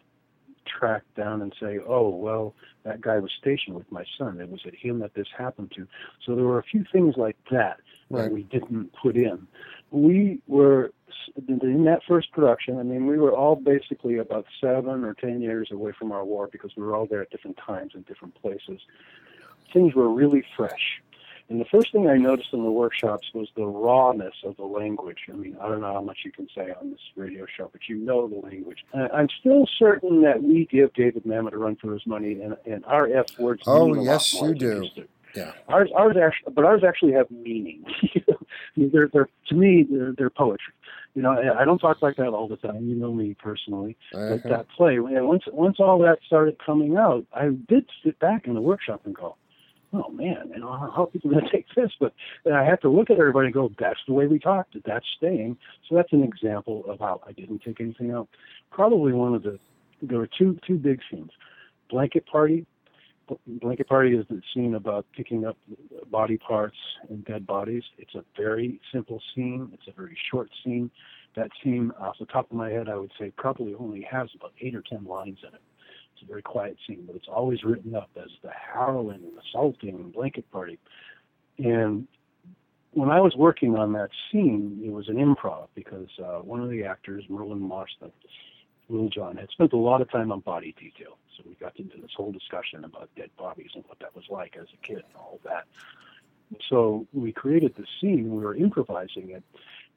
track 0.79 1.03
down 1.15 1.41
and 1.41 1.53
say, 1.60 1.79
oh, 1.86 2.10
well, 2.10 2.53
that 2.84 3.01
guy 3.01 3.19
was 3.19 3.31
stationed 3.39 3.75
with 3.75 3.91
my 3.91 4.03
son. 4.17 4.39
It 4.39 4.49
was 4.49 4.62
at 4.65 4.75
him 4.75 4.99
that 4.99 5.13
this 5.13 5.27
happened 5.38 5.71
to. 5.75 5.88
So 6.25 6.36
there 6.36 6.45
were 6.45 6.60
a 6.60 6.63
few 6.63 6.86
things 6.91 7.15
like 7.17 7.38
that 7.51 7.79
right. 8.10 8.23
that 8.23 8.31
we 8.31 8.43
didn't 8.43 8.91
put 8.93 9.15
in. 9.15 9.47
We 9.91 10.39
were, 10.47 10.91
in 11.47 11.84
that 11.86 12.01
first 12.07 12.31
production, 12.31 12.79
I 12.79 12.84
mean, 12.84 13.07
we 13.07 13.17
were 13.17 13.36
all 13.36 13.55
basically 13.55 14.17
about 14.17 14.45
seven 14.60 15.03
or 15.03 15.13
ten 15.13 15.41
years 15.41 15.69
away 15.71 15.91
from 15.97 16.12
our 16.12 16.23
war 16.23 16.47
because 16.51 16.71
we 16.75 16.84
were 16.84 16.95
all 16.95 17.05
there 17.05 17.21
at 17.21 17.29
different 17.29 17.57
times 17.57 17.91
in 17.93 18.01
different 18.03 18.36
places. 18.41 18.79
Things 19.73 19.93
were 19.93 20.10
really 20.10 20.43
fresh. 20.55 21.01
And 21.51 21.59
the 21.59 21.65
first 21.65 21.91
thing 21.91 22.07
I 22.07 22.15
noticed 22.15 22.53
in 22.53 22.63
the 22.63 22.71
workshops 22.71 23.27
was 23.33 23.49
the 23.57 23.65
rawness 23.65 24.35
of 24.45 24.55
the 24.55 24.63
language. 24.63 25.17
I 25.27 25.35
mean, 25.35 25.57
I 25.61 25.67
don't 25.67 25.81
know 25.81 25.91
how 25.91 26.01
much 26.01 26.19
you 26.23 26.31
can 26.31 26.47
say 26.55 26.71
on 26.79 26.91
this 26.91 27.01
radio 27.17 27.45
show, 27.45 27.69
but 27.69 27.89
you 27.89 27.97
know 27.97 28.25
the 28.25 28.37
language. 28.37 28.85
I'm 28.93 29.27
still 29.37 29.67
certain 29.77 30.21
that 30.21 30.41
we 30.41 30.65
give 30.71 30.93
David 30.93 31.25
Mamet 31.25 31.51
a 31.51 31.57
run 31.57 31.75
for 31.75 31.91
his 31.91 32.07
money, 32.07 32.41
and, 32.41 32.55
and 32.65 32.85
our 32.85 33.05
F 33.05 33.37
words. 33.37 33.63
Oh, 33.67 33.93
yes, 34.01 34.33
you 34.33 34.55
do. 34.55 34.87
Yeah. 35.35 35.51
Ours, 35.67 35.89
ours 35.93 36.15
actually, 36.15 36.53
but 36.53 36.63
ours 36.63 36.83
actually 36.87 37.11
have 37.13 37.29
meaning. 37.29 37.83
I 38.15 38.33
mean, 38.77 38.89
they're, 38.93 39.09
they're 39.11 39.27
to 39.49 39.55
me, 39.55 39.85
they're, 39.89 40.13
they're 40.17 40.29
poetry. 40.29 40.73
You 41.15 41.21
know, 41.21 41.31
I 41.31 41.65
don't 41.65 41.79
talk 41.79 42.01
like 42.01 42.15
that 42.15 42.29
all 42.29 42.47
the 42.47 42.55
time. 42.55 42.87
You 42.87 42.95
know 42.95 43.13
me 43.13 43.33
personally. 43.33 43.97
Uh-huh. 44.13 44.37
But 44.37 44.49
that 44.49 44.67
play, 44.69 44.95
and 44.95 45.27
once 45.27 45.43
once 45.51 45.81
all 45.81 45.99
that 45.99 46.19
started 46.25 46.57
coming 46.65 46.95
out, 46.95 47.25
I 47.33 47.49
did 47.67 47.89
sit 48.05 48.19
back 48.19 48.47
in 48.47 48.53
the 48.53 48.61
workshop 48.61 49.01
and 49.03 49.13
go, 49.13 49.35
oh 49.93 50.10
man, 50.10 50.51
you 50.54 50.60
know, 50.60 50.71
how 50.71 51.04
are 51.04 51.08
people 51.08 51.32
going 51.32 51.43
to 51.43 51.51
take 51.51 51.67
this? 51.75 51.91
But 51.99 52.13
I 52.51 52.63
have 52.63 52.80
to 52.82 52.89
look 52.89 53.10
at 53.10 53.19
everybody 53.19 53.47
and 53.47 53.54
go, 53.54 53.71
that's 53.80 53.99
the 54.08 54.13
way 54.13 54.27
we 54.27 54.39
talked. 54.39 54.75
That's 54.86 55.06
staying. 55.17 55.58
So 55.88 55.95
that's 55.95 56.12
an 56.13 56.23
example 56.23 56.84
of 56.88 56.99
how 56.99 57.21
I 57.27 57.32
didn't 57.34 57.62
take 57.63 57.82
anything 57.82 58.12
out. 58.12 58.27
Probably 58.71 59.13
one 59.13 59.34
of 59.36 59.43
the, 59.43 59.60
there 60.01 60.17
were 60.17 60.30
two, 60.38 60.58
two 60.65 60.77
big 60.77 60.99
scenes. 61.10 61.32
Blanket 61.89 62.25
Party. 62.25 62.65
Blanket 63.47 63.88
Party 63.88 64.15
is 64.15 64.25
the 64.30 64.41
scene 64.54 64.75
about 64.75 65.06
picking 65.15 65.45
up 65.45 65.58
body 66.10 66.38
parts 66.38 66.75
and 67.10 67.23
dead 67.23 67.47
bodies. 67.47 67.84
It's 67.97 68.15
a 68.15 68.23
very 68.38 68.80
simple 68.93 69.21
scene. 69.34 69.69
It's 69.73 69.88
a 69.88 69.93
very 69.93 70.17
short 70.32 70.49
scene. 70.63 70.91
That 71.36 71.49
scene, 71.63 71.91
off 71.97 72.15
the 72.19 72.25
top 72.25 72.51
of 72.51 72.58
my 72.58 72.69
head, 72.69 72.89
I 72.89 72.95
would 72.95 73.12
say 73.17 73.32
probably 73.38 73.73
only 73.75 74.06
has 74.12 74.27
about 74.36 74.51
eight 74.60 74.75
or 74.75 74.84
ten 74.89 75.06
lines 75.06 75.38
in 75.47 75.54
it. 75.54 75.62
A 76.21 76.25
very 76.25 76.41
quiet 76.41 76.77
scene, 76.86 77.03
but 77.07 77.15
it's 77.15 77.27
always 77.27 77.63
written 77.63 77.95
up 77.95 78.10
as 78.15 78.29
the 78.43 78.51
harrowing 78.51 79.23
and 79.23 79.34
assaulting 79.39 80.12
blanket 80.12 80.49
party. 80.51 80.77
And 81.57 82.07
when 82.91 83.10
I 83.10 83.21
was 83.21 83.36
working 83.36 83.75
on 83.77 83.93
that 83.93 84.10
scene, 84.31 84.81
it 84.84 84.91
was 84.91 85.07
an 85.07 85.15
improv 85.15 85.67
because 85.75 86.10
uh, 86.19 86.39
one 86.39 86.62
of 86.62 86.69
the 86.69 86.84
actors, 86.84 87.23
Merlin 87.29 87.60
Marston, 87.62 88.12
Little 88.89 89.10
John, 89.10 89.38
had 89.38 89.49
spent 89.49 89.73
a 89.73 89.77
lot 89.77 90.01
of 90.01 90.12
time 90.12 90.31
on 90.31 90.41
body 90.41 90.75
detail. 90.77 91.17
So 91.38 91.43
we 91.47 91.55
got 91.55 91.77
into 91.79 91.97
this 91.97 92.12
whole 92.15 92.31
discussion 92.31 92.84
about 92.84 93.10
dead 93.15 93.29
bodies 93.38 93.71
and 93.75 93.84
what 93.88 93.99
that 93.99 94.15
was 94.15 94.25
like 94.29 94.57
as 94.57 94.67
a 94.73 94.86
kid 94.86 94.97
and 94.97 95.15
all 95.15 95.39
of 95.41 95.43
that. 95.43 95.65
So 96.69 97.07
we 97.13 97.31
created 97.31 97.75
the 97.75 97.86
scene. 97.99 98.36
We 98.36 98.43
were 98.43 98.55
improvising 98.55 99.29
it, 99.29 99.43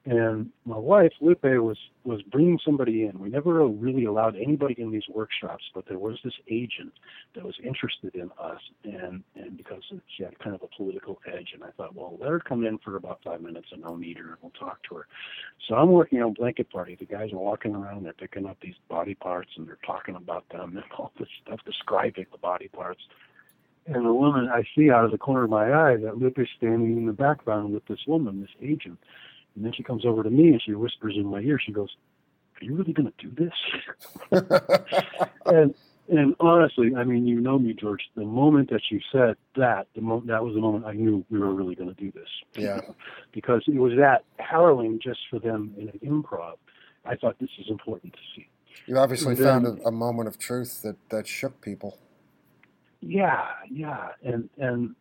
and 0.07 0.51
my 0.67 0.77
wife, 0.77 1.13
Lupe, 1.23 1.43
was, 1.43 1.79
was 2.05 2.21
bringing 2.21 2.59
somebody 2.63 3.05
in. 3.05 3.19
We 3.19 3.31
never 3.31 3.67
really 3.67 4.05
allowed 4.05 4.37
anybody 4.37 4.75
in 4.77 4.91
these 4.91 5.09
workshops, 5.09 5.65
but 5.75 5.87
there 5.89 5.99
was 5.99 6.19
this 6.23 6.35
agent 6.47 6.93
that 7.35 7.43
was 7.43 7.55
interested 7.65 8.15
in 8.15 8.31
us, 8.39 8.61
and, 8.85 9.23
and 9.35 9.57
because 9.57 9.83
she 10.15 10.23
had 10.23 10.39
kind 10.41 10.55
of 10.55 10.63
a 10.63 10.77
political 10.77 11.21
edge, 11.27 11.53
and 11.55 11.65
I 11.65 11.71
thought, 11.71 11.95
well, 11.95 12.19
let 12.21 12.29
her 12.29 12.39
come 12.39 12.67
in 12.67 12.77
for 12.79 12.97
about 12.97 13.21
five 13.25 13.41
minutes, 13.41 13.69
and 13.73 13.83
I'll 13.83 13.97
meet 13.97 14.19
her, 14.19 14.33
and 14.33 14.37
we'll 14.43 14.51
talk 14.51 14.83
to 14.91 14.97
her. 14.97 15.07
So 15.67 15.75
I'm 15.75 15.91
working 15.91 16.21
on 16.23 16.35
Blanket 16.35 16.71
Party. 16.71 16.97
The 16.97 17.07
guys 17.07 17.33
are 17.33 17.39
walking 17.39 17.75
around, 17.75 18.05
they're 18.05 18.13
picking 18.13 18.45
up 18.45 18.59
these 18.61 18.77
body 18.91 19.15
parts, 19.15 19.53
and 19.57 19.67
they're 19.67 19.79
talking 19.87 20.17
about 20.17 20.47
them, 20.51 20.77
and 20.77 20.85
all 20.99 21.13
this 21.19 21.29
stuff, 21.47 21.61
describing 21.65 22.27
the 22.31 22.39
body 22.39 22.69
parts. 22.69 23.01
And 23.87 24.05
the 24.05 24.13
woman, 24.13 24.51
I 24.53 24.65
see 24.77 24.91
out 24.91 25.07
of 25.07 25.13
the 25.13 25.19
corner 25.19 25.45
of 25.45 25.51
my 25.51 25.73
eye 25.73 25.97
that 25.97 26.19
Lupe's 26.19 26.51
standing 26.59 26.99
in 26.99 27.07
the 27.07 27.13
background 27.13 27.73
with 27.73 27.87
this 27.87 28.01
woman, 28.07 28.43
this 28.43 28.51
agent 28.61 28.99
and 29.55 29.65
then 29.65 29.73
she 29.73 29.83
comes 29.83 30.05
over 30.05 30.23
to 30.23 30.31
me 30.31 30.49
and 30.49 30.63
she 30.63 30.73
whispers 30.75 31.15
in 31.17 31.27
my 31.27 31.41
ear. 31.41 31.59
She 31.65 31.73
goes, 31.73 31.91
"Are 32.61 32.65
you 32.65 32.75
really 32.75 32.93
going 32.93 33.13
to 33.13 33.27
do 33.27 33.51
this?" 34.31 34.41
and 35.47 35.75
and 36.09 36.37
honestly, 36.39 36.95
I 36.95 37.05
mean, 37.05 37.27
you 37.27 37.41
know 37.41 37.59
me, 37.59 37.73
George. 37.73 38.03
The 38.15 38.25
moment 38.25 38.71
that 38.71 38.83
you 38.91 39.01
said 39.11 39.37
that, 39.57 39.87
the 39.95 40.03
mo- 40.03 40.23
that 40.27 40.45
was 40.45 40.55
the 40.55 40.61
moment 40.61 40.85
I 40.85 40.93
knew 40.93 41.25
we 41.31 41.39
were 41.39 41.55
really 41.55 41.75
going 41.75 41.95
to 41.95 42.01
do 42.01 42.13
this. 42.13 42.29
Yeah. 42.57 42.81
because 43.33 43.63
it 43.67 43.79
was 43.79 43.93
that 43.97 44.25
harrowing 44.39 45.01
just 45.03 45.21
for 45.31 45.39
them 45.39 45.75
in 45.79 45.89
an 45.89 46.01
improv. 46.05 46.57
I 47.07 47.17
thought 47.17 47.39
this 47.39 47.51
is 47.59 47.67
important 47.69 48.13
to 48.15 48.19
see. 48.37 48.49
You 48.87 48.99
obviously 48.99 49.35
then, 49.35 49.45
found 49.45 49.67
a, 49.67 49.89
a 49.89 49.91
moment 49.91 50.29
of 50.29 50.39
truth 50.39 50.83
that 50.83 50.97
that 51.11 51.27
shook 51.27 51.61
people. 51.61 51.99
Yeah, 53.01 53.47
yeah, 53.71 54.09
and 54.23 54.49
and 54.59 54.95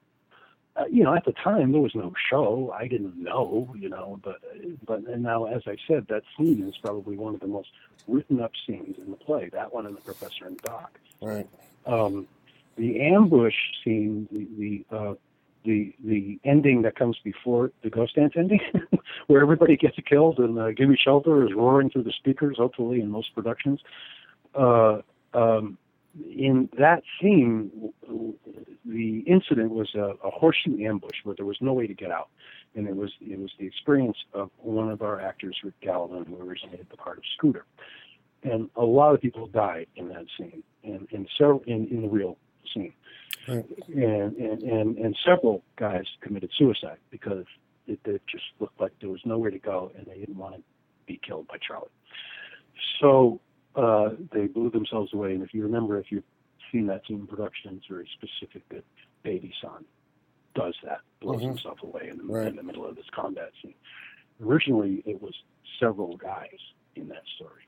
uh, 0.76 0.86
you 0.90 1.04
know, 1.04 1.14
at 1.14 1.26
the 1.26 1.34
time 1.34 1.72
there 1.72 1.82
was 1.82 1.94
no 1.94 2.14
show. 2.30 2.74
I 2.78 2.88
didn't 2.88 3.16
know, 3.18 3.74
you 3.78 3.90
know, 3.90 4.20
but 4.24 4.42
but 4.86 5.06
and 5.06 5.22
now, 5.22 5.46
as 5.46 5.62
I 5.68 5.76
said, 5.88 6.08
that 6.10 6.24
scene 6.36 6.68
is 6.68 6.76
probably 6.78 7.16
one 7.16 7.36
of 7.36 7.42
the 7.42 7.48
most 7.48 7.70
written 8.08 8.42
up 8.42 8.52
scenes 8.66 8.98
in 8.98 9.12
the 9.12 9.18
play. 9.18 9.50
That 9.54 9.74
one 9.74 9.86
and 9.86 9.96
the 9.96 10.02
professor 10.02 10.46
and 10.48 10.58
Doc. 10.62 10.98
Right. 11.22 11.48
Um, 11.86 12.28
the 12.76 13.02
ambush 13.02 13.54
scene, 13.84 14.28
the 14.32 14.48
the 14.90 14.96
uh, 14.96 15.14
the 15.64 15.94
the 16.04 16.40
ending 16.44 16.82
that 16.82 16.96
comes 16.96 17.20
before 17.24 17.72
the 17.84 17.92
ghost 17.92 18.16
dance 18.16 18.34
ending, 18.36 18.62
where 19.28 19.42
everybody 19.42 19.78
gets 19.78 19.98
killed 20.10 20.40
and 20.40 20.58
uh, 20.58 20.72
"Give 20.72 20.90
Me 20.90 20.98
Shelter" 20.98 21.46
is 21.46 21.54
roaring 21.54 21.92
through 21.92 22.04
the 22.04 22.14
speakers. 22.14 22.58
Hopefully, 22.58 23.00
in 23.00 23.10
most 23.10 23.36
productions. 23.36 23.80
Uh, 24.56 25.02
um, 25.36 25.78
in 26.16 26.70
that 26.78 27.04
scene, 27.20 27.92
the 28.86 29.20
incident 29.20 29.72
was 29.72 29.94
a, 29.96 30.14
a, 30.24 30.30
horseshoe 30.30 30.84
ambush 30.86 31.18
where 31.24 31.36
there 31.36 31.46
was 31.46 31.58
no 31.60 31.74
way 31.74 31.88
to 31.88 31.94
get 31.94 32.12
out, 32.12 32.30
and 32.76 32.88
it 32.88 32.96
was 32.96 33.12
it 33.20 33.40
was 33.40 33.52
the 33.58 33.66
experience 33.66 34.18
of 34.34 34.52
one 34.58 34.90
of 34.90 35.02
our 35.02 35.20
actors, 35.20 35.58
Rick 35.64 35.80
Gallivan, 35.82 36.28
who 36.28 36.40
originated 36.40 36.88
the 36.92 36.98
part 36.98 37.18
of 37.18 37.24
Scooter, 37.38 37.66
and 38.44 38.70
a 38.76 38.84
lot 38.84 39.16
of 39.16 39.22
people 39.22 39.48
died 39.48 39.88
in 39.96 40.10
that 40.10 40.26
scene, 40.38 40.62
and 40.84 41.08
and 41.12 41.28
so 41.38 41.64
in, 41.66 41.88
in 41.88 42.04
the 42.04 42.10
real 42.10 42.38
scene, 42.74 42.94
right. 43.48 43.66
and, 43.88 44.36
and 44.36 44.62
and 44.62 44.98
and 44.98 45.18
several 45.26 45.64
guys 45.78 46.06
committed 46.22 46.52
suicide 46.58 46.98
because 47.10 47.46
it, 47.88 48.00
it 48.06 48.22
just 48.28 48.46
looked 48.60 48.80
like 48.80 48.92
there 49.02 49.10
was 49.10 49.22
nowhere 49.26 49.50
to 49.52 49.60
go, 49.60 49.92
and 49.98 50.06
they 50.06 50.20
didn't 50.20 50.38
want 50.38 50.56
to 50.56 50.62
be 51.08 51.20
killed 51.26 51.48
by 51.48 51.58
Charlie. 51.58 51.90
So 53.02 53.40
uh, 53.76 54.10
they 54.32 54.48
blew 54.48 54.70
themselves 54.70 55.14
away. 55.14 55.34
And 55.34 55.44
if 55.44 55.54
you 55.54 55.64
remember, 55.64 56.00
if 56.00 56.12
you've 56.12 56.24
seen 56.72 56.88
that 56.88 57.02
scene 57.08 57.22
in 57.22 57.28
production, 57.28 57.76
it's 57.78 57.88
very 57.90 58.08
specific 58.14 58.68
that 58.70 58.84
Baby 59.24 59.54
San 59.62 59.86
does 60.56 60.76
that, 60.84 61.00
blows 61.22 61.38
mm-hmm. 61.38 61.50
himself 61.50 61.80
away 61.82 62.10
in 62.10 62.18
the, 62.18 62.24
right. 62.26 62.48
in 62.48 62.56
the 62.56 62.64
middle 62.64 62.86
of 62.86 62.96
this 62.96 63.06
combat 63.14 63.52
scene. 63.62 63.74
Originally, 64.44 65.02
it 65.06 65.22
was 65.22 65.34
several 65.80 66.18
guys 66.18 66.60
in 66.96 67.08
that 67.08 67.24
story. 67.36 67.64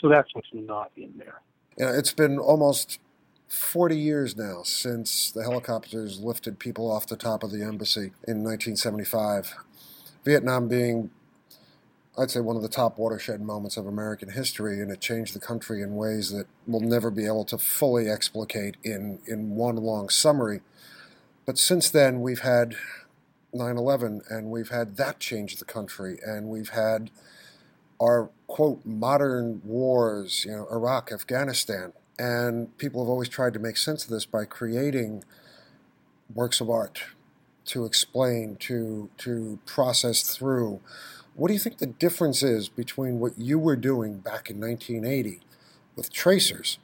So 0.00 0.08
that's 0.08 0.28
what's 0.34 0.48
not 0.52 0.90
in 0.96 1.12
there. 1.16 1.40
Yeah, 1.78 1.96
it's 1.96 2.12
been 2.12 2.38
almost 2.38 2.98
40 3.48 3.96
years 3.96 4.36
now 4.36 4.62
since 4.62 5.30
the 5.30 5.42
helicopters 5.42 6.20
lifted 6.20 6.58
people 6.58 6.90
off 6.90 7.06
the 7.06 7.16
top 7.16 7.42
of 7.42 7.50
the 7.50 7.62
embassy 7.62 8.12
in 8.26 8.44
1975. 8.44 9.54
Vietnam 10.24 10.68
being 10.68 11.10
I'd 12.18 12.32
say 12.32 12.40
one 12.40 12.56
of 12.56 12.62
the 12.62 12.68
top 12.68 12.98
watershed 12.98 13.40
moments 13.40 13.76
of 13.76 13.86
American 13.86 14.30
history, 14.30 14.80
and 14.80 14.90
it 14.90 15.00
changed 15.00 15.34
the 15.34 15.40
country 15.40 15.82
in 15.82 15.94
ways 15.94 16.32
that 16.32 16.48
we'll 16.66 16.80
never 16.80 17.10
be 17.12 17.26
able 17.26 17.44
to 17.44 17.58
fully 17.58 18.10
explicate 18.10 18.76
in, 18.82 19.20
in 19.26 19.54
one 19.54 19.76
long 19.76 20.08
summary. 20.08 20.62
But 21.46 21.58
since 21.58 21.88
then, 21.88 22.20
we've 22.20 22.40
had 22.40 22.74
9 23.52 23.76
11, 23.76 24.22
and 24.28 24.50
we've 24.50 24.70
had 24.70 24.96
that 24.96 25.20
change 25.20 25.56
the 25.56 25.64
country, 25.64 26.18
and 26.26 26.48
we've 26.48 26.70
had 26.70 27.10
our 28.00 28.30
quote 28.48 28.84
modern 28.84 29.62
wars, 29.64 30.44
you 30.44 30.52
know, 30.52 30.66
Iraq, 30.72 31.12
Afghanistan, 31.12 31.92
and 32.18 32.76
people 32.78 33.02
have 33.02 33.08
always 33.08 33.28
tried 33.28 33.52
to 33.52 33.60
make 33.60 33.76
sense 33.76 34.04
of 34.04 34.10
this 34.10 34.26
by 34.26 34.44
creating 34.44 35.22
works 36.34 36.60
of 36.60 36.68
art 36.68 37.02
to 37.66 37.84
explain, 37.84 38.56
to 38.56 39.08
to 39.18 39.58
process 39.66 40.36
through 40.36 40.80
what 41.38 41.46
do 41.46 41.54
you 41.54 41.60
think 41.60 41.78
the 41.78 41.86
difference 41.86 42.42
is 42.42 42.68
between 42.68 43.20
what 43.20 43.38
you 43.38 43.60
were 43.60 43.76
doing 43.76 44.18
back 44.18 44.50
in 44.50 44.60
1980 44.60 45.40
with 45.94 46.12
tracers 46.12 46.80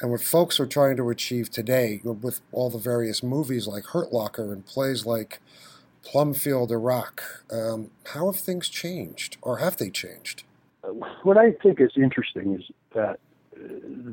and 0.00 0.12
what 0.12 0.20
folks 0.20 0.60
are 0.60 0.66
trying 0.66 0.96
to 0.96 1.10
achieve 1.10 1.50
today 1.50 2.00
with 2.04 2.40
all 2.52 2.70
the 2.70 2.78
various 2.78 3.24
movies 3.24 3.66
like 3.66 3.86
Hurt 3.86 4.12
Locker 4.12 4.52
and 4.52 4.64
plays 4.64 5.04
like 5.04 5.40
Plumfield, 6.04 6.70
Iraq? 6.70 7.44
Um, 7.50 7.90
how 8.12 8.26
have 8.30 8.40
things 8.40 8.68
changed, 8.68 9.36
or 9.42 9.58
have 9.58 9.78
they 9.78 9.90
changed? 9.90 10.44
What 11.24 11.36
I 11.36 11.50
think 11.60 11.80
is 11.80 11.90
interesting 11.96 12.54
is 12.54 12.70
that 12.94 13.18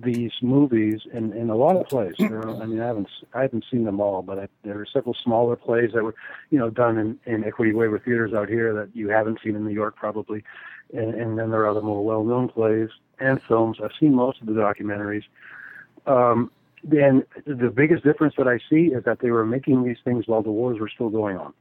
these 0.03 0.31
movies 0.41 1.01
in, 1.13 1.33
in 1.33 1.49
a 1.49 1.55
lot 1.55 1.75
of 1.75 1.87
plays. 1.87 2.15
I 2.19 2.27
mean, 2.27 2.79
I 2.79 2.87
haven't 2.87 3.09
I 3.33 3.41
haven't 3.43 3.65
seen 3.69 3.83
them 3.83 3.99
all, 3.99 4.21
but 4.21 4.39
I, 4.39 4.47
there 4.63 4.79
are 4.79 4.85
several 4.85 5.13
smaller 5.13 5.55
plays 5.55 5.91
that 5.93 6.03
were, 6.03 6.15
you 6.49 6.57
know, 6.57 6.69
done 6.69 6.97
in, 6.97 7.19
in 7.25 7.43
Equity 7.43 7.73
Waiver 7.73 7.99
theaters 7.99 8.33
out 8.33 8.49
here 8.49 8.73
that 8.73 8.95
you 8.95 9.09
haven't 9.09 9.39
seen 9.43 9.55
in 9.55 9.63
New 9.63 9.73
York 9.73 9.95
probably, 9.95 10.43
and, 10.93 11.13
and 11.13 11.37
then 11.37 11.51
there 11.51 11.61
are 11.61 11.69
other 11.69 11.81
more 11.81 12.03
well-known 12.03 12.49
plays 12.49 12.89
and 13.19 13.41
films. 13.43 13.77
I've 13.83 13.91
seen 13.99 14.13
most 14.13 14.41
of 14.41 14.47
the 14.47 14.53
documentaries. 14.53 15.23
Um, 16.07 16.51
and 16.91 17.23
the 17.45 17.69
biggest 17.69 18.03
difference 18.03 18.35
that 18.37 18.47
I 18.47 18.59
see 18.69 18.87
is 18.87 19.03
that 19.05 19.19
they 19.19 19.31
were 19.31 19.45
making 19.45 19.83
these 19.83 19.97
things 20.03 20.27
while 20.27 20.43
the 20.43 20.51
wars 20.51 20.79
were 20.79 20.89
still 20.89 21.09
going 21.09 21.37
on, 21.37 21.53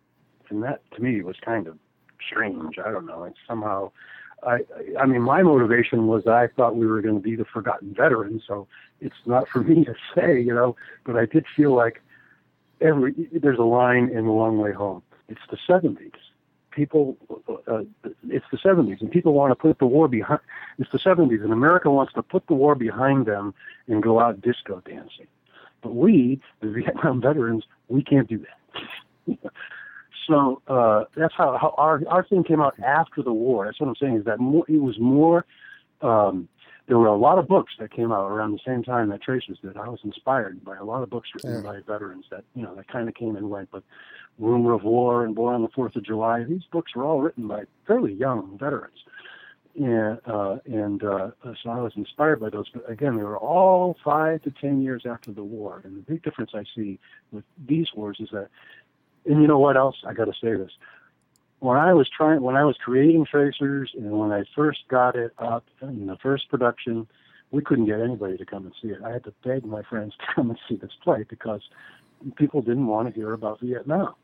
and 0.49 0.62
that 0.62 0.81
to 0.92 1.03
me 1.03 1.23
was 1.23 1.37
kind 1.44 1.66
of 1.66 1.79
strange. 2.27 2.79
I 2.79 2.90
don't 2.90 3.07
know. 3.07 3.25
It's 3.25 3.38
somehow 3.47 3.92
I, 4.46 4.59
I 5.00 5.07
mean, 5.07 5.22
my 5.22 5.42
motivation 5.42 6.07
was 6.07 6.26
I 6.26 6.48
thought 6.57 6.76
we 6.76 6.87
were 6.87 7.00
going 7.00 7.16
to 7.16 7.20
be 7.20 7.37
the 7.37 7.44
forgotten 7.44 7.94
veterans. 7.94 8.42
So 8.46 8.66
it's 9.00 9.14
not 9.26 9.48
for 9.48 9.61
me 9.62 9.85
to 9.85 9.94
say, 10.14 10.40
you 10.40 10.54
know, 10.54 10.76
but 11.04 11.16
I 11.16 11.26
did 11.26 11.44
feel 11.57 11.74
like 11.74 12.02
every 12.80 13.14
there's 13.33 13.59
a 13.59 13.62
line 13.62 14.09
in 14.09 14.26
the 14.26 14.33
long 14.33 14.59
way 14.59 14.72
home. 14.72 15.02
It's 15.28 15.40
the 15.50 15.59
70s. 15.68 16.12
People, 16.70 17.16
uh, 17.68 17.83
it's 18.28 18.44
the 18.50 18.59
70s, 18.59 19.00
and 19.00 19.09
people 19.09 19.33
want 19.33 19.52
to 19.52 19.54
put 19.54 19.78
the 19.78 19.87
war 19.87 20.09
behind. 20.09 20.40
It's 20.78 20.90
the 20.90 20.98
70s, 20.98 21.42
and 21.42 21.52
America 21.52 21.88
wants 21.88 22.12
to 22.14 22.22
put 22.22 22.48
the 22.48 22.54
war 22.54 22.74
behind 22.74 23.26
them 23.26 23.54
and 23.87 24.02
go 24.02 24.18
out 24.18 24.40
disco 24.40 24.83
dancing. 24.85 25.28
But 25.83 25.94
we, 25.94 26.40
the 26.61 26.70
Vietnam 26.70 27.20
veterans, 27.20 27.64
we 27.88 28.02
can't 28.02 28.28
do 28.28 28.38
that. 28.38 29.38
so 30.27 30.63
uh, 30.69 31.05
that's 31.17 31.35
how, 31.35 31.57
how 31.59 31.75
our 31.77 32.03
our 32.09 32.25
thing 32.25 32.45
came 32.45 32.61
out 32.61 32.79
after 32.81 33.23
the 33.23 33.33
war. 33.33 33.67
That's 33.67 33.81
what 33.81 33.89
I'm 33.89 33.97
saying 33.97 34.17
is 34.19 34.25
that 34.25 34.41
more, 34.41 34.65
it 34.69 34.81
was 34.81 34.99
more. 34.99 35.45
Um, 36.01 36.49
there 36.87 36.99
were 36.99 37.07
a 37.07 37.17
lot 37.17 37.39
of 37.39 37.49
books 37.49 37.73
that 37.79 37.91
came 37.91 38.13
out 38.13 38.31
around 38.31 38.53
the 38.53 38.59
same 38.67 38.83
time 38.83 39.09
that 39.09 39.23
Tracers 39.23 39.59
did. 39.63 39.77
I 39.77 39.89
was 39.89 40.01
inspired 40.05 40.63
by 40.63 40.77
a 40.77 40.85
lot 40.85 41.03
of 41.03 41.09
books 41.09 41.31
written 41.35 41.65
yeah. 41.65 41.71
by 41.71 41.81
veterans 41.81 42.27
that 42.31 42.45
you 42.55 42.63
know 42.63 42.75
that 42.75 42.89
kind 42.89 43.09
of 43.09 43.15
came 43.15 43.37
and 43.37 43.49
went. 43.49 43.71
But 43.71 43.85
Rumor 44.39 44.73
of 44.73 44.85
War 44.85 45.25
and 45.25 45.35
Born 45.35 45.55
on 45.55 45.63
the 45.63 45.69
Fourth 45.69 45.97
of 45.97 46.05
July, 46.05 46.45
these 46.45 46.65
books 46.71 46.95
were 46.95 47.05
all 47.05 47.23
written 47.23 47.49
by 47.49 47.65
fairly 47.87 48.13
young 48.13 48.59
veterans. 48.59 48.99
And 49.77 50.21
uh, 50.27 50.59
and 50.67 51.03
uh, 51.03 51.31
so 51.63 51.71
I 51.71 51.81
was 51.81 51.93
inspired 51.97 52.41
by 52.41 52.51
those. 52.51 52.69
But 52.73 52.89
again, 52.89 53.17
they 53.17 53.25
were 53.25 53.39
all 53.39 53.97
five 54.05 54.43
to 54.43 54.51
ten 54.51 54.83
years 54.83 55.05
after 55.05 55.33
the 55.33 55.43
war. 55.43 55.81
And 55.85 55.97
the 55.97 56.03
big 56.03 56.23
difference 56.23 56.53
I 56.55 56.65
see 56.77 57.01
with 57.33 57.45
these 57.67 57.89
wars 57.95 58.19
is 58.21 58.29
that 58.31 58.51
and 59.27 59.41
you 59.41 59.49
know 59.49 59.59
what 59.59 59.77
else? 59.77 59.97
I 60.07 60.13
got 60.13 60.27
to 60.27 60.33
say 60.33 60.55
this. 60.55 60.73
When 61.61 61.79
I 61.79 61.95
was 61.95 62.09
trying, 62.15 62.43
when 62.43 62.57
I 62.57 62.65
was 62.65 62.77
creating 62.85 63.27
tracers, 63.27 63.93
and 63.97 64.11
when 64.19 64.33
I 64.33 64.45
first 64.55 64.81
got 64.89 65.17
it 65.17 65.33
up 65.39 65.65
in 65.81 66.07
the 66.07 66.17
first 66.17 66.49
production, 66.51 67.07
we 67.51 67.63
couldn't 67.63 67.87
get 67.87 68.01
anybody 68.01 68.37
to 68.37 68.45
come 68.45 68.67
and 68.67 68.75
see 68.83 68.89
it. 68.89 68.99
I 69.05 69.13
had 69.13 69.25
to 69.25 69.33
beg 69.45 69.65
my 69.65 69.83
friends 69.83 70.15
to 70.19 70.27
come 70.35 70.51
and 70.51 70.59
see 70.69 70.77
this 70.77 70.93
play 71.03 71.25
because 71.29 71.63
people 72.37 72.61
didn't 72.61 72.87
want 72.87 73.09
to 73.09 73.15
hear 73.15 73.33
about 73.33 73.61
Vietnam 73.61 74.15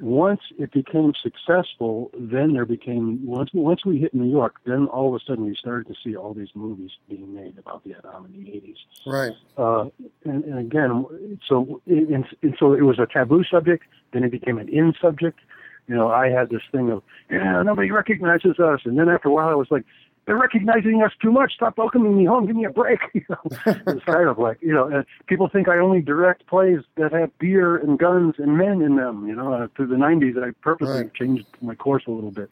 once 0.00 0.40
it 0.58 0.72
became 0.72 1.12
successful, 1.22 2.10
then 2.18 2.52
there 2.54 2.64
became 2.64 3.24
once 3.26 3.50
once 3.52 3.84
we 3.84 3.98
hit 3.98 4.14
New 4.14 4.30
York, 4.30 4.56
then 4.64 4.86
all 4.86 5.08
of 5.08 5.20
a 5.20 5.24
sudden 5.24 5.44
we 5.44 5.54
started 5.54 5.86
to 5.88 5.94
see 6.02 6.16
all 6.16 6.32
these 6.34 6.48
movies 6.54 6.90
being 7.08 7.34
made 7.34 7.58
about 7.58 7.82
Vietnam 7.84 8.26
in 8.26 8.44
the 8.44 8.50
eighties. 8.50 8.76
Right. 9.06 9.32
Uh, 9.56 9.86
and, 10.24 10.44
and 10.44 10.58
again, 10.58 11.38
so 11.46 11.80
and, 11.86 12.24
and 12.42 12.56
so 12.58 12.72
it 12.72 12.82
was 12.82 12.98
a 12.98 13.06
taboo 13.06 13.44
subject. 13.44 13.84
Then 14.12 14.24
it 14.24 14.30
became 14.30 14.58
an 14.58 14.68
in 14.68 14.94
subject. 15.00 15.40
You 15.88 15.96
know, 15.96 16.10
I 16.10 16.28
had 16.28 16.48
this 16.48 16.62
thing 16.70 16.90
of 16.90 17.02
yeah, 17.30 17.62
nobody 17.62 17.90
recognizes 17.90 18.58
us, 18.58 18.80
and 18.84 18.98
then 18.98 19.08
after 19.08 19.28
a 19.28 19.32
while, 19.32 19.48
I 19.48 19.54
was 19.54 19.68
like, 19.70 19.84
they're 20.24 20.38
recognizing 20.38 21.02
us 21.02 21.12
too 21.20 21.32
much. 21.32 21.54
Stop 21.54 21.78
welcoming 21.78 22.16
me 22.16 22.24
home. 22.24 22.46
Give 22.46 22.56
me 22.56 22.64
a 22.64 22.70
break. 22.70 23.00
You 23.14 23.24
know, 23.28 23.40
it's 23.66 24.04
kind 24.04 24.28
of 24.28 24.38
like 24.38 24.58
you 24.60 24.72
know, 24.72 25.04
people 25.26 25.48
think 25.48 25.68
I 25.68 25.78
only 25.78 26.00
direct 26.00 26.46
plays 26.46 26.80
that 26.96 27.12
have 27.12 27.36
beer 27.38 27.76
and 27.76 27.98
guns 27.98 28.36
and 28.38 28.56
men 28.56 28.82
in 28.82 28.96
them. 28.96 29.28
You 29.28 29.34
know, 29.34 29.52
uh, 29.52 29.68
through 29.76 29.88
the 29.88 29.96
'90s, 29.96 30.42
I 30.42 30.52
purposely 30.60 31.02
right. 31.02 31.14
changed 31.14 31.46
my 31.60 31.74
course 31.74 32.04
a 32.06 32.10
little 32.10 32.30
bit. 32.30 32.50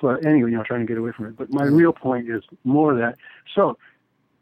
But 0.00 0.26
anyway, 0.26 0.50
you 0.50 0.56
know, 0.56 0.64
trying 0.64 0.80
to 0.80 0.86
get 0.86 0.98
away 0.98 1.12
from 1.12 1.26
it. 1.26 1.36
But 1.36 1.52
my 1.52 1.64
real 1.64 1.92
point 1.92 2.28
is 2.28 2.42
more 2.64 2.92
of 2.92 2.98
that 2.98 3.16
so 3.54 3.78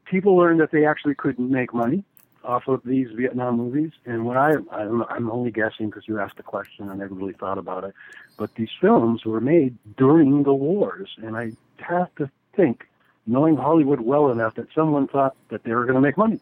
people 0.05 0.37
learned 0.37 0.61
that 0.61 0.73
they 0.73 0.85
actually 0.85 1.15
couldn't 1.15 1.51
make 1.51 1.73
money 1.73 2.05
off 2.43 2.69
of 2.69 2.81
these 2.85 3.09
Vietnam 3.15 3.57
movies. 3.57 3.93
And 4.07 4.25
what 4.25 4.37
I, 4.37 4.53
I 4.73 4.85
don't 4.85 4.99
know, 4.99 5.07
I'm 5.09 5.31
only 5.31 5.51
guessing 5.51 5.87
because 5.87 6.09
you 6.09 6.19
asked 6.19 6.37
the 6.37 6.43
question, 6.43 6.89
I 6.89 6.95
never 6.95 7.15
really 7.15 7.35
thought 7.35 7.59
about 7.59 7.85
it. 7.85 7.95
But 8.37 8.55
these 8.55 8.71
films 8.81 9.25
were 9.25 9.41
made 9.41 9.77
during 9.97 10.43
the 10.43 10.55
wars, 10.55 11.11
and 11.23 11.37
I 11.37 11.53
have 11.79 12.15
to 12.17 12.31
think, 12.55 12.87
knowing 13.27 13.57
Hollywood 13.57 14.01
well 14.01 14.31
enough, 14.31 14.55
that 14.55 14.67
someone 14.75 15.09
thought 15.09 15.37
that 15.51 15.65
they 15.65 15.73
were 15.73 15.85
going 15.85 15.95
to 15.95 16.01
make 16.01 16.17
money. 16.17 16.41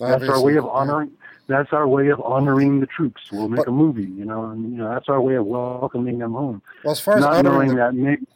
Obviously, 0.00 0.26
that's 0.26 0.38
our 0.38 0.44
way 0.44 0.56
of 0.56 0.66
honoring. 0.66 1.10
Yeah. 1.10 1.16
That's 1.46 1.72
our 1.72 1.86
way 1.86 2.08
of 2.08 2.20
honoring 2.20 2.80
the 2.80 2.86
troops. 2.86 3.20
We'll 3.30 3.48
make 3.48 3.58
but, 3.58 3.68
a 3.68 3.72
movie, 3.72 4.04
you 4.04 4.24
know, 4.24 4.46
and 4.46 4.72
you 4.72 4.78
know 4.78 4.88
that's 4.88 5.08
our 5.08 5.20
way 5.20 5.34
of 5.34 5.44
welcoming 5.46 6.18
them 6.18 6.32
home. 6.32 6.62
Well, 6.82 6.92
as 6.92 7.00
far 7.00 7.18
as 7.18 7.20
not 7.20 7.44
knowing 7.44 7.68
the, 7.68 7.74
that, 7.76 7.94
maybe, 7.94 8.26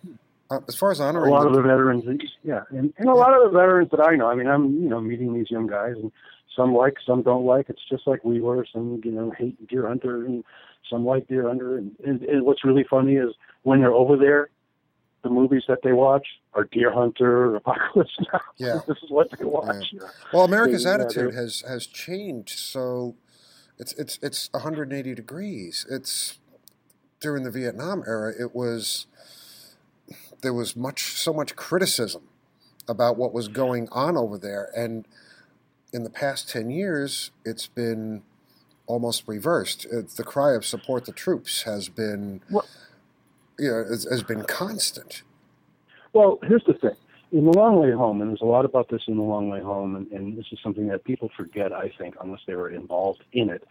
uh, 0.50 0.60
as 0.68 0.76
far 0.76 0.90
as 0.90 1.00
honoring 1.00 1.32
a 1.32 1.34
lot 1.34 1.42
the, 1.42 1.48
of 1.48 1.54
the 1.54 1.62
veterans, 1.62 2.04
yeah, 2.44 2.62
and, 2.70 2.92
and 2.98 3.08
a 3.08 3.14
lot 3.14 3.34
of 3.34 3.50
the 3.50 3.58
veterans 3.58 3.90
that 3.90 4.00
I 4.00 4.14
know. 4.16 4.28
I 4.28 4.34
mean, 4.34 4.46
I'm 4.46 4.74
you 4.82 4.88
know 4.88 5.00
meeting 5.00 5.32
these 5.32 5.50
young 5.50 5.66
guys, 5.66 5.94
and 5.96 6.12
some 6.54 6.74
like, 6.74 6.96
some 7.04 7.22
don't 7.22 7.44
like. 7.44 7.70
It's 7.70 7.82
just 7.88 8.06
like 8.06 8.24
we 8.24 8.40
were. 8.40 8.66
Some 8.72 9.00
you 9.02 9.10
know 9.10 9.30
hate 9.30 9.66
Deer 9.68 9.88
Hunter, 9.88 10.24
and 10.26 10.44
some 10.88 11.04
like 11.04 11.28
Deer 11.28 11.48
Hunter. 11.48 11.78
And, 11.78 11.96
and, 12.04 12.22
and 12.22 12.42
what's 12.44 12.64
really 12.64 12.84
funny 12.88 13.16
is 13.16 13.34
when 13.62 13.80
they're 13.80 13.92
over 13.92 14.16
there, 14.16 14.50
the 15.22 15.30
movies 15.30 15.64
that 15.68 15.78
they 15.82 15.92
watch 15.92 16.26
are 16.54 16.64
Deer 16.64 16.92
Hunter, 16.92 17.56
Apocalypse 17.56 18.16
Now. 18.32 18.40
Yeah, 18.56 18.80
this 18.88 18.98
is 19.02 19.10
what 19.10 19.28
they 19.36 19.44
watch. 19.44 19.86
Yeah. 19.92 20.08
Well, 20.32 20.44
America's 20.44 20.84
they, 20.84 20.90
attitude 20.90 21.34
uh, 21.34 21.36
has 21.36 21.62
has 21.68 21.86
changed, 21.86 22.58
so 22.58 23.16
it's 23.78 23.92
it's 23.94 24.18
it's 24.22 24.48
180 24.52 25.14
degrees. 25.14 25.86
It's 25.90 26.38
during 27.20 27.44
the 27.44 27.50
Vietnam 27.50 28.02
era. 28.06 28.32
It 28.38 28.54
was 28.54 29.06
there 30.42 30.54
was 30.54 30.76
much 30.76 31.02
so 31.02 31.32
much 31.32 31.56
criticism 31.56 32.22
about 32.88 33.16
what 33.16 33.32
was 33.32 33.48
going 33.48 33.88
on 33.90 34.16
over 34.16 34.38
there, 34.38 34.70
and 34.76 35.06
in 35.92 36.04
the 36.04 36.10
past 36.10 36.48
10 36.48 36.70
years, 36.70 37.30
it's 37.44 37.66
been 37.66 38.22
almost 38.86 39.24
reversed. 39.26 39.86
It, 39.86 40.10
the 40.10 40.24
cry 40.24 40.54
of 40.54 40.64
support 40.64 41.04
the 41.04 41.12
troops 41.12 41.62
has 41.62 41.88
been. 41.88 42.40
Well, 42.50 42.66
you 43.58 43.70
know, 43.70 43.84
has, 43.84 44.04
has 44.04 44.22
been 44.22 44.44
constant. 44.44 45.22
Well, 46.12 46.38
here's 46.42 46.64
the 46.64 46.74
thing. 46.74 46.96
In 47.30 47.44
the 47.44 47.52
long 47.52 47.76
way 47.76 47.92
home, 47.92 48.22
and 48.22 48.30
there's 48.30 48.40
a 48.40 48.46
lot 48.46 48.64
about 48.64 48.88
this 48.88 49.02
in 49.06 49.16
the 49.16 49.22
long 49.22 49.50
way 49.50 49.60
home, 49.60 49.96
and, 49.96 50.10
and 50.12 50.38
this 50.38 50.46
is 50.50 50.58
something 50.62 50.88
that 50.88 51.04
people 51.04 51.30
forget, 51.36 51.72
I 51.72 51.92
think, 51.98 52.16
unless 52.22 52.40
they 52.46 52.54
were 52.54 52.70
involved 52.70 53.22
in 53.32 53.50
it. 53.50 53.66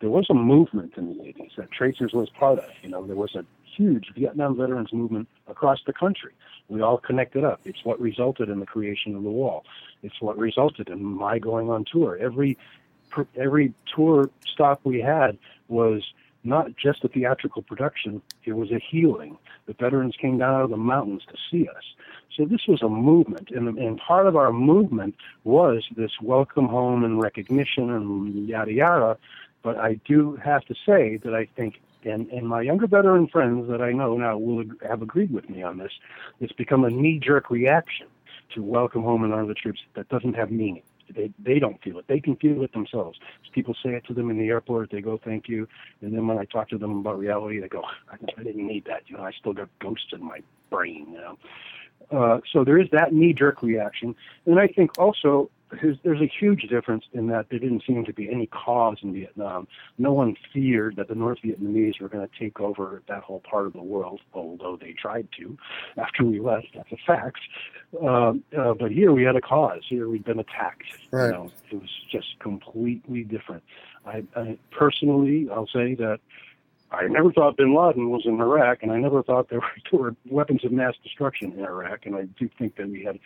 There 0.00 0.08
was 0.08 0.26
a 0.30 0.34
movement 0.34 0.94
in 0.96 1.16
the 1.16 1.22
80s 1.22 1.56
that 1.56 1.70
Tracers 1.70 2.12
was 2.12 2.28
part 2.30 2.58
of. 2.58 2.70
You 2.82 2.88
know, 2.88 3.06
there 3.06 3.16
was 3.16 3.34
a 3.36 3.44
huge 3.76 4.12
Vietnam 4.14 4.56
veterans 4.56 4.92
movement 4.92 5.28
across 5.46 5.78
the 5.86 5.92
country. 5.92 6.32
We 6.68 6.80
all 6.80 6.98
connected 6.98 7.44
up. 7.44 7.60
It's 7.64 7.84
what 7.84 8.00
resulted 8.00 8.48
in 8.48 8.60
the 8.60 8.66
creation 8.66 9.14
of 9.14 9.22
the 9.22 9.30
wall. 9.30 9.64
It's 10.02 10.20
what 10.20 10.38
resulted 10.38 10.88
in 10.88 11.04
my 11.04 11.38
going 11.38 11.70
on 11.70 11.84
tour. 11.84 12.16
Every 12.20 12.56
every 13.36 13.74
tour 13.94 14.30
stop 14.46 14.80
we 14.84 15.00
had 15.00 15.36
was 15.68 16.02
not 16.44 16.76
just 16.76 17.04
a 17.04 17.08
theatrical 17.08 17.62
production, 17.62 18.20
it 18.44 18.52
was 18.52 18.70
a 18.70 18.78
healing. 18.78 19.38
The 19.66 19.74
veterans 19.74 20.16
came 20.20 20.38
down 20.38 20.54
out 20.54 20.64
of 20.64 20.70
the 20.70 20.76
mountains 20.76 21.22
to 21.28 21.36
see 21.50 21.68
us. 21.68 21.84
So 22.36 22.44
this 22.44 22.66
was 22.66 22.82
a 22.82 22.88
movement, 22.88 23.50
and, 23.50 23.78
and 23.78 23.98
part 23.98 24.26
of 24.26 24.36
our 24.36 24.52
movement 24.52 25.14
was 25.44 25.84
this 25.96 26.12
welcome 26.20 26.66
home 26.66 27.04
and 27.04 27.20
recognition 27.20 27.90
and 27.90 28.48
yada 28.48 28.72
yada. 28.72 29.18
But 29.62 29.78
I 29.78 30.00
do 30.06 30.36
have 30.36 30.64
to 30.64 30.74
say 30.86 31.18
that 31.18 31.34
I 31.34 31.46
think, 31.56 31.80
and, 32.04 32.28
and 32.30 32.48
my 32.48 32.62
younger 32.62 32.86
veteran 32.86 33.28
friends 33.28 33.68
that 33.68 33.80
I 33.82 33.92
know 33.92 34.16
now 34.16 34.38
will 34.38 34.64
have 34.88 35.02
agreed 35.02 35.30
with 35.30 35.48
me 35.48 35.62
on 35.62 35.78
this, 35.78 35.92
it's 36.40 36.52
become 36.52 36.84
a 36.84 36.90
knee 36.90 37.18
jerk 37.18 37.50
reaction 37.50 38.06
to 38.54 38.62
welcome 38.62 39.02
home 39.02 39.24
and 39.24 39.32
honor 39.32 39.46
the 39.46 39.54
troops 39.54 39.80
that 39.94 40.08
doesn't 40.08 40.34
have 40.34 40.50
meaning. 40.50 40.82
They 41.14 41.32
they 41.38 41.58
don't 41.58 41.82
feel 41.82 41.98
it. 41.98 42.06
They 42.08 42.20
can 42.20 42.36
feel 42.36 42.62
it 42.62 42.72
themselves. 42.72 43.18
People 43.52 43.74
say 43.82 43.90
it 43.90 44.04
to 44.06 44.14
them 44.14 44.30
in 44.30 44.38
the 44.38 44.48
airport. 44.48 44.90
They 44.90 45.00
go, 45.00 45.18
"Thank 45.22 45.48
you," 45.48 45.68
and 46.00 46.12
then 46.14 46.26
when 46.26 46.38
I 46.38 46.44
talk 46.44 46.68
to 46.70 46.78
them 46.78 46.98
about 46.98 47.18
reality, 47.18 47.60
they 47.60 47.68
go, 47.68 47.82
"I, 48.10 48.16
I 48.38 48.42
didn't 48.42 48.66
need 48.66 48.84
that. 48.86 49.02
You 49.06 49.16
know, 49.16 49.24
I 49.24 49.32
still 49.32 49.52
got 49.52 49.68
ghosts 49.80 50.12
in 50.12 50.24
my 50.24 50.40
brain." 50.70 51.06
You 51.12 51.18
know. 51.18 51.38
Uh, 52.10 52.40
so 52.52 52.64
there 52.64 52.78
is 52.78 52.88
that 52.92 53.12
knee-jerk 53.14 53.62
reaction, 53.62 54.14
and 54.44 54.58
I 54.58 54.66
think 54.66 54.98
also 54.98 55.50
there's 56.04 56.20
a 56.20 56.30
huge 56.40 56.62
difference 56.68 57.04
in 57.12 57.28
that 57.28 57.46
there 57.50 57.58
didn't 57.58 57.82
seem 57.86 58.04
to 58.04 58.12
be 58.12 58.30
any 58.30 58.46
cause 58.46 58.98
in 59.02 59.12
Vietnam. 59.12 59.66
No 59.98 60.12
one 60.12 60.36
feared 60.52 60.96
that 60.96 61.08
the 61.08 61.14
North 61.14 61.38
Vietnamese 61.44 62.00
were 62.00 62.08
going 62.08 62.26
to 62.26 62.38
take 62.38 62.60
over 62.60 63.02
that 63.08 63.22
whole 63.22 63.40
part 63.40 63.66
of 63.66 63.72
the 63.72 63.82
world, 63.82 64.20
although 64.34 64.76
they 64.80 64.92
tried 64.92 65.28
to 65.38 65.56
after 65.96 66.24
we 66.24 66.40
left. 66.40 66.68
That's 66.74 66.92
a 66.92 66.96
fact. 67.06 67.38
Uh, 68.02 68.34
uh, 68.58 68.74
but 68.74 68.90
here 68.90 69.12
we 69.12 69.22
had 69.24 69.36
a 69.36 69.40
cause. 69.40 69.82
Here 69.88 70.08
we'd 70.08 70.24
been 70.24 70.40
attacked. 70.40 70.84
Right. 71.10 71.26
You 71.26 71.32
know, 71.32 71.50
it 71.70 71.80
was 71.80 71.90
just 72.10 72.38
completely 72.40 73.24
different. 73.24 73.62
I, 74.04 74.24
I 74.36 74.58
personally, 74.70 75.48
I'll 75.50 75.68
say 75.68 75.94
that 75.94 76.18
I 76.92 77.06
never 77.08 77.32
thought 77.32 77.56
Bin 77.56 77.74
Laden 77.74 78.10
was 78.10 78.22
in 78.26 78.40
Iraq, 78.40 78.82
and 78.82 78.92
I 78.92 78.98
never 78.98 79.22
thought 79.22 79.48
there 79.48 79.60
were, 79.60 79.72
there 79.90 80.00
were 80.00 80.16
weapons 80.28 80.64
of 80.64 80.72
mass 80.72 80.94
destruction 81.02 81.52
in 81.52 81.64
Iraq. 81.64 82.06
And 82.06 82.14
I 82.14 82.24
do 82.38 82.48
think 82.58 82.76
that 82.76 82.88
we 82.88 83.02
had 83.04 83.18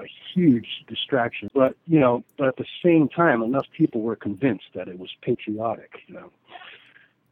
a 0.00 0.08
huge 0.34 0.84
distraction. 0.86 1.50
But 1.54 1.76
you 1.86 2.00
know, 2.00 2.24
but 2.36 2.48
at 2.48 2.56
the 2.56 2.66
same 2.84 3.08
time, 3.08 3.42
enough 3.42 3.66
people 3.76 4.02
were 4.02 4.16
convinced 4.16 4.66
that 4.74 4.88
it 4.88 4.98
was 4.98 5.10
patriotic. 5.22 6.00
You 6.06 6.14
know, 6.14 6.30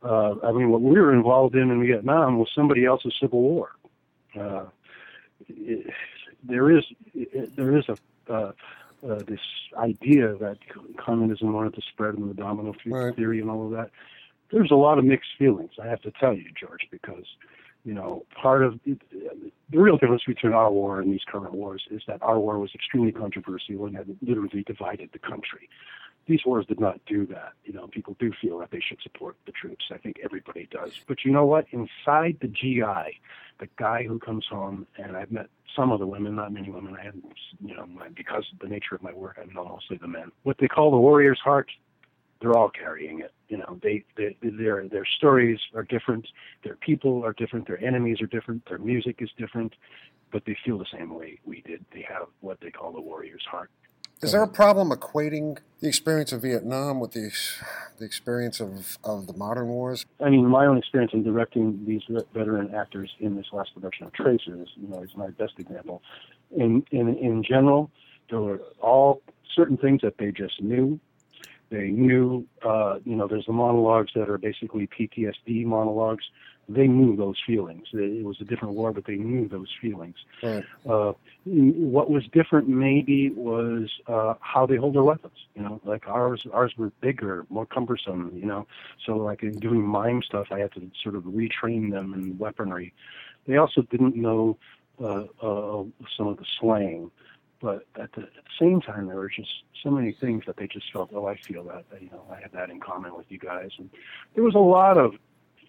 uh, 0.02 0.46
I 0.46 0.52
mean, 0.52 0.70
what 0.70 0.80
we 0.80 0.98
were 0.98 1.12
involved 1.12 1.54
in 1.54 1.70
in 1.70 1.80
Vietnam 1.84 2.38
was 2.38 2.48
somebody 2.54 2.84
else's 2.84 3.14
civil 3.20 3.40
war. 3.40 3.70
Uh, 4.38 4.66
it, 5.48 5.92
there 6.42 6.70
is 6.70 6.84
it, 7.14 7.56
there 7.56 7.76
is 7.76 7.84
a 7.88 7.96
uh, 8.32 8.52
uh, 9.08 9.20
this 9.26 9.40
idea 9.76 10.34
that 10.36 10.58
communism 10.96 11.52
wanted 11.52 11.74
to 11.74 11.82
spread 11.82 12.14
in 12.16 12.28
the 12.28 12.34
domino 12.34 12.74
right. 12.86 13.14
theory 13.14 13.40
and 13.40 13.50
all 13.50 13.64
of 13.64 13.70
that. 13.70 13.90
There's 14.50 14.70
a 14.70 14.76
lot 14.76 14.98
of 14.98 15.04
mixed 15.04 15.30
feelings, 15.38 15.72
I 15.82 15.86
have 15.86 16.00
to 16.02 16.10
tell 16.10 16.34
you, 16.34 16.46
George, 16.58 16.88
because 16.90 17.24
you 17.84 17.94
know 17.94 18.24
part 18.40 18.62
of 18.62 18.78
the 18.84 19.78
real 19.78 19.96
difference 19.96 20.22
between 20.26 20.52
our 20.52 20.70
war 20.70 21.00
and 21.00 21.12
these 21.12 21.24
current 21.26 21.52
wars 21.52 21.82
is 21.90 22.02
that 22.06 22.22
our 22.22 22.38
war 22.38 22.58
was 22.58 22.70
extremely 22.74 23.12
controversial 23.12 23.86
and 23.86 23.96
had 23.96 24.16
literally 24.22 24.62
divided 24.66 25.10
the 25.12 25.18
country. 25.18 25.68
These 26.26 26.44
wars 26.44 26.66
did 26.66 26.78
not 26.78 27.00
do 27.06 27.26
that. 27.26 27.52
You 27.64 27.72
know, 27.72 27.86
people 27.86 28.14
do 28.18 28.32
feel 28.40 28.58
that 28.58 28.70
they 28.70 28.80
should 28.86 29.00
support 29.02 29.36
the 29.46 29.52
troops. 29.52 29.86
I 29.90 29.96
think 29.96 30.16
everybody 30.22 30.68
does. 30.70 30.92
But 31.06 31.24
you 31.24 31.32
know 31.32 31.46
what? 31.46 31.64
Inside 31.72 32.36
the 32.42 32.48
GI, 32.48 33.18
the 33.60 33.68
guy 33.78 34.04
who 34.06 34.18
comes 34.18 34.44
home, 34.46 34.86
and 34.98 35.16
I've 35.16 35.32
met 35.32 35.48
some 35.74 35.90
of 35.90 36.00
the 36.00 36.06
women, 36.06 36.36
not 36.36 36.52
many 36.52 36.70
women. 36.70 36.96
I 37.00 37.04
had, 37.04 37.14
you 37.64 37.74
know, 37.74 37.86
because 38.14 38.44
of 38.52 38.58
the 38.58 38.68
nature 38.68 38.94
of 38.94 39.02
my 39.02 39.12
work, 39.12 39.38
I've 39.40 39.54
known 39.54 39.68
mostly 39.68 39.96
the 39.96 40.08
men. 40.08 40.30
What 40.42 40.56
they 40.58 40.68
call 40.68 40.90
the 40.90 40.98
warrior's 40.98 41.40
heart, 41.42 41.70
they're 42.40 42.56
all 42.56 42.70
carrying 42.70 43.20
it. 43.20 43.32
You 43.48 43.58
know, 43.58 43.78
they, 43.82 44.04
they 44.16 44.36
their 44.42 44.86
their 44.88 45.06
stories 45.16 45.58
are 45.74 45.82
different, 45.82 46.26
their 46.64 46.76
people 46.76 47.24
are 47.24 47.32
different, 47.32 47.66
their 47.66 47.82
enemies 47.82 48.20
are 48.20 48.26
different, 48.26 48.68
their 48.68 48.78
music 48.78 49.16
is 49.20 49.30
different, 49.38 49.74
but 50.30 50.44
they 50.46 50.56
feel 50.64 50.78
the 50.78 50.86
same 50.92 51.14
way 51.14 51.40
we 51.44 51.62
did. 51.62 51.84
They 51.92 52.06
have 52.08 52.28
what 52.40 52.58
they 52.60 52.70
call 52.70 52.92
the 52.92 53.00
warrior's 53.00 53.44
heart. 53.50 53.70
Is 54.20 54.32
there 54.32 54.42
a 54.42 54.48
problem 54.48 54.90
equating 54.90 55.58
the 55.80 55.86
experience 55.86 56.32
of 56.32 56.42
Vietnam 56.42 56.98
with 56.98 57.12
the 57.12 57.30
the 57.98 58.04
experience 58.04 58.58
of, 58.60 58.98
of 59.04 59.28
the 59.28 59.32
modern 59.32 59.68
wars? 59.68 60.06
I 60.20 60.28
mean, 60.28 60.46
my 60.46 60.66
own 60.66 60.76
experience 60.76 61.12
in 61.12 61.22
directing 61.22 61.84
these 61.86 62.02
veteran 62.34 62.74
actors 62.74 63.10
in 63.20 63.36
this 63.36 63.46
last 63.52 63.74
production 63.74 64.06
of 64.06 64.12
Tracers, 64.12 64.70
you 64.76 64.88
know, 64.88 65.02
is 65.02 65.10
my 65.16 65.28
best 65.30 65.54
example. 65.58 66.02
In 66.56 66.84
in 66.90 67.16
in 67.16 67.44
general, 67.44 67.90
there 68.28 68.40
were 68.40 68.60
all 68.80 69.22
certain 69.54 69.76
things 69.76 70.00
that 70.02 70.18
they 70.18 70.32
just 70.32 70.60
knew. 70.60 70.98
They 71.70 71.88
knew, 71.88 72.46
uh, 72.62 72.98
you 73.04 73.14
know, 73.14 73.28
there's 73.28 73.46
the 73.46 73.52
monologues 73.52 74.12
that 74.14 74.30
are 74.30 74.38
basically 74.38 74.86
PTSD 74.86 75.66
monologues 75.66 76.24
they 76.68 76.86
knew 76.86 77.16
those 77.16 77.36
feelings. 77.46 77.86
It 77.92 78.24
was 78.24 78.36
a 78.40 78.44
different 78.44 78.74
war, 78.74 78.92
but 78.92 79.06
they 79.06 79.16
knew 79.16 79.48
those 79.48 79.68
feelings. 79.80 80.16
Right. 80.42 80.64
Uh, 80.86 81.14
what 81.44 82.10
was 82.10 82.24
different 82.32 82.68
maybe 82.68 83.30
was 83.30 83.88
uh, 84.06 84.34
how 84.40 84.66
they 84.66 84.76
hold 84.76 84.94
their 84.94 85.02
weapons. 85.02 85.36
You 85.54 85.62
know, 85.62 85.80
like 85.84 86.06
ours, 86.06 86.46
ours 86.52 86.74
were 86.76 86.92
bigger, 87.00 87.46
more 87.48 87.64
cumbersome. 87.64 88.32
You 88.34 88.46
know, 88.46 88.66
so 89.06 89.16
like 89.16 89.42
in 89.42 89.58
doing 89.58 89.82
mime 89.82 90.22
stuff, 90.22 90.48
I 90.50 90.58
had 90.58 90.72
to 90.72 90.90
sort 91.02 91.14
of 91.14 91.22
retrain 91.24 91.90
them 91.90 92.12
in 92.12 92.36
weaponry. 92.36 92.92
They 93.46 93.56
also 93.56 93.82
didn't 93.82 94.16
know 94.16 94.58
uh, 95.00 95.24
uh, 95.40 95.84
some 96.16 96.26
of 96.26 96.36
the 96.36 96.44
slang, 96.60 97.10
but 97.60 97.86
at 97.96 98.12
the, 98.12 98.28
same 98.58 98.80
time, 98.80 99.06
there 99.06 99.16
were 99.16 99.28
just 99.28 99.50
so 99.82 99.90
many 99.90 100.12
things 100.12 100.44
that 100.46 100.56
they 100.56 100.66
just 100.66 100.92
felt, 100.92 101.10
oh, 101.14 101.26
I 101.26 101.36
feel 101.36 101.62
that. 101.64 101.84
You 102.00 102.10
know, 102.10 102.24
I 102.30 102.40
have 102.40 102.52
that 102.52 102.70
in 102.70 102.80
common 102.80 103.16
with 103.16 103.26
you 103.28 103.38
guys. 103.38 103.70
And 103.78 103.88
there 104.34 104.42
was 104.42 104.54
a 104.54 104.58
lot 104.58 104.98
of 104.98 105.14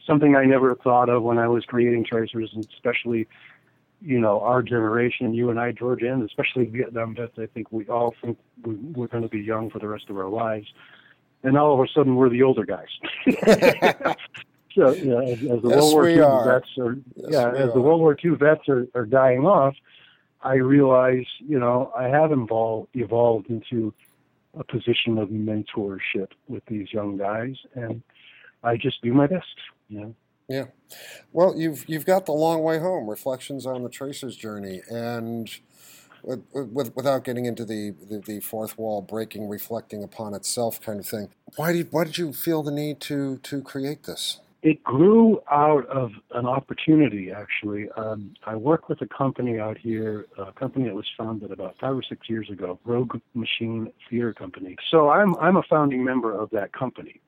something 0.07 0.35
I 0.35 0.45
never 0.45 0.75
thought 0.75 1.09
of 1.09 1.23
when 1.23 1.37
I 1.37 1.47
was 1.47 1.65
creating 1.65 2.05
tracers, 2.05 2.51
and 2.53 2.67
especially, 2.73 3.27
you 4.01 4.19
know, 4.19 4.39
our 4.41 4.63
generation, 4.63 5.33
you 5.33 5.49
and 5.49 5.59
I, 5.59 5.71
George, 5.71 6.01
and 6.01 6.23
especially 6.23 6.65
Vietnam 6.65 7.15
vets. 7.15 7.33
I 7.37 7.45
think 7.47 7.71
we 7.71 7.85
all 7.85 8.15
think 8.23 8.37
we, 8.63 8.75
we're 8.75 9.07
going 9.07 9.23
to 9.23 9.29
be 9.29 9.41
young 9.41 9.69
for 9.69 9.79
the 9.79 9.87
rest 9.87 10.09
of 10.09 10.17
our 10.17 10.29
lives, 10.29 10.67
and 11.43 11.57
all 11.57 11.73
of 11.73 11.79
a 11.79 11.91
sudden 11.93 12.15
we're 12.15 12.29
the 12.29 12.43
older 12.43 12.65
guys. 12.65 12.87
so, 14.73 14.93
know, 14.93 15.19
as, 15.19 15.41
as 15.43 15.61
the 15.61 15.69
yes, 15.69 15.77
World 15.77 15.93
War 15.93 16.09
II 16.09 16.19
are. 16.21 16.45
vets 16.45 16.69
are, 16.79 16.97
yes, 17.15 17.29
yeah, 17.29 17.51
as 17.51 17.69
are. 17.69 17.73
the 17.73 17.81
World 17.81 18.01
War 18.01 18.17
II 18.23 18.31
vets 18.31 18.67
are, 18.67 18.87
are 18.95 19.05
dying 19.05 19.45
off, 19.45 19.75
I 20.41 20.55
realize, 20.55 21.25
you 21.39 21.59
know, 21.59 21.91
I 21.97 22.07
have 22.07 22.31
evolved 22.31 22.89
evolved 22.93 23.49
into 23.49 23.93
a 24.57 24.63
position 24.63 25.17
of 25.17 25.29
mentorship 25.29 26.31
with 26.47 26.65
these 26.67 26.91
young 26.91 27.17
guys, 27.17 27.55
and 27.75 28.01
I 28.63 28.77
just 28.77 29.01
do 29.01 29.13
my 29.13 29.27
best. 29.27 29.45
You 29.89 29.99
know? 29.99 30.15
Yeah. 30.47 30.65
Well, 31.31 31.55
you've 31.57 31.87
you've 31.87 32.05
got 32.05 32.25
the 32.25 32.31
long 32.31 32.63
way 32.63 32.79
home. 32.79 33.09
Reflections 33.09 33.65
on 33.65 33.83
the 33.83 33.89
tracer's 33.89 34.35
journey, 34.35 34.81
and 34.89 35.49
with, 36.23 36.43
with, 36.53 36.95
without 36.95 37.23
getting 37.23 37.45
into 37.45 37.65
the, 37.65 37.91
the, 37.91 38.19
the 38.19 38.39
fourth 38.39 38.77
wall 38.77 39.01
breaking, 39.01 39.47
reflecting 39.47 40.03
upon 40.03 40.33
itself 40.33 40.81
kind 40.81 40.99
of 40.99 41.05
thing. 41.05 41.29
Why 41.55 41.73
did 41.73 41.91
why 41.91 42.03
did 42.05 42.17
you 42.17 42.33
feel 42.33 42.63
the 42.63 42.71
need 42.71 42.99
to 43.01 43.37
to 43.37 43.61
create 43.61 44.03
this? 44.03 44.39
It 44.61 44.83
grew 44.83 45.41
out 45.49 45.85
of 45.87 46.11
an 46.31 46.45
opportunity, 46.45 47.31
actually. 47.31 47.89
Um, 47.95 48.33
I 48.45 48.55
work 48.55 48.89
with 48.89 49.01
a 49.01 49.07
company 49.07 49.57
out 49.57 49.77
here, 49.77 50.25
a 50.37 50.51
company 50.51 50.85
that 50.85 50.95
was 50.95 51.07
founded 51.17 51.51
about 51.51 51.75
five 51.79 51.95
or 51.95 52.03
six 52.03 52.29
years 52.29 52.49
ago, 52.49 52.77
Rogue 52.83 53.15
Machine 53.33 53.91
Theater 54.09 54.33
Company. 54.33 54.75
So 54.91 55.09
I'm 55.09 55.35
I'm 55.37 55.55
a 55.55 55.63
founding 55.69 56.03
member 56.03 56.37
of 56.37 56.49
that 56.51 56.73
company 56.73 57.21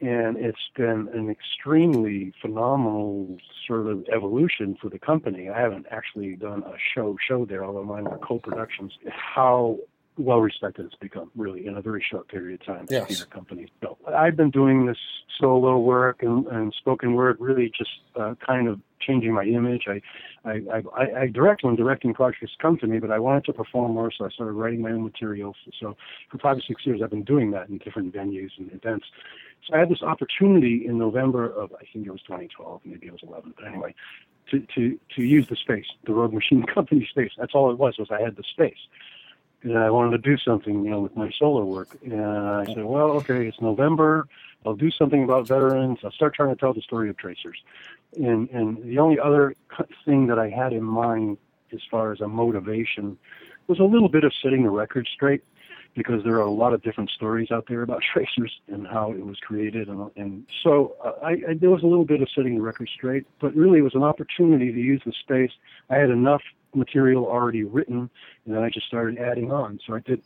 and 0.00 0.36
it's 0.36 0.58
been 0.76 1.08
an 1.14 1.30
extremely 1.30 2.32
phenomenal 2.42 3.38
sort 3.66 3.86
of 3.86 4.04
evolution 4.14 4.76
for 4.80 4.90
the 4.90 4.98
company. 4.98 5.48
I 5.48 5.58
haven't 5.58 5.86
actually 5.90 6.36
done 6.36 6.62
a 6.64 6.74
show 6.94 7.16
show 7.26 7.46
there, 7.46 7.64
although 7.64 7.84
mine 7.84 8.04
were 8.04 8.18
co-productions. 8.18 8.92
How 9.08 9.78
well 10.16 10.40
respected 10.40 10.86
it's 10.86 10.94
become, 10.96 11.30
really, 11.36 11.66
in 11.66 11.76
a 11.76 11.82
very 11.82 12.04
short 12.08 12.28
period 12.28 12.60
of 12.60 12.66
time. 12.66 12.86
Yes. 12.88 13.20
The 13.20 13.26
company. 13.26 13.68
So 13.82 13.98
I've 14.08 14.36
been 14.36 14.50
doing 14.50 14.86
this 14.86 14.98
solo 15.38 15.78
work 15.78 16.22
and, 16.22 16.46
and 16.46 16.72
spoken 16.78 17.14
word, 17.14 17.36
really 17.40 17.70
just 17.76 17.90
uh, 18.18 18.34
kind 18.44 18.68
of 18.68 18.80
changing 19.00 19.32
my 19.32 19.44
image. 19.44 19.86
I, 19.88 20.00
I, 20.48 20.82
I, 20.96 21.20
I 21.20 21.26
direct 21.26 21.64
when 21.64 21.76
directing 21.76 22.14
projects 22.14 22.52
come 22.60 22.78
to 22.78 22.86
me, 22.86 22.98
but 22.98 23.10
I 23.10 23.18
wanted 23.18 23.44
to 23.46 23.52
perform 23.52 23.92
more, 23.92 24.10
so 24.10 24.24
I 24.24 24.30
started 24.30 24.52
writing 24.52 24.80
my 24.80 24.90
own 24.90 25.02
materials. 25.02 25.56
So 25.78 25.96
for 26.30 26.38
five 26.38 26.56
or 26.56 26.62
six 26.62 26.86
years, 26.86 27.00
I've 27.02 27.10
been 27.10 27.24
doing 27.24 27.50
that 27.50 27.68
in 27.68 27.78
different 27.78 28.14
venues 28.14 28.50
and 28.58 28.72
events. 28.72 29.06
So 29.66 29.74
I 29.74 29.78
had 29.78 29.88
this 29.88 30.02
opportunity 30.02 30.86
in 30.86 30.98
November 30.98 31.46
of, 31.46 31.72
I 31.74 31.84
think 31.92 32.06
it 32.06 32.10
was 32.10 32.22
2012, 32.22 32.82
maybe 32.84 33.06
it 33.06 33.12
was 33.12 33.22
11, 33.22 33.54
but 33.56 33.66
anyway, 33.66 33.94
to, 34.50 34.60
to, 34.74 34.98
to 35.16 35.22
use 35.22 35.48
the 35.48 35.56
space, 35.56 35.86
the 36.06 36.12
Rogue 36.12 36.32
Machine 36.32 36.62
Company 36.74 37.06
space. 37.10 37.32
That's 37.36 37.54
all 37.54 37.70
it 37.70 37.78
was, 37.78 37.98
was 37.98 38.08
I 38.10 38.22
had 38.22 38.36
the 38.36 38.44
space. 38.44 38.78
And 39.66 39.78
I 39.78 39.90
wanted 39.90 40.10
to 40.12 40.18
do 40.18 40.38
something, 40.38 40.84
you 40.84 40.90
know, 40.90 41.00
with 41.00 41.16
my 41.16 41.28
solo 41.36 41.64
work. 41.64 41.88
And 42.04 42.22
I 42.22 42.64
said, 42.66 42.84
well, 42.84 43.10
okay, 43.18 43.48
it's 43.48 43.60
November. 43.60 44.28
I'll 44.64 44.76
do 44.76 44.92
something 44.92 45.24
about 45.24 45.48
veterans. 45.48 45.98
I'll 46.04 46.12
start 46.12 46.34
trying 46.34 46.50
to 46.50 46.56
tell 46.56 46.72
the 46.72 46.82
story 46.82 47.10
of 47.10 47.16
tracers. 47.16 47.58
And, 48.16 48.48
and 48.50 48.80
the 48.84 49.00
only 49.00 49.18
other 49.18 49.56
thing 50.04 50.28
that 50.28 50.38
I 50.38 50.50
had 50.50 50.72
in 50.72 50.84
mind 50.84 51.38
as 51.72 51.80
far 51.90 52.12
as 52.12 52.20
a 52.20 52.28
motivation 52.28 53.18
was 53.66 53.80
a 53.80 53.84
little 53.84 54.08
bit 54.08 54.22
of 54.22 54.32
setting 54.40 54.62
the 54.62 54.70
record 54.70 55.08
straight 55.12 55.42
because 55.96 56.22
there 56.22 56.34
are 56.34 56.42
a 56.42 56.50
lot 56.50 56.72
of 56.72 56.82
different 56.82 57.10
stories 57.10 57.50
out 57.50 57.64
there 57.68 57.82
about 57.82 58.02
tracers 58.12 58.60
and 58.68 58.86
how 58.86 59.10
it 59.10 59.26
was 59.26 59.38
created. 59.40 59.88
And, 59.88 60.10
and 60.14 60.46
so 60.62 60.94
uh, 61.04 61.12
I, 61.24 61.30
I, 61.30 61.54
there 61.60 61.70
was 61.70 61.82
a 61.82 61.86
little 61.86 62.04
bit 62.04 62.22
of 62.22 62.28
setting 62.32 62.54
the 62.54 62.62
record 62.62 62.88
straight, 62.94 63.26
but 63.40 63.52
really 63.56 63.80
it 63.80 63.82
was 63.82 63.96
an 63.96 64.04
opportunity 64.04 64.70
to 64.70 64.78
use 64.78 65.02
the 65.04 65.12
space. 65.12 65.50
I 65.90 65.96
had 65.96 66.10
enough 66.10 66.42
material 66.76 67.26
already 67.26 67.64
written, 67.64 68.10
and 68.44 68.54
then 68.54 68.62
I 68.62 68.70
just 68.70 68.86
started 68.86 69.18
adding 69.18 69.50
on. 69.50 69.80
So 69.86 69.94
I 69.94 70.00
did 70.00 70.22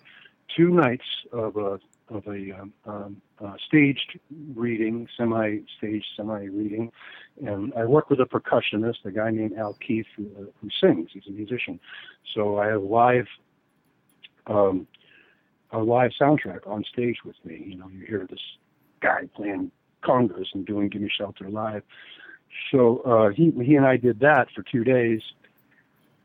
two 0.57 0.71
nights 0.71 1.05
of 1.33 1.57
a 1.57 1.79
of 2.09 2.27
a 2.27 2.61
um, 2.61 2.73
um, 2.87 3.23
uh, 3.43 3.55
staged 3.69 4.19
reading, 4.55 5.07
semi-staged, 5.17 6.07
semi-reading, 6.17 6.91
and 7.47 7.73
I 7.75 7.85
work 7.85 8.11
with 8.11 8.19
a 8.21 8.25
percussionist, 8.25 9.05
a 9.05 9.13
guy 9.13 9.31
named 9.31 9.57
Al 9.57 9.75
Keith, 9.75 10.07
who, 10.17 10.29
uh, 10.37 10.45
who 10.61 10.69
sings. 10.81 11.11
He's 11.13 11.23
a 11.29 11.31
musician. 11.31 11.79
So 12.35 12.59
I 12.59 12.67
have 12.67 12.83
live 12.83 13.27
um, 14.49 14.89
a 15.71 15.79
live 15.79 16.11
soundtrack 16.21 16.67
on 16.67 16.85
stage 16.85 17.19
with 17.25 17.37
me. 17.45 17.63
You 17.65 17.77
know, 17.77 17.89
you 17.89 18.05
hear 18.07 18.27
this 18.29 18.41
guy 19.01 19.29
playing 19.35 19.71
congas 20.03 20.47
and 20.53 20.67
doing 20.67 20.89
"Give 20.89 21.03
Me 21.03 21.11
Shelter" 21.17 21.49
live. 21.49 21.83
So 22.71 22.99
uh, 22.99 23.31
he 23.31 23.53
he 23.65 23.77
and 23.77 23.87
I 23.87 23.97
did 23.97 24.21
that 24.21 24.49
for 24.55 24.63
two 24.63 24.85
days. 24.85 25.21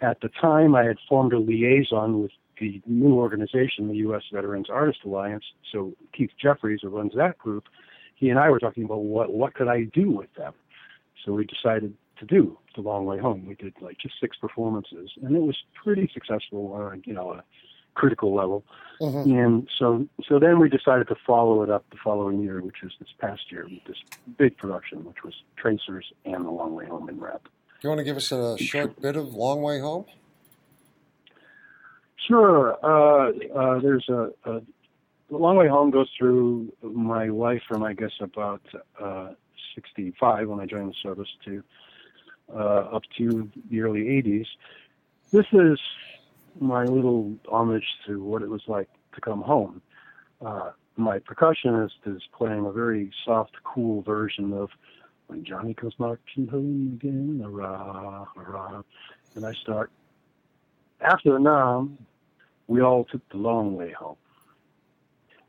At 0.05 0.21
the 0.21 0.29
time, 0.29 0.75
I 0.75 0.83
had 0.83 0.97
formed 1.09 1.33
a 1.33 1.39
liaison 1.39 2.21
with 2.21 2.31
the 2.59 2.79
new 2.85 3.15
organization, 3.15 3.87
the 3.87 3.95
U.S. 4.07 4.21
Veterans 4.31 4.69
Artist 4.69 4.99
Alliance. 5.03 5.43
So 5.71 5.93
Keith 6.13 6.29
Jeffries, 6.39 6.81
who 6.83 6.89
runs 6.89 7.13
that 7.15 7.39
group, 7.39 7.65
he 8.15 8.29
and 8.29 8.37
I 8.39 8.49
were 8.51 8.59
talking 8.59 8.83
about 8.83 9.03
what 9.03 9.33
what 9.33 9.55
could 9.55 9.67
I 9.67 9.85
do 9.85 10.11
with 10.11 10.31
them. 10.35 10.53
So 11.23 11.33
we 11.33 11.45
decided 11.45 11.95
to 12.19 12.25
do 12.25 12.57
the 12.75 12.81
long 12.81 13.05
way 13.05 13.17
home. 13.17 13.47
We 13.47 13.55
did 13.55 13.73
like 13.81 13.97
just 13.97 14.19
six 14.21 14.37
performances, 14.37 15.09
and 15.23 15.35
it 15.35 15.41
was 15.41 15.57
pretty 15.73 16.09
successful. 16.13 16.73
on 16.73 17.01
you 17.05 17.13
know, 17.13 17.31
a 17.31 17.43
critical 17.95 18.35
level. 18.35 18.63
Mm-hmm. 19.01 19.31
And 19.31 19.69
so, 19.75 20.07
so 20.27 20.37
then 20.37 20.59
we 20.59 20.69
decided 20.69 21.07
to 21.07 21.15
follow 21.25 21.63
it 21.63 21.69
up 21.69 21.85
the 21.89 21.97
following 22.03 22.41
year, 22.41 22.61
which 22.61 22.81
was 22.83 22.93
this 22.99 23.09
past 23.19 23.51
year, 23.51 23.63
with 23.63 23.83
this 23.87 23.97
big 24.37 24.55
production, 24.57 25.03
which 25.03 25.23
was 25.23 25.33
Tracers 25.57 26.13
and 26.25 26.45
The 26.45 26.51
Long 26.51 26.75
Way 26.75 26.85
Home 26.85 27.09
in 27.09 27.19
rep. 27.19 27.47
You 27.85 27.89
want 27.89 27.99
to 27.99 28.03
give 28.03 28.17
us 28.17 28.31
a 28.31 28.57
short 28.57 28.99
bit 28.99 29.15
of 29.15 29.35
Long 29.35 29.61
Way 29.61 29.79
Home? 29.79 30.05
Sure. 32.27 32.75
Uh, 32.83 33.29
uh, 33.55 33.79
there's 33.79 34.09
a, 34.09 34.31
a 34.45 34.61
long 35.29 35.55
way 35.55 35.67
home 35.67 35.91
goes 35.91 36.09
through 36.17 36.73
my 36.81 37.27
life 37.27 37.61
from 37.67 37.83
I 37.83 37.93
guess 37.93 38.13
about 38.21 38.63
uh, 38.99 39.33
65 39.75 40.47
when 40.47 40.59
I 40.59 40.65
joined 40.65 40.89
the 40.89 40.95
service 41.03 41.27
to 41.45 41.63
uh, 42.51 42.95
up 42.95 43.03
to 43.19 43.51
the 43.69 43.81
early 43.81 44.05
80s. 44.05 44.47
This 45.31 45.45
is 45.51 45.79
my 46.59 46.85
little 46.85 47.35
homage 47.47 47.85
to 48.07 48.19
what 48.23 48.41
it 48.41 48.49
was 48.49 48.63
like 48.65 48.89
to 49.13 49.21
come 49.21 49.43
home. 49.43 49.79
Uh, 50.43 50.71
my 50.97 51.19
percussionist 51.19 52.01
is 52.07 52.23
playing 52.35 52.65
a 52.65 52.71
very 52.71 53.11
soft, 53.23 53.57
cool 53.63 54.01
version 54.01 54.53
of 54.53 54.71
When 55.27 55.43
Johnny 55.43 55.73
Comes 55.73 55.95
Marching 55.97 56.47
Home 56.47 56.99
Again, 56.99 57.41
hurrah, 57.43 58.25
hurrah. 58.35 58.81
And 59.35 59.45
I 59.45 59.53
start, 59.53 59.91
after 61.01 61.33
the 61.33 61.39
Nam, 61.39 61.97
we 62.67 62.81
all 62.81 63.05
took 63.05 63.27
the 63.29 63.37
long 63.37 63.75
way 63.75 63.91
home. 63.91 64.17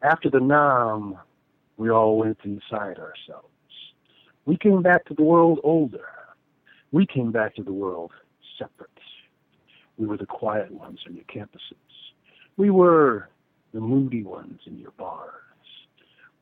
After 0.03 0.31
the 0.31 0.41
Nam, 0.41 1.17
we 1.77 1.91
all 1.91 2.19
went 2.19 2.39
inside 2.45 2.99
ourselves. 2.99 3.49
We 4.47 4.57
came 4.57 4.83
back 4.83 5.05
to 5.07 5.15
the 5.15 5.23
world 5.23 5.61
older. 5.63 6.09
We 6.93 7.07
came 7.07 7.33
back 7.33 7.55
to 7.57 7.63
the 7.63 7.73
world 7.73 8.13
separate. 8.59 8.91
We 9.99 10.07
were 10.07 10.17
the 10.17 10.27
quiet 10.27 10.71
ones 10.73 11.01
on 11.07 11.15
your 11.15 11.25
campuses. 11.25 11.77
We 12.57 12.71
were 12.71 13.29
the 13.73 13.81
moody 13.81 14.23
ones 14.23 14.61
in 14.67 14.79
your 14.79 14.93
bars. 14.93 15.33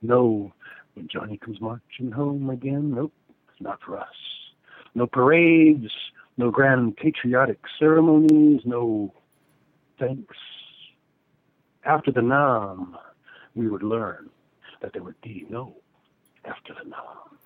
No, 0.03 0.53
when 0.95 1.09
Johnny 1.09 1.39
comes 1.39 1.61
marching 1.61 2.11
home 2.13 2.51
again, 2.51 2.95
nope, 2.95 3.13
not 3.61 3.81
for 3.85 3.99
us. 3.99 4.07
No 4.95 5.07
parades, 5.07 5.91
no 6.37 6.51
grand 6.51 6.97
patriotic 6.97 7.59
ceremonies, 7.79 8.63
no 8.65 9.13
thanks. 9.99 10.37
After 11.85 12.11
the 12.13 12.23
Nam, 12.23 12.97
we 13.55 13.69
would 13.69 13.83
learn 13.83 14.31
that 14.81 14.93
there 14.93 15.03
would 15.03 15.21
be 15.23 15.47
no 15.51 15.77
after 16.45 16.75
the 16.75 16.89
Nam. 16.89 17.39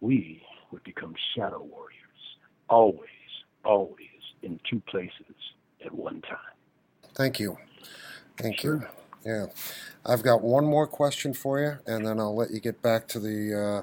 We 0.00 0.42
would 0.70 0.82
become 0.84 1.14
shadow 1.34 1.62
warriors, 1.62 1.94
always, 2.68 3.08
always 3.64 3.98
in 4.42 4.60
two 4.68 4.80
places 4.88 5.34
at 5.84 5.92
one 5.94 6.20
time. 6.22 6.38
Thank 7.14 7.40
you. 7.40 7.58
Thank 8.36 8.60
Sure. 8.60 8.88
you. 9.24 9.30
Yeah. 9.30 9.46
I've 10.06 10.22
got 10.22 10.42
one 10.42 10.64
more 10.64 10.86
question 10.86 11.34
for 11.34 11.58
you, 11.60 11.78
and 11.86 12.06
then 12.06 12.20
I'll 12.20 12.36
let 12.36 12.50
you 12.50 12.60
get 12.60 12.80
back 12.82 13.08
to 13.08 13.20
the 13.20 13.82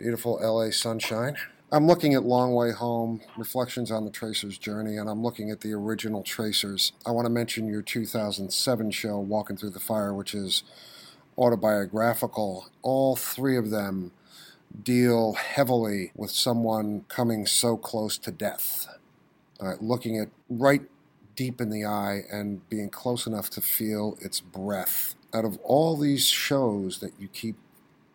beautiful 0.00 0.40
LA 0.42 0.70
sunshine. 0.70 1.36
I'm 1.70 1.86
looking 1.86 2.14
at 2.14 2.24
Long 2.24 2.54
Way 2.54 2.72
Home, 2.72 3.20
Reflections 3.36 3.90
on 3.90 4.06
the 4.06 4.10
Tracer's 4.10 4.56
Journey, 4.56 4.96
and 4.96 5.10
I'm 5.10 5.22
looking 5.22 5.50
at 5.50 5.60
the 5.60 5.74
original 5.74 6.22
Tracers. 6.22 6.92
I 7.04 7.10
want 7.10 7.26
to 7.26 7.30
mention 7.30 7.68
your 7.68 7.82
2007 7.82 8.90
show, 8.92 9.18
Walking 9.18 9.58
Through 9.58 9.70
the 9.70 9.78
Fire, 9.78 10.14
which 10.14 10.34
is 10.34 10.62
autobiographical. 11.36 12.68
All 12.80 13.14
three 13.14 13.58
of 13.58 13.68
them 13.68 14.12
deal 14.82 15.34
heavily 15.34 16.12
with 16.16 16.30
someone 16.30 17.04
coming 17.08 17.44
so 17.44 17.76
close 17.76 18.16
to 18.18 18.30
death. 18.30 18.88
Uh, 19.60 19.74
looking 19.82 20.18
at 20.18 20.28
right 20.48 20.82
deep 21.36 21.60
in 21.60 21.68
the 21.68 21.84
eye 21.84 22.22
and 22.32 22.66
being 22.70 22.88
close 22.88 23.26
enough 23.26 23.50
to 23.50 23.60
feel 23.60 24.16
its 24.22 24.40
breath. 24.40 25.14
Out 25.34 25.44
of 25.44 25.58
all 25.58 25.98
these 25.98 26.24
shows 26.26 27.00
that 27.00 27.12
you 27.18 27.28
keep 27.28 27.56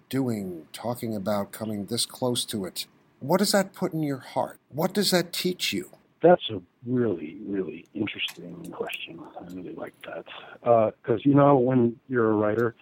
doing, 0.10 0.68
talking 0.74 1.16
about 1.16 1.52
coming 1.52 1.86
this 1.86 2.06
close 2.06 2.46
to 2.46 2.66
it, 2.66 2.86
what 3.20 3.40
does 3.40 3.52
that 3.52 3.74
put 3.74 3.94
in 3.94 4.04
your 4.04 4.20
heart? 4.20 4.60
What 4.70 4.94
does 4.94 5.12
that 5.12 5.34
teach 5.34 5.74
you? 5.74 5.90
That's 6.22 6.50
a 6.50 6.62
really, 6.86 7.38
really 7.46 7.86
interesting 7.94 8.72
question. 8.72 9.20
I 9.40 9.54
really 9.54 9.74
like 9.74 9.94
that. 10.06 10.26
Uh, 10.68 10.92
because, 11.02 11.26
you 11.26 11.34
know, 11.34 11.58
when 11.58 11.98
you're 12.08 12.32
a 12.32 12.36
writer, 12.36 12.76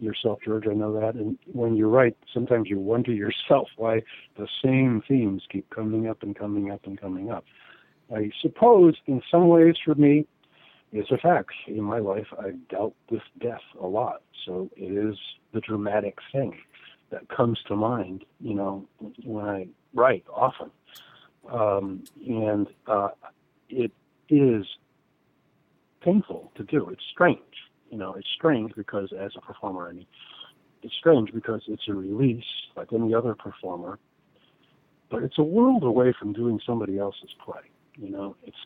yourself, 0.00 0.40
George, 0.44 0.66
I 0.68 0.74
know 0.74 0.98
that, 1.00 1.14
and 1.14 1.38
when 1.52 1.76
you 1.76 1.88
write, 1.88 2.16
sometimes 2.32 2.68
you 2.68 2.78
wonder 2.78 3.12
yourself 3.24 3.68
why 3.76 4.02
the 4.36 4.48
same 4.64 5.02
themes 5.06 5.42
keep 5.50 5.68
coming 5.70 6.08
up 6.08 6.22
and 6.22 6.36
coming 6.36 6.70
up 6.70 6.86
and 6.86 7.00
coming 7.00 7.30
up. 7.30 7.44
I 8.14 8.30
suppose, 8.40 8.94
in 9.06 9.22
some 9.30 9.48
ways, 9.48 9.76
for 9.84 9.94
me, 9.94 10.26
it's 10.92 11.10
a 11.10 11.16
fact. 11.16 11.52
In 11.66 11.82
my 11.82 11.98
life, 11.98 12.26
I've 12.38 12.68
dealt 12.68 12.94
with 13.10 13.22
death 13.40 13.62
a 13.80 13.86
lot, 13.86 14.22
so 14.44 14.70
it 14.76 14.92
is 14.92 15.16
the 15.52 15.60
dramatic 15.60 16.18
thing 16.30 16.58
that 17.10 17.28
comes 17.28 17.58
to 17.68 17.76
mind, 17.76 18.24
you 18.40 18.54
know, 18.54 18.86
when 19.24 19.44
I 19.44 19.68
write 19.94 20.24
often. 20.32 20.70
Um, 21.50 22.04
and 22.26 22.68
uh, 22.86 23.08
it 23.68 23.92
is 24.28 24.64
painful 26.02 26.52
to 26.56 26.64
do. 26.64 26.88
It's 26.90 27.02
strange. 27.10 27.40
You 27.90 27.98
know, 27.98 28.14
it's 28.14 28.28
strange 28.34 28.72
because 28.76 29.12
as 29.18 29.32
a 29.36 29.40
performer, 29.40 29.88
I 29.88 29.92
mean, 29.92 30.06
it's 30.82 30.94
strange 30.94 31.32
because 31.32 31.62
it's 31.68 31.88
a 31.88 31.94
release 31.94 32.44
like 32.76 32.92
any 32.92 33.14
other 33.14 33.34
performer, 33.34 33.98
but 35.10 35.22
it's 35.22 35.38
a 35.38 35.42
world 35.42 35.84
away 35.84 36.14
from 36.18 36.32
doing 36.32 36.60
somebody 36.66 36.98
else's 36.98 37.34
play. 37.44 37.60
You 37.96 38.10
know, 38.10 38.36
it's 38.44 38.56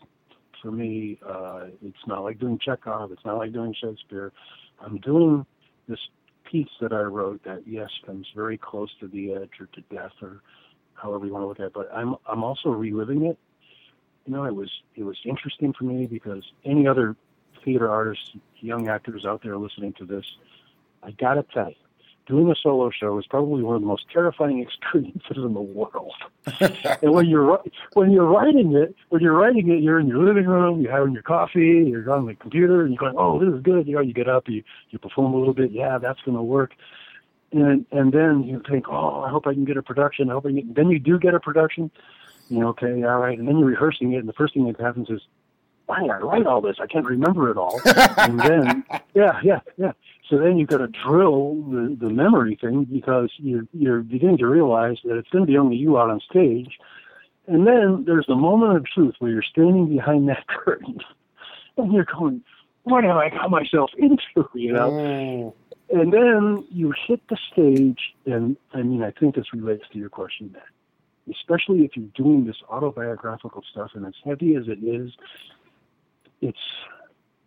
for 0.66 0.72
me, 0.72 1.16
uh, 1.24 1.66
it's 1.80 2.06
not 2.08 2.24
like 2.24 2.40
doing 2.40 2.58
Chekhov. 2.58 3.12
It's 3.12 3.24
not 3.24 3.38
like 3.38 3.52
doing 3.52 3.72
Shakespeare. 3.80 4.32
I'm 4.80 4.98
doing 4.98 5.46
this 5.86 6.00
piece 6.50 6.68
that 6.80 6.92
I 6.92 7.02
wrote 7.02 7.44
that 7.44 7.62
yes 7.68 7.88
comes 8.04 8.26
very 8.34 8.58
close 8.58 8.90
to 8.98 9.06
the 9.06 9.34
edge 9.34 9.60
or 9.60 9.66
to 9.66 9.80
death 9.94 10.10
or 10.20 10.40
however 10.94 11.24
you 11.24 11.32
want 11.32 11.44
to 11.44 11.46
look 11.46 11.60
at 11.60 11.66
it. 11.66 11.72
But 11.72 11.88
I'm 11.94 12.16
I'm 12.26 12.42
also 12.42 12.70
reliving 12.70 13.26
it. 13.26 13.38
You 14.24 14.32
know, 14.32 14.44
it 14.44 14.56
was 14.56 14.70
it 14.96 15.04
was 15.04 15.18
interesting 15.24 15.72
for 15.72 15.84
me 15.84 16.06
because 16.06 16.42
any 16.64 16.88
other 16.88 17.14
theater 17.64 17.88
artists, 17.88 18.32
young 18.58 18.88
actors 18.88 19.24
out 19.24 19.44
there 19.44 19.56
listening 19.56 19.92
to 19.94 20.04
this, 20.04 20.24
I 21.00 21.12
gotta 21.12 21.44
tell 21.44 21.68
you, 21.68 21.76
doing 22.26 22.50
a 22.50 22.54
solo 22.54 22.90
show 22.90 23.18
is 23.18 23.26
probably 23.26 23.62
one 23.62 23.76
of 23.76 23.82
the 23.82 23.86
most 23.86 24.04
terrifying 24.12 24.60
experiences 24.66 25.36
in 25.36 25.54
the 25.54 25.60
world. 25.60 26.14
and 26.60 27.12
when 27.12 27.26
you're 27.26 27.60
when 27.94 28.10
you're 28.10 28.26
writing 28.26 28.74
it, 28.74 28.94
when 29.08 29.22
you're 29.22 29.34
writing 29.34 29.70
it, 29.70 29.82
you're 29.82 29.98
in 29.98 30.06
your 30.06 30.24
living 30.24 30.46
room, 30.46 30.80
you're 30.80 30.92
having 30.92 31.12
your 31.12 31.22
coffee, 31.22 31.86
you're 31.88 32.10
on 32.12 32.26
the 32.26 32.34
computer, 32.34 32.82
and 32.82 32.90
you're 32.90 32.98
going, 32.98 33.14
"Oh, 33.16 33.38
this 33.38 33.54
is 33.54 33.62
good." 33.62 33.86
You 33.86 33.96
know, 33.96 34.00
you 34.02 34.12
get 34.12 34.28
up, 34.28 34.48
you 34.48 34.62
you 34.90 34.98
perform 34.98 35.34
a 35.34 35.38
little 35.38 35.54
bit. 35.54 35.70
Yeah, 35.70 35.98
that's 35.98 36.20
going 36.22 36.36
to 36.36 36.42
work. 36.42 36.72
And 37.52 37.86
and 37.92 38.12
then 38.12 38.42
you 38.44 38.62
think, 38.68 38.88
"Oh, 38.88 39.22
I 39.22 39.30
hope 39.30 39.46
I 39.46 39.54
can 39.54 39.64
get 39.64 39.76
a 39.76 39.82
production. 39.82 40.30
I 40.30 40.34
hope 40.34 40.46
I 40.46 40.48
can." 40.48 40.56
Get, 40.56 40.74
then 40.74 40.90
you 40.90 40.98
do 40.98 41.18
get 41.18 41.34
a 41.34 41.40
production. 41.40 41.90
You 42.48 42.60
know, 42.60 42.68
okay, 42.68 43.02
all 43.02 43.18
right. 43.18 43.38
And 43.38 43.48
then 43.48 43.58
you're 43.58 43.68
rehearsing 43.68 44.12
it, 44.12 44.18
and 44.18 44.28
the 44.28 44.32
first 44.32 44.54
thing 44.54 44.66
that 44.66 44.80
happens 44.80 45.10
is, 45.10 45.20
why 45.86 46.00
did 46.00 46.10
I 46.10 46.18
write 46.18 46.46
all 46.46 46.60
this? 46.60 46.76
I 46.80 46.86
can't 46.86 47.06
remember 47.06 47.50
it 47.50 47.56
all. 47.56 47.80
and 48.18 48.38
then, 48.38 48.84
yeah, 49.14 49.40
yeah, 49.42 49.60
yeah. 49.76 49.92
So 50.28 50.38
then 50.38 50.56
you've 50.56 50.68
got 50.68 50.78
to 50.78 50.88
drill 50.88 51.54
the, 51.70 51.96
the 52.00 52.10
memory 52.10 52.58
thing 52.60 52.84
because 52.84 53.30
you're 53.38 53.66
you're 53.72 54.00
beginning 54.00 54.38
to 54.38 54.46
realize 54.46 54.98
that 55.04 55.16
it's 55.16 55.28
going 55.30 55.46
to 55.46 55.50
be 55.50 55.56
only 55.56 55.76
you 55.76 55.98
out 55.98 56.10
on 56.10 56.20
stage. 56.20 56.78
And 57.46 57.66
then 57.66 58.04
there's 58.06 58.26
the 58.26 58.34
moment 58.34 58.76
of 58.76 58.84
truth 58.86 59.14
where 59.20 59.30
you're 59.30 59.42
standing 59.42 59.88
behind 59.88 60.28
that 60.28 60.46
curtain, 60.64 60.98
and 61.76 61.92
you're 61.92 62.06
going, 62.06 62.42
"What 62.82 63.04
have 63.04 63.16
I 63.16 63.30
got 63.30 63.50
myself 63.50 63.90
into?" 63.96 64.48
You 64.54 64.72
know. 64.72 64.90
Mm, 64.90 65.52
And 65.90 66.12
then 66.12 66.66
you 66.72 66.92
hit 67.06 67.20
the 67.28 67.36
stage, 67.52 68.00
and 68.24 68.56
I 68.74 68.82
mean, 68.82 69.04
I 69.04 69.12
think 69.12 69.36
this 69.36 69.52
relates 69.52 69.84
to 69.92 69.98
your 69.98 70.08
question, 70.08 70.48
Ben. 70.48 70.62
Especially 71.30 71.84
if 71.84 71.96
you're 71.96 72.10
doing 72.16 72.46
this 72.46 72.56
autobiographical 72.68 73.62
stuff, 73.70 73.92
and 73.94 74.04
as 74.06 74.14
heavy 74.24 74.56
as 74.56 74.64
it 74.66 74.78
is, 74.82 75.12
it's 76.40 76.58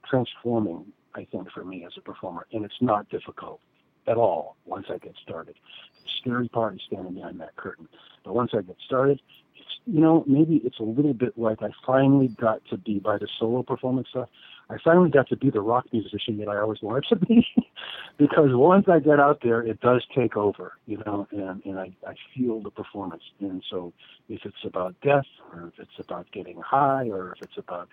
transforming, 0.09 0.85
I 1.15 1.25
think, 1.31 1.51
for 1.51 1.63
me 1.63 1.85
as 1.85 1.93
a 1.97 2.01
performer. 2.01 2.45
And 2.51 2.65
it's 2.65 2.81
not 2.81 3.09
difficult 3.09 3.59
at 4.07 4.17
all 4.17 4.57
once 4.65 4.87
I 4.89 4.97
get 4.97 5.13
started. 5.21 5.55
The 6.03 6.09
scary 6.21 6.49
part 6.49 6.75
is 6.75 6.81
standing 6.87 7.15
behind 7.15 7.39
that 7.41 7.55
curtain. 7.55 7.87
But 8.23 8.35
once 8.35 8.51
I 8.53 8.61
get 8.61 8.77
started, 8.85 9.21
it's, 9.55 9.67
you 9.85 9.99
know, 9.99 10.23
maybe 10.27 10.61
it's 10.63 10.79
a 10.79 10.83
little 10.83 11.13
bit 11.13 11.37
like 11.37 11.61
I 11.61 11.69
finally 11.85 12.29
got 12.39 12.61
to 12.69 12.77
be, 12.77 12.99
by 12.99 13.17
the 13.17 13.27
solo 13.39 13.63
performance 13.63 14.07
stuff, 14.09 14.29
I 14.71 14.77
finally 14.83 15.09
got 15.09 15.27
to 15.29 15.35
be 15.35 15.49
the 15.49 15.61
rock 15.61 15.85
musician 15.91 16.37
that 16.37 16.47
I 16.47 16.59
always 16.59 16.81
wanted 16.81 17.05
to 17.09 17.15
be. 17.15 17.45
because 18.17 18.49
once 18.51 18.85
I 18.87 18.99
get 18.99 19.19
out 19.19 19.39
there, 19.41 19.61
it 19.61 19.79
does 19.81 20.05
take 20.15 20.37
over, 20.37 20.73
you 20.85 20.97
know, 21.05 21.27
and, 21.31 21.63
and 21.65 21.79
I, 21.79 21.91
I 22.07 22.13
feel 22.35 22.61
the 22.61 22.69
performance. 22.69 23.23
And 23.39 23.63
so 23.69 23.93
if 24.27 24.41
it's 24.45 24.63
about 24.63 24.95
death, 25.01 25.25
or 25.53 25.71
if 25.73 25.79
it's 25.79 26.07
about 26.07 26.31
getting 26.31 26.61
high, 26.61 27.09
or 27.09 27.33
if 27.33 27.41
it's 27.41 27.57
about 27.57 27.89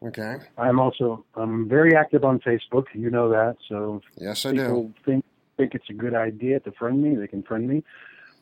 Okay. 0.00 0.36
I'm 0.56 0.78
also 0.78 1.24
I'm 1.34 1.68
very 1.68 1.96
active 1.96 2.22
on 2.22 2.38
Facebook. 2.38 2.84
You 2.94 3.10
know 3.10 3.28
that, 3.30 3.56
so 3.68 4.00
yes, 4.16 4.46
I 4.46 4.52
people 4.52 4.84
do. 4.84 4.94
think 5.04 5.24
think 5.56 5.74
it's 5.74 5.90
a 5.90 5.94
good 5.94 6.14
idea 6.14 6.60
to 6.60 6.70
friend 6.72 7.02
me. 7.02 7.16
They 7.16 7.26
can 7.26 7.42
friend 7.42 7.68
me. 7.68 7.82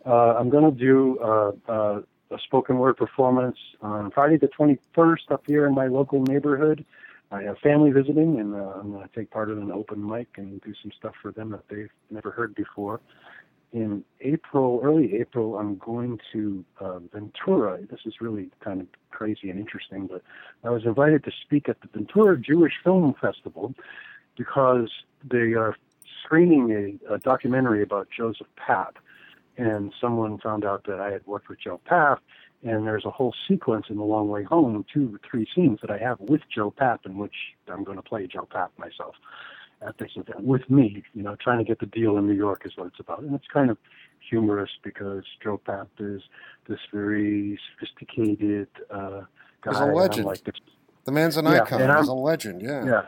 Uh, 0.06 0.36
I'm 0.38 0.50
going 0.50 0.64
to 0.64 0.78
do 0.78 1.18
uh, 1.18 1.52
uh, 1.68 2.00
a 2.30 2.38
spoken 2.44 2.78
word 2.78 2.96
performance 2.96 3.56
on 3.82 4.12
Friday 4.12 4.36
the 4.36 4.48
21st 4.48 5.32
up 5.32 5.42
here 5.46 5.66
in 5.66 5.74
my 5.74 5.88
local 5.88 6.22
neighborhood. 6.22 6.84
I 7.32 7.42
have 7.42 7.58
family 7.58 7.90
visiting, 7.90 8.38
and 8.38 8.54
I'm 8.54 8.92
going 8.92 9.06
to 9.06 9.14
take 9.14 9.30
part 9.30 9.50
in 9.50 9.58
an 9.58 9.72
open 9.72 10.06
mic 10.06 10.28
and 10.36 10.60
do 10.60 10.72
some 10.80 10.92
stuff 10.96 11.14
for 11.20 11.32
them 11.32 11.50
that 11.50 11.68
they've 11.68 11.90
never 12.08 12.30
heard 12.30 12.54
before. 12.54 13.00
In 13.72 14.04
April, 14.20 14.80
early 14.84 15.16
April, 15.16 15.58
I'm 15.58 15.76
going 15.78 16.20
to 16.32 16.64
uh, 16.78 17.00
Ventura. 17.12 17.80
This 17.90 18.00
is 18.06 18.20
really 18.20 18.48
kind 18.60 18.80
of 18.80 18.86
crazy 19.10 19.50
and 19.50 19.58
interesting, 19.58 20.06
but 20.06 20.22
I 20.62 20.70
was 20.70 20.84
invited 20.84 21.24
to 21.24 21.32
speak 21.42 21.68
at 21.68 21.80
the 21.80 21.88
Ventura 21.88 22.40
Jewish 22.40 22.74
Film 22.84 23.12
Festival 23.20 23.74
because 24.36 24.88
they 25.28 25.54
are 25.54 25.74
screening 26.22 27.00
a, 27.10 27.14
a 27.14 27.18
documentary 27.18 27.82
about 27.82 28.06
Joseph 28.16 28.46
Papp 28.56 28.94
and 29.56 29.92
someone 30.00 30.38
found 30.38 30.64
out 30.64 30.84
that 30.86 31.00
I 31.00 31.10
had 31.10 31.26
worked 31.26 31.48
with 31.48 31.60
Joe 31.60 31.80
Papp, 31.88 32.18
and 32.62 32.86
there's 32.86 33.04
a 33.04 33.10
whole 33.10 33.34
sequence 33.48 33.86
in 33.88 33.96
The 33.96 34.04
Long 34.04 34.28
Way 34.28 34.44
Home, 34.44 34.84
two 34.92 35.14
or 35.14 35.20
three 35.28 35.46
scenes 35.54 35.78
that 35.82 35.90
I 35.90 35.98
have 35.98 36.18
with 36.20 36.42
Joe 36.54 36.70
Papp, 36.70 37.06
in 37.06 37.16
which 37.16 37.34
I'm 37.68 37.84
going 37.84 37.96
to 37.96 38.02
play 38.02 38.26
Joe 38.26 38.48
Papp 38.50 38.68
myself 38.78 39.14
at 39.86 39.98
this 39.98 40.10
event 40.16 40.42
with 40.42 40.68
me, 40.70 41.02
you 41.14 41.22
know, 41.22 41.36
trying 41.36 41.58
to 41.58 41.64
get 41.64 41.78
the 41.78 41.86
deal 41.86 42.16
in 42.16 42.26
New 42.26 42.34
York 42.34 42.62
is 42.64 42.72
what 42.76 42.86
it's 42.86 43.00
about. 43.00 43.20
And 43.20 43.34
it's 43.34 43.46
kind 43.52 43.70
of 43.70 43.76
humorous 44.28 44.70
because 44.82 45.24
Joe 45.42 45.60
Papp 45.64 45.88
is 45.98 46.22
this 46.68 46.78
very 46.92 47.58
sophisticated 47.72 48.68
uh, 48.90 49.22
guy. 49.60 49.70
He's 49.70 49.78
a 49.78 49.86
legend. 49.86 50.26
Like 50.26 50.44
this, 50.44 50.54
the 51.04 51.12
man's 51.12 51.36
an 51.36 51.44
yeah, 51.44 51.62
icon. 51.62 51.98
He's 51.98 52.08
a 52.08 52.14
legend, 52.14 52.62
yeah. 52.62 52.84
Yeah. 52.84 53.02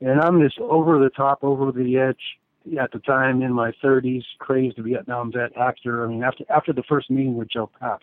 And 0.00 0.20
I'm 0.20 0.42
this 0.42 0.52
over 0.58 0.98
the 0.98 1.10
top, 1.10 1.44
over 1.44 1.70
the 1.70 1.96
edge, 1.96 2.38
at 2.80 2.92
the 2.92 2.98
time 3.00 3.42
in 3.42 3.52
my 3.52 3.72
30s, 3.82 4.24
crazed 4.38 4.78
Vietnam 4.78 5.32
vet 5.32 5.56
actor. 5.56 6.04
I 6.04 6.08
mean, 6.08 6.22
after 6.22 6.44
after 6.48 6.72
the 6.72 6.82
first 6.88 7.10
meeting 7.10 7.36
with 7.36 7.48
Joe 7.50 7.70
Papp, 7.80 8.00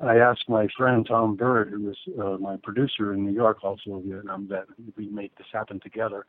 I 0.00 0.16
asked 0.16 0.48
my 0.48 0.66
friend 0.76 1.06
Tom 1.06 1.36
Bird, 1.36 1.70
who 1.70 1.82
was 1.82 1.96
uh, 2.20 2.38
my 2.38 2.56
producer 2.62 3.12
in 3.12 3.24
New 3.24 3.32
York, 3.32 3.58
also 3.62 3.94
a 3.94 4.00
Vietnam 4.00 4.48
vet. 4.48 4.64
We 4.96 5.08
made 5.08 5.30
this 5.38 5.46
happen 5.52 5.80
together. 5.80 6.26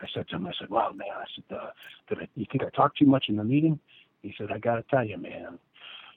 I 0.00 0.06
said 0.14 0.28
to 0.28 0.36
him, 0.36 0.46
I 0.46 0.52
said, 0.58 0.70
"Wow, 0.70 0.92
man," 0.92 1.08
I 1.14 1.24
said, 1.34 1.56
uh, 1.56 1.70
"Did 2.08 2.18
I, 2.18 2.28
you 2.34 2.46
think 2.50 2.64
I 2.64 2.70
talked 2.70 2.98
too 2.98 3.06
much 3.06 3.26
in 3.28 3.36
the 3.36 3.44
meeting?" 3.44 3.78
He 4.22 4.34
said, 4.38 4.50
"I 4.50 4.58
got 4.58 4.76
to 4.76 4.84
tell 4.90 5.04
you, 5.04 5.18
man." 5.18 5.58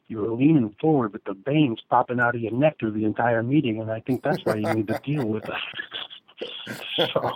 You 0.09 0.17
were 0.19 0.33
leaning 0.33 0.75
forward 0.81 1.13
with 1.13 1.23
the 1.23 1.33
veins 1.33 1.79
popping 1.89 2.19
out 2.19 2.35
of 2.35 2.41
your 2.41 2.51
neck 2.51 2.77
through 2.77 2.91
the 2.91 3.05
entire 3.05 3.41
meeting, 3.41 3.79
and 3.79 3.89
I 3.89 4.01
think 4.01 4.21
that's 4.21 4.43
why 4.43 4.55
you 4.55 4.73
need 4.73 4.87
to 4.89 4.99
deal 5.03 5.25
with 5.25 5.45
it. 5.45 6.49
so, 7.13 7.31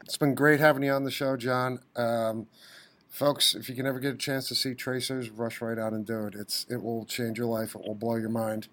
it's 0.00 0.16
been 0.16 0.34
great 0.34 0.58
having 0.58 0.82
you 0.82 0.92
on 0.92 1.04
the 1.04 1.10
show, 1.10 1.36
John. 1.36 1.78
Um, 1.94 2.46
folks, 3.16 3.54
if 3.54 3.70
you 3.70 3.74
can 3.74 3.86
ever 3.86 3.98
get 3.98 4.14
a 4.14 4.18
chance 4.18 4.46
to 4.48 4.54
see 4.54 4.74
Tracers, 4.74 5.30
rush 5.30 5.62
right 5.62 5.78
out 5.78 5.94
and 5.94 6.04
do 6.04 6.26
it. 6.26 6.34
It's 6.34 6.66
it 6.68 6.82
will 6.82 7.06
change 7.06 7.38
your 7.38 7.46
life. 7.46 7.74
It 7.74 7.82
will 7.86 7.94
blow 7.94 8.16
your 8.16 8.28
mind. 8.28 8.68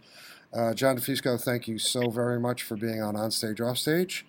Uh, 0.53 0.73
John 0.73 0.97
DiFusco, 0.97 1.41
thank 1.41 1.67
you 1.67 1.79
so 1.79 2.09
very 2.09 2.39
much 2.39 2.61
for 2.61 2.75
being 2.75 3.01
on 3.01 3.15
On 3.15 3.31
Stage 3.31 3.61
Off 3.61 3.77
Stage. 3.77 4.25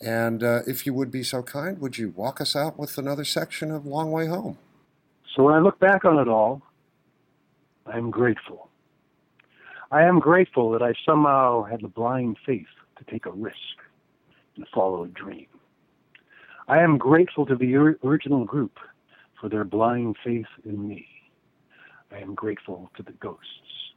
And 0.00 0.42
uh, 0.42 0.62
if 0.66 0.86
you 0.86 0.94
would 0.94 1.10
be 1.10 1.22
so 1.22 1.42
kind, 1.42 1.78
would 1.78 1.98
you 1.98 2.08
walk 2.16 2.40
us 2.40 2.56
out 2.56 2.78
with 2.78 2.96
another 2.96 3.24
section 3.24 3.70
of 3.70 3.84
Long 3.84 4.10
Way 4.10 4.26
Home? 4.26 4.56
So 5.36 5.44
when 5.44 5.54
I 5.54 5.58
look 5.58 5.78
back 5.78 6.04
on 6.04 6.18
it 6.18 6.26
all, 6.26 6.62
I 7.86 7.98
am 7.98 8.10
grateful. 8.10 8.68
I 9.92 10.04
am 10.04 10.18
grateful 10.18 10.70
that 10.70 10.82
I 10.82 10.94
somehow 11.06 11.64
had 11.64 11.82
the 11.82 11.88
blind 11.88 12.38
faith 12.46 12.66
to 12.98 13.04
take 13.12 13.26
a 13.26 13.30
risk 13.30 13.56
and 14.56 14.66
follow 14.74 15.04
a 15.04 15.08
dream. 15.08 15.46
I 16.66 16.78
am 16.78 16.98
grateful 16.98 17.44
to 17.46 17.54
the 17.54 17.74
original 18.02 18.44
group 18.44 18.78
for 19.40 19.48
their 19.48 19.64
blind 19.64 20.16
faith 20.22 20.46
in 20.64 20.86
me. 20.86 21.06
I 22.12 22.18
am 22.18 22.34
grateful 22.34 22.90
to 22.96 23.02
the 23.02 23.12
ghosts, 23.12 23.94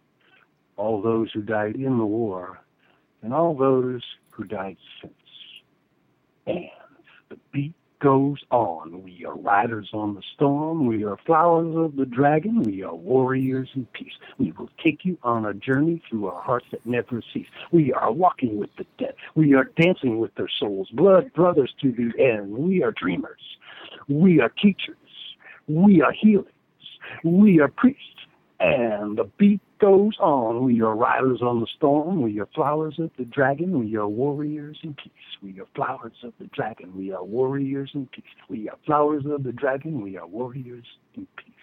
all 0.78 1.02
those 1.02 1.32
who 1.34 1.42
died 1.42 1.76
in 1.76 1.98
the 1.98 2.06
war, 2.06 2.60
and 3.22 3.34
all 3.34 3.56
those 3.56 4.02
who 4.32 4.44
died 4.44 4.78
since. 5.02 5.14
And 6.46 6.70
the 7.30 7.38
beat 7.52 7.74
goes 8.00 8.40
on. 8.52 9.02
We 9.02 9.26
are 9.26 9.36
riders 9.36 9.90
on 9.94 10.14
the 10.14 10.22
storm. 10.36 10.88
We 10.88 11.06
are 11.06 11.18
flowers 11.26 11.74
of 11.76 11.96
the 11.96 12.06
dragon. 12.06 12.62
We 12.62 12.84
are 12.84 12.94
warriors 12.94 13.70
in 13.76 13.88
peace. 13.94 14.14
We 14.38 14.52
will 14.52 14.70
take 14.84 15.06
you 15.06 15.18
on 15.24 15.46
a 15.46 15.54
journey 15.54 16.04
through 16.10 16.28
a 16.28 16.40
heart 16.40 16.66
that 16.72 16.86
never 16.86 17.22
cease. 17.34 17.48
We 17.72 17.94
are 17.94 18.12
walking 18.12 18.58
with 18.58 18.72
the 18.78 18.86
dead. 19.00 19.16
We 19.36 19.56
are 19.56 19.72
dancing 19.82 20.20
with 20.20 20.36
their 20.36 20.50
souls. 20.60 20.90
Blood 20.92 21.32
brothers 21.34 21.74
to 21.82 21.92
the 21.94 22.12
end. 22.22 22.52
We 22.52 22.84
are 22.84 22.92
dreamers. 22.92 23.40
We 24.10 24.42
are 24.42 24.50
teachers. 24.50 24.98
We 25.68 26.02
are 26.02 26.12
healers. 26.12 26.48
We 27.24 27.60
are 27.60 27.68
priests. 27.68 28.02
And 28.60 29.18
the 29.18 29.26
beat 29.38 29.62
goes 29.80 30.18
on. 30.20 30.64
We 30.64 30.82
are 30.82 30.96
riders 30.96 31.42
on 31.42 31.60
the 31.60 31.68
storm. 31.76 32.22
We 32.22 32.40
are 32.40 32.48
flowers 32.56 32.96
of 32.98 33.12
the 33.18 33.26
dragon. 33.26 33.78
We 33.80 33.98
are 33.98 34.08
warriors 34.08 34.78
in 34.84 34.94
peace. 34.94 35.12
We 35.42 35.60
are 35.60 35.68
flowers 35.76 36.14
of 36.24 36.34
the 36.40 36.46
dragon. 36.48 36.96
We 36.96 37.12
are 37.12 37.24
warriors 37.24 37.92
in 37.94 38.08
peace. 38.08 38.24
We 38.48 38.70
are 38.70 38.78
flowers 38.86 39.26
of 39.26 39.44
the 39.44 39.52
dragon. 39.52 40.02
We 40.02 40.18
are 40.18 40.28
warriors 40.28 40.86
in 41.16 41.28
peace. 41.36 41.54